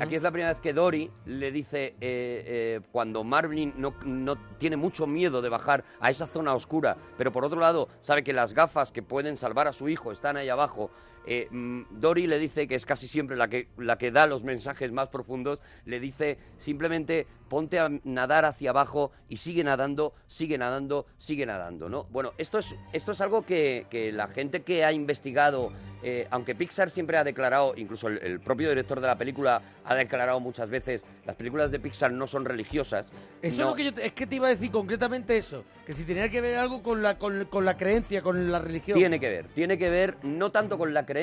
[0.00, 4.36] Aquí es la primera vez que Dory le dice, eh, eh, cuando Marvin no, no
[4.58, 8.32] tiene mucho miedo de bajar a esa zona oscura, pero por otro lado sabe que
[8.32, 10.90] las gafas que pueden salvar a su hijo están ahí abajo,
[11.26, 14.44] eh, mm, Dory le dice, que es casi siempre la que, la que da los
[14.44, 20.58] mensajes más profundos, le dice simplemente ponte a nadar hacia abajo y sigue nadando, sigue
[20.58, 22.04] nadando, sigue nadando, ¿no?
[22.10, 25.72] Bueno, esto es, esto es algo que, que la gente que ha investigado,
[26.02, 29.94] eh, aunque Pixar siempre ha declarado, incluso el, el propio director de la película ha
[29.94, 33.06] declarado muchas veces, las películas de Pixar no son religiosas.
[33.40, 35.64] Eso no- es lo que yo te- es que te iba a decir concretamente eso,
[35.86, 38.98] que si tenía que ver algo con la con, con la creencia, con la religión.
[38.98, 41.15] Tiene que ver, tiene que ver no tanto con la creencia,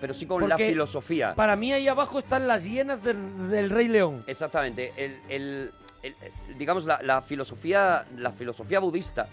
[0.00, 1.34] pero sí con la filosofía.
[1.34, 4.24] Para mí ahí abajo están las hienas del, del Rey León.
[4.26, 5.70] Exactamente, el, el-
[6.02, 6.14] el-
[6.58, 9.28] digamos la, la filosofía, la filosofía budista,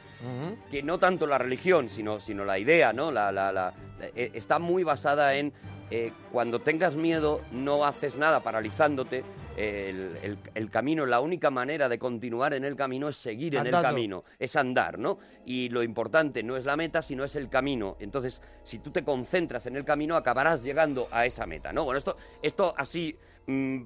[0.72, 3.12] que no tanto la religión, sino, sino la idea, ¿no?
[3.12, 3.74] La, la- la-
[4.16, 5.54] eh, está muy basada en
[5.90, 9.24] eh, cuando tengas miedo no haces nada paralizándote.
[9.56, 13.56] eh, El, el- el camino, la única manera de continuar en el camino es seguir
[13.56, 15.18] en el camino, es andar, ¿no?
[15.46, 17.96] Y lo importante no es la meta, sino es el camino.
[18.00, 21.86] Entonces, si tú te concentras en el camino, acabarás llegando a esa meta, ¿no?
[21.86, 23.16] Bueno, esto, esto así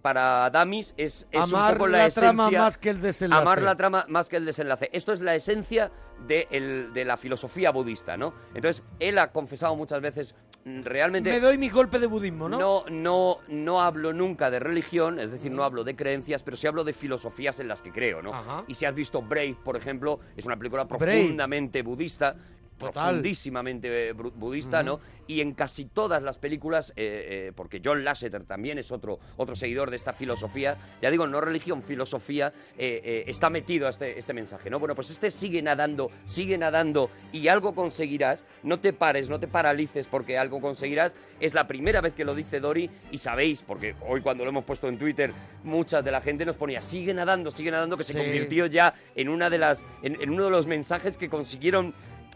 [0.02, 2.22] para Damis es, es Amar un poco la, la esencia.
[2.30, 3.42] trama más que el desenlace.
[3.42, 4.90] Amar la trama más que el desenlace.
[4.92, 5.92] Esto es la esencia
[6.28, 8.34] de, el- de la filosofía budista, ¿no?
[8.56, 10.34] Entonces, él ha confesado muchas veces,
[10.66, 11.30] mm, realmente...
[11.30, 12.58] Me doy mi golpe de budismo, ¿no?
[12.60, 16.66] No, no, no hablo nunca de religión, es decir, no hablo de creencias, pero sí
[16.66, 18.34] hablo de filosofías en las que creo, ¿no?
[18.34, 18.64] Ajá.
[18.68, 21.06] Y si has visto Brave, por ejemplo, es una película Brave.
[21.06, 22.36] profundamente budista.
[22.82, 23.04] Total.
[23.06, 25.00] profundísimamente eh, budista, ¿no?
[25.28, 29.56] Y en casi todas las películas, eh, eh, porque John Lasseter también es otro, otro
[29.56, 34.34] seguidor de esta filosofía, ya digo, no religión, filosofía, eh, está metido a este, este
[34.34, 34.80] mensaje, ¿no?
[34.80, 39.48] Bueno, pues este sigue nadando, sigue nadando y algo conseguirás, no te pares, no te
[39.48, 43.96] paralices porque algo conseguirás, es la primera vez que lo dice Dory y sabéis, porque
[44.08, 45.32] hoy cuando lo hemos puesto en Twitter,
[45.64, 48.20] mucha de la gente nos ponía, sigue nadando, sigue nadando, que se Sí.
[48.20, 51.94] convirtió ya en una de las, en, en uno de los mensajes que consiguieron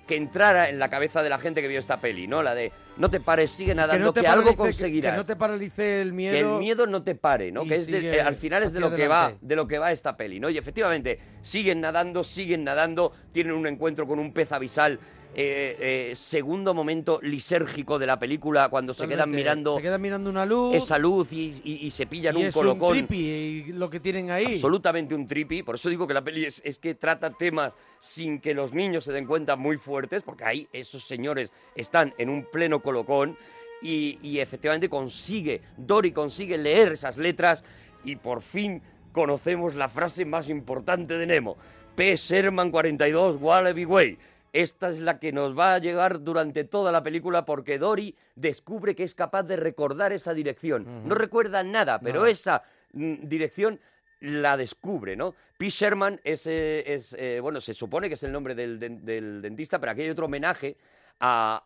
[0.07, 2.43] que entrara en la cabeza de la gente que vio esta peli, ¿no?
[2.43, 5.11] La de no te pares, sigue nadando, que, algo paralice- conseguirás.
[5.13, 6.33] Que, no te paralice el miedo.
[6.33, 7.63] Que el miedo no te pare, ¿no?
[7.65, 10.15] Que es de- al final es de lo que va, de lo que va esta
[10.15, 10.49] peli, ¿no?
[10.49, 14.99] Y efectivamente siguen nadando, siguen nadando, tienen un encuentro con un pez abisal.
[15.37, 20.29] Eh, eh, segundo momento lisérgico de la película cuando se quedan mirando Se quedan mirando
[20.29, 20.75] una luz.
[20.75, 22.97] esa luz y, y- y se pillan y un es colocón.
[22.97, 24.45] un trippy y lo que tienen ahí.
[24.53, 28.39] Absolutamente un trippy, por eso digo que la peli es, es que trata temas sin
[28.39, 32.45] que los niños se den cuenta muy fuertes, porque ahí esos señores están en un
[32.45, 33.37] pleno colocón
[33.81, 37.61] y, y efectivamente consigue, Dory consigue leer esas letras
[38.05, 38.81] y por fin
[39.11, 41.57] conocemos la frase más importante de Nemo.
[41.95, 42.15] P.
[42.17, 44.17] Sherman 42, Wallaby Way.
[44.55, 48.95] Esta es la que nos va a llegar durante toda la película porque Dory descubre
[48.95, 51.05] que es capaz de recordar esa dirección.
[51.05, 52.63] No recuerda nada, pero esa
[52.93, 53.81] mm, dirección
[54.21, 55.35] la descubre, ¿no?
[55.57, 55.69] P.
[55.69, 59.41] Sherman es, eh, es, eh, bueno, se supone que es el nombre del, den- del
[59.41, 60.77] dentista, pero aquí hay otro homenaje
[61.19, 61.61] a,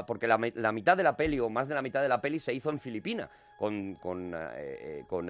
[0.00, 2.08] a- porque la, mi- la mitad de la peli, o más de la mitad de
[2.08, 3.28] la peli, se hizo en Filipina,
[3.58, 5.26] con, con, eh, con,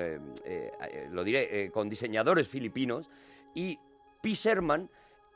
[1.13, 3.09] lo diré, con diseñadores filipinos,
[3.55, 3.79] y
[4.21, 4.35] P.
[4.35, 4.87] Sherman,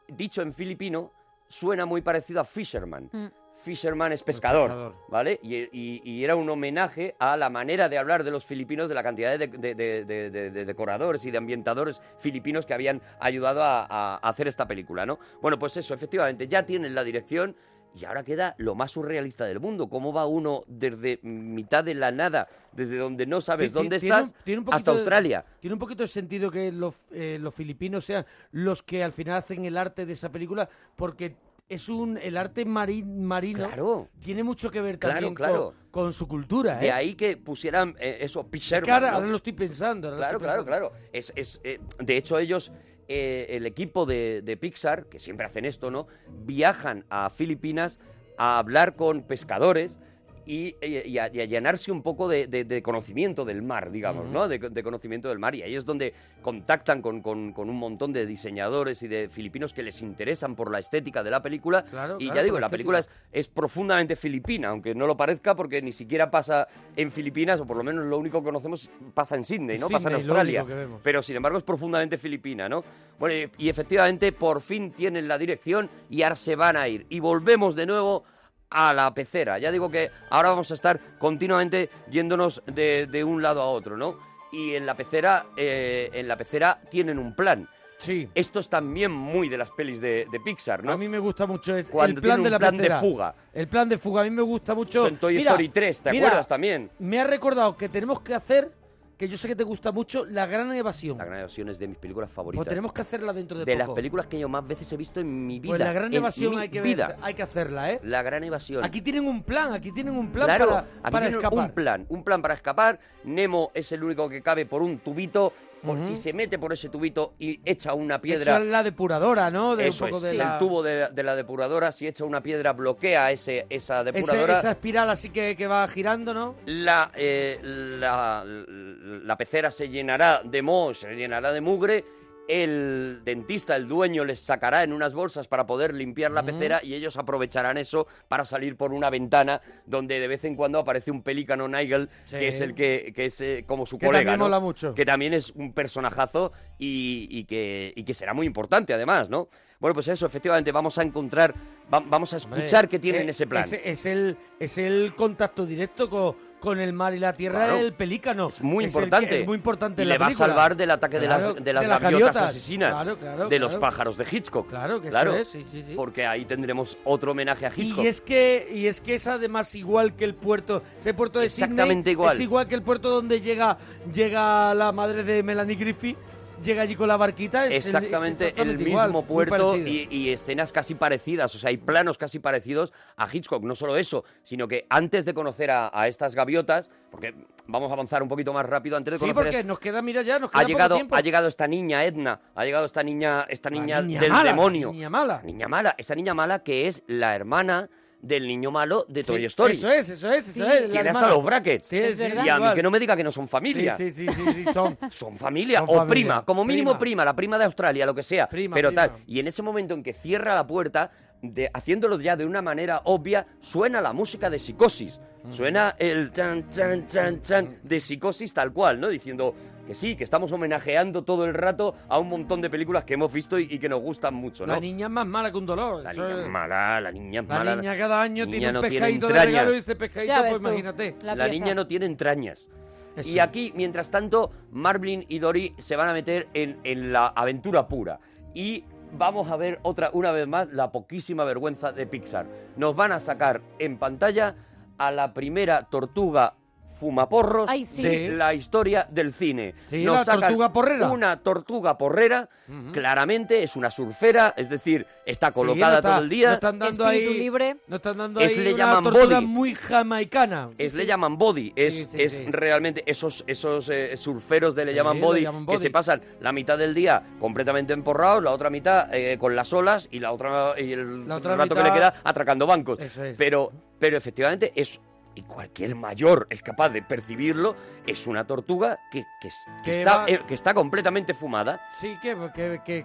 [0.09, 1.11] dicho en filipino,
[1.55, 3.09] suena muy parecido a Fisherman.
[3.12, 3.26] Mm.
[3.62, 4.94] Fisherman es pescador, pescador.
[5.09, 5.39] ¿vale?
[5.43, 8.94] Y, y- y era un homenaje a la manera de hablar de los filipinos, de
[8.94, 13.01] la cantidad de, de- de- de- de- de decoradores y de ambientadores filipinos que habían
[13.20, 15.18] ayudado a, a- a hacer esta película, ¿no?
[15.40, 17.56] Bueno, pues eso, efectivamente, ya tienen la dirección
[17.94, 19.88] y ahora queda lo más surrealista del mundo.
[19.88, 24.34] ¿Cómo va uno desde mitad de la nada, desde donde no sabes dónde tiene estás,
[24.44, 25.44] tiene hasta de- Australia?
[25.60, 29.36] tiene un poquito de sentido que los, eh, los filipinos sean los que al final
[29.36, 31.36] hacen el arte de esa película, porque
[31.68, 34.08] es un el arte mari- marino Claro.
[34.20, 35.74] tiene mucho que ver Claro, también claro.
[35.90, 36.76] Con, con su cultura.
[36.78, 36.92] De ¿eh?
[36.92, 38.58] ahí que pusieran eh, eso, P.
[38.58, 39.16] Es Sherman, que ahora, ¿no?
[39.16, 40.08] ahora lo estoy pensando.
[40.08, 40.92] ahora lo Claro, claro, claro.
[41.12, 42.70] Es, es, eh, de hecho, ellos,
[43.09, 46.06] eh, el equipo de, de Pixar, que siempre hacen esto, ¿no?
[46.44, 47.98] Viajan a Filipinas
[48.36, 49.98] a hablar con pescadores
[50.46, 50.76] y,
[51.18, 54.48] a, y a llenarse un poco de, de- de conocimiento del mar, digamos, ¿no?
[54.48, 55.54] De, de conocimiento del mar.
[55.54, 56.12] Y ahí es donde
[56.42, 60.70] contactan con, con- con un montón de diseñadores y de filipinos que les interesan por
[60.70, 61.84] la estética de la película.
[61.84, 63.00] Claro, y claro, ya digo, la la película
[63.32, 66.66] es, profundamente filipina, aunque no lo parezca, porque ni siquiera pasa
[66.96, 69.88] en Filipinas, o por lo menos lo único que conocemos pasa en Sydney, ¿no?
[69.88, 70.64] pasa en Australia.
[71.02, 72.84] Pero sin embargo es profundamente filipina, ¿no?
[73.18, 77.06] Bueno, y, y efectivamente por fin tienen la dirección y ahora se van a ir.
[77.08, 78.24] Y volvemos de nuevo
[78.70, 79.59] a la pecera.
[79.59, 83.97] Ya digo que ahora vamos a estar continuamente yéndonos de, de un lado a otro,
[83.97, 84.19] ¿no?
[84.53, 87.69] Y en la pecera, eh, en la pecera tienen un plan.
[87.99, 88.28] Sí.
[88.35, 90.93] Esto es también muy de las pelis de, de Pixar, ¿no?
[90.93, 92.91] A mí me gusta mucho es Cuando el plan tiene de un la plan de
[93.09, 93.35] fuga.
[93.53, 95.07] El plan de fuga a mí me gusta mucho.
[95.07, 96.91] En Toy Mira, Story 3, ¿te mira, acuerdas también?
[96.99, 98.70] Me ha recordado que tenemos que hacer,
[99.16, 101.19] que yo sé que te gusta mucho, la gran evasión.
[101.19, 102.65] La Gran Evasión es de mis películas favoritas.
[102.65, 105.20] Pues tenemos que hacerla dentro de, de las películas que yo más veces he visto
[105.20, 105.73] en mi vida.
[105.73, 107.09] Pues la gran evasión hay que vida.
[107.09, 108.01] ver, hay que hacerla, ¿eh?
[108.03, 108.85] La gran evasión.
[108.85, 111.69] Aquí tienen un plan, aquí tienen un plan claro, para, aquí para tienen escapar.
[111.69, 112.99] un plan, un plan para escapar.
[113.24, 115.53] Nemo es el único que cabe por un tubito.
[115.85, 118.59] Por si se mete por ese tubito y echa una piedra.
[118.59, 119.77] es la depuradora, ¿no?
[119.77, 120.55] De Eso un poco es, de la...
[120.55, 124.59] el tubo de, de la depuradora, si echa una piedra, bloquea ese, esa Ese- depuradora.
[124.59, 126.55] esa espiral así que, que va girando, ¿no?
[126.66, 132.05] La, eh, la, la pecera se llenará de moho, se llenará de mugre.
[132.46, 136.50] El dentista, el dueño, les sacará en unas bolsas para poder limpiar la Ujú.
[136.50, 140.78] pecera y ellos aprovecharán eso para salir por una ventana donde de vez en cuando
[140.78, 142.36] aparece un pelícano Nigel, Sí.
[142.38, 144.44] que es el que, que es eh, como su Que colega, también ¿no?
[144.44, 144.94] mola mucho.
[144.94, 149.48] Que también es un personajazo y, y que, y que será muy importante además, ¿no?
[149.80, 151.54] Bueno, pues eso, efectivamente, vamos a encontrar,
[151.92, 153.64] va- vamos a escuchar Hombre, que tienen eh, ese plan.
[153.64, 157.78] Es, es el, es el contacto directo con, con el mar y la tierra Claro.
[157.78, 158.49] el pelícano.
[158.49, 159.41] Es muy que- importante.
[159.41, 161.82] es muy importante Y le va a salvar del ataque de Claro, las, de las
[161.82, 162.51] de las gaviotas, gaviotas.
[162.51, 164.69] asesinas, Claro, de los pájaros de Hitchcock.
[164.69, 165.93] Claro, que claro, eso es, sí, sí, sí.
[165.95, 168.03] Porque ahí tendremos otro homenaje a Hitchcock.
[168.05, 171.51] Y es que y es que es además igual que el puerto, ese puerto de
[171.51, 172.35] Sydney Exactamente igual.
[172.35, 173.78] es igual que el puerto donde llega
[174.12, 176.16] llega la madre de Melanie Griffith
[176.62, 177.64] llega allí con la barquita.
[177.66, 181.55] Es el- es exactamente el exactamente mismo igual, muy puerto y, y escenas casi parecidas,
[181.55, 183.62] o sea, hay planos casi parecidos a Hitchcock.
[183.64, 187.35] No solo eso, sino que antes de conocer a, a estas gaviotas, porque
[187.66, 190.22] vamos a avanzar un poquito más rápido, antes de Sí, conocer porque nos queda, mira
[190.22, 191.16] ya, nos queda ha poco llegado, tiempo.
[191.16, 194.93] ha llegado esta niña Edna, ha llegado esta niña, esta niña, niña del mala, demonio.
[194.93, 195.40] niña mala.
[195.44, 197.89] Niña mala, esa niña mala que es la hermana
[198.26, 199.74] del niño malo de Toy Story.
[199.74, 200.70] Eso es, eso es, eso Sí.
[200.84, 200.90] es.
[200.90, 201.86] Tiene hasta los brackets.
[201.88, 202.74] Sí, sí, y a mí igual.
[202.74, 203.96] que no me diga que no son familia.
[203.96, 204.96] Sí, sí, sí, sí, sí, son.
[205.10, 206.09] son familia Son o familia.
[206.10, 206.98] prima, como mínimo prima.
[207.05, 207.24] Prima.
[207.26, 208.48] la prima de Australia, lo que sea.
[208.48, 209.09] Prima, pero prima.
[209.09, 209.22] tal.
[209.26, 211.10] Y en ese momento en que cierra la puerta,
[211.42, 215.20] de, haciéndolo ya de una manera obvia, suena la música de psicosis.
[215.50, 219.08] Suena el chan, chan, chan, chan de psicosis tal cual, ¿no?
[219.08, 219.54] Diciendo
[219.86, 223.30] que sí, que estamos homenajeando todo el rato a un montón de películas que hemos
[223.30, 224.72] visto y, y que nos gustan mucho, ¿no?
[224.72, 226.02] La niña es más mala que un dolor.
[226.02, 227.76] La niña es- mala, la niña es La mala.
[227.76, 230.54] niña cada año niña tiene un no tiene de regalo y dice pescadito, Ya pues
[230.54, 231.16] tú, imagínate.
[231.22, 232.66] la La, niña no tiene entrañas.
[233.14, 233.28] Eso.
[233.28, 237.86] Y aquí, mientras tanto, Marvin y Dory se van a meter en, en la aventura
[237.86, 238.18] pura.
[238.54, 242.46] Y vamos a ver otra, una vez más la poquísima vergüenza de Pixar.
[242.76, 244.56] Nos van a sacar en pantalla
[244.96, 246.54] a la primera tortuga
[246.98, 248.02] fumaporros Ay, sí.
[248.02, 249.74] de la historia del cine.
[249.90, 251.10] Sí, Nos la sacan tortuga porrera.
[251.10, 252.48] Una tortuga porrera,
[252.92, 256.48] claramente es una surfera, es decir, está Sí, colocada no está- todo el día.
[256.48, 257.76] No están dando Espíritu ahí, libre.
[257.88, 259.46] No están dando Es ahí le una llaman tortuga body.
[259.46, 260.70] muy jamaicana.
[260.78, 262.44] es le llaman body, es, Sí, sí, es sí.
[262.48, 266.52] realmente esos, esos eh, surferos de le Sí, llaman le body, que se pasan la
[266.52, 270.74] mitad del día completamente emporrados, la otra mitad eh, con las olas y la otra
[270.80, 273.00] y el La otra rato que le queda atracando bancos.
[273.00, 273.36] Eso es.
[273.36, 275.00] Pero, pero efectivamente es
[275.35, 277.74] y cualquier mayor es capaz de percibirlo,
[278.06, 281.81] es una tortuga que, que es- que Que está, va- eh, que está completamente fumada
[282.01, 282.36] Sí, que,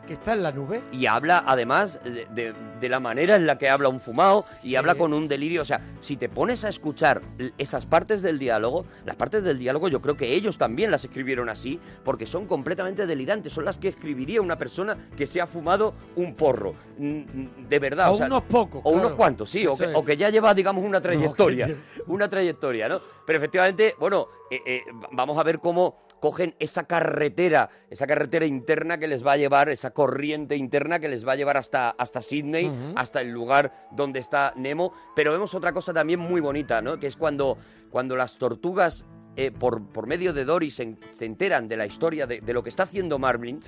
[0.09, 0.81] está en la nube.
[0.91, 4.75] y habla además de, de- de la manera en la que habla un fumado y
[4.75, 5.61] habla con un delirio.
[5.61, 7.21] O sea, si te pones a escuchar
[7.57, 11.49] esas partes del diálogo, las partes del diálogo yo creo que ellos también las escribieron
[11.49, 13.53] así porque son completamente delirantes.
[13.53, 16.73] Son las que escribiría una persona que se ha fumado un porro.
[16.97, 18.11] Mm, mm, De verdad.
[18.11, 19.65] O sea, unos pocos, O unos cuantos, sí.
[19.65, 21.67] O que, o que ya lleva, digamos, una trayectoria.
[21.67, 21.77] que
[22.19, 22.99] Una trayectoria, ¿no?
[23.25, 24.81] Pero efectivamente, bueno, eh, eh,
[25.13, 29.69] vamos a ver cómo cogen esa carretera, esa carretera interna que les va a llevar,
[29.69, 34.19] esa corriente interna que les va a llevar hasta, hasta Sydney, hasta el lugar donde
[34.19, 34.91] está Nemo.
[35.15, 36.99] Pero vemos otra cosa también muy bonita, ¿no?
[36.99, 37.57] Que es cuando,
[37.89, 39.05] cuando las tortugas,
[39.37, 42.63] eh, por, por medio de Dory, se, se enteran de la historia de, de lo
[42.63, 43.61] que está haciendo Marvin.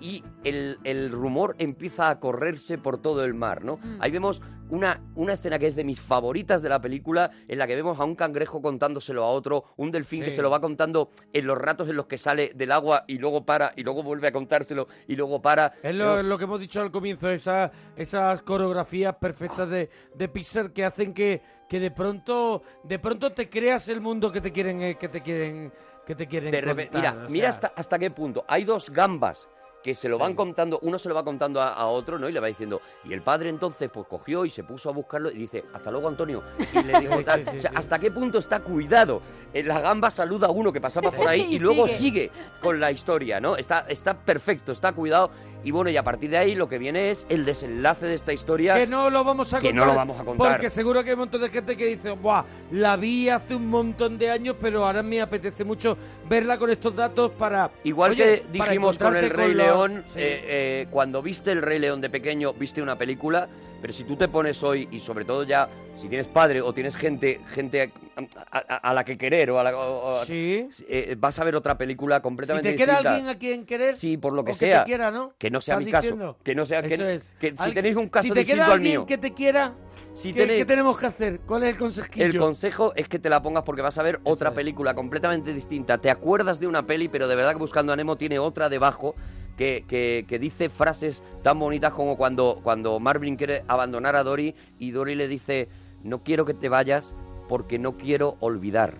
[0.00, 3.76] Y el, el rumor empieza a correrse por todo el mar, ¿no?
[3.76, 3.96] Mm.
[4.00, 4.42] Ahí vemos
[4.72, 8.00] una, una escena que es de mis favoritas de la película, en la que vemos
[8.00, 11.58] a un cangrejo contándoselo a otro, un delfín que se lo va contando en los
[11.58, 14.88] ratos en los que sale del agua y luego para, y luego vuelve a contárselo
[15.06, 15.74] y luego para.
[15.82, 20.72] Es lo, lo que hemos dicho al comienzo, esa- esas coreografías perfectas de, de Pixar
[20.72, 24.80] que hacen que, que de pronto de pronto te creas el mundo que te quieren
[24.82, 25.70] eh, que te quieren
[26.06, 26.74] que te quieren De contar,
[27.14, 28.44] mira, o mira hasta, hasta qué punto.
[28.48, 29.46] Hay dos gambas
[29.82, 32.28] que se lo van contando, uno se lo va contando a, a otro, ¿no?
[32.28, 35.30] Y le va diciendo, y el padre entonces pues cogió y se puso a buscarlo
[35.30, 36.42] y dice, hasta luego Antonio.
[36.72, 37.44] Y le dijo Sí, tal.
[37.44, 37.76] sí, sí, o sea, sí.
[37.78, 39.20] hasta qué punto está cuidado.
[39.52, 41.98] La gamba saluda a uno que pasaba por ahí y, Y luego sigue.
[41.98, 42.30] sigue
[42.60, 43.56] con la historia, ¿no?
[43.56, 45.30] Está, está perfecto, está cuidado.
[45.64, 48.32] Y bueno, y a partir de ahí lo que viene es el desenlace de esta
[48.32, 48.74] historia.
[48.74, 50.50] que no lo vamos a que contar no lo vamos a contar.
[50.52, 53.68] porque seguro que hay un montón de gente que dice Buah, la vi hace un
[53.68, 55.96] montón de años pero ahora me apetece mucho
[56.28, 60.18] verla con estos datos para Igual oye, que dijimos con el Rey León, Sí.
[60.18, 63.48] eh, eh, cuando viste el Rey León de pequeño, viste una película,
[63.82, 66.96] pero si tú te pones hoy, y sobre todo ya, si tienes padre o tienes
[66.96, 71.38] gente gente a, a- a la que querer, o a la, o- o- eh, vas
[71.38, 73.10] a ver otra película si completamente te queda distinta.
[73.14, 74.84] alguien a quien querer Sí, por lo que o sea.
[74.84, 75.34] te quiera, ¿no?
[75.36, 76.02] Que no sea mi caso.
[76.02, 76.38] diciendo.
[76.42, 77.32] Que no sea que, Eso es.
[77.38, 79.06] que si Al- tenéis un caso si te distinto queda al alguien mío.
[79.06, 79.74] que te quiera
[80.14, 81.40] Si ¿qué, tenéis- qué tenemos que hacer?
[81.40, 82.24] ¿cuál es el consejillo?
[82.26, 85.98] El consejo es que te la pongas porque vas a ver otra película completamente distinta.
[85.98, 89.14] Te acuerdas de una peli, pero de verdad que Buscando a Nemo tiene otra debajo
[89.56, 94.90] que, que- dice frases tan bonitas como cuando, cuando Marvin quiere abandonar a Dory y
[94.90, 95.68] Dory le dice,
[96.02, 97.14] no quiero que te vayas
[97.48, 98.98] porque no quiero olvidar.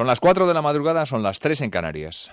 [0.00, 2.30] Son las 4 de la madrugada, son las 3 en Canarias.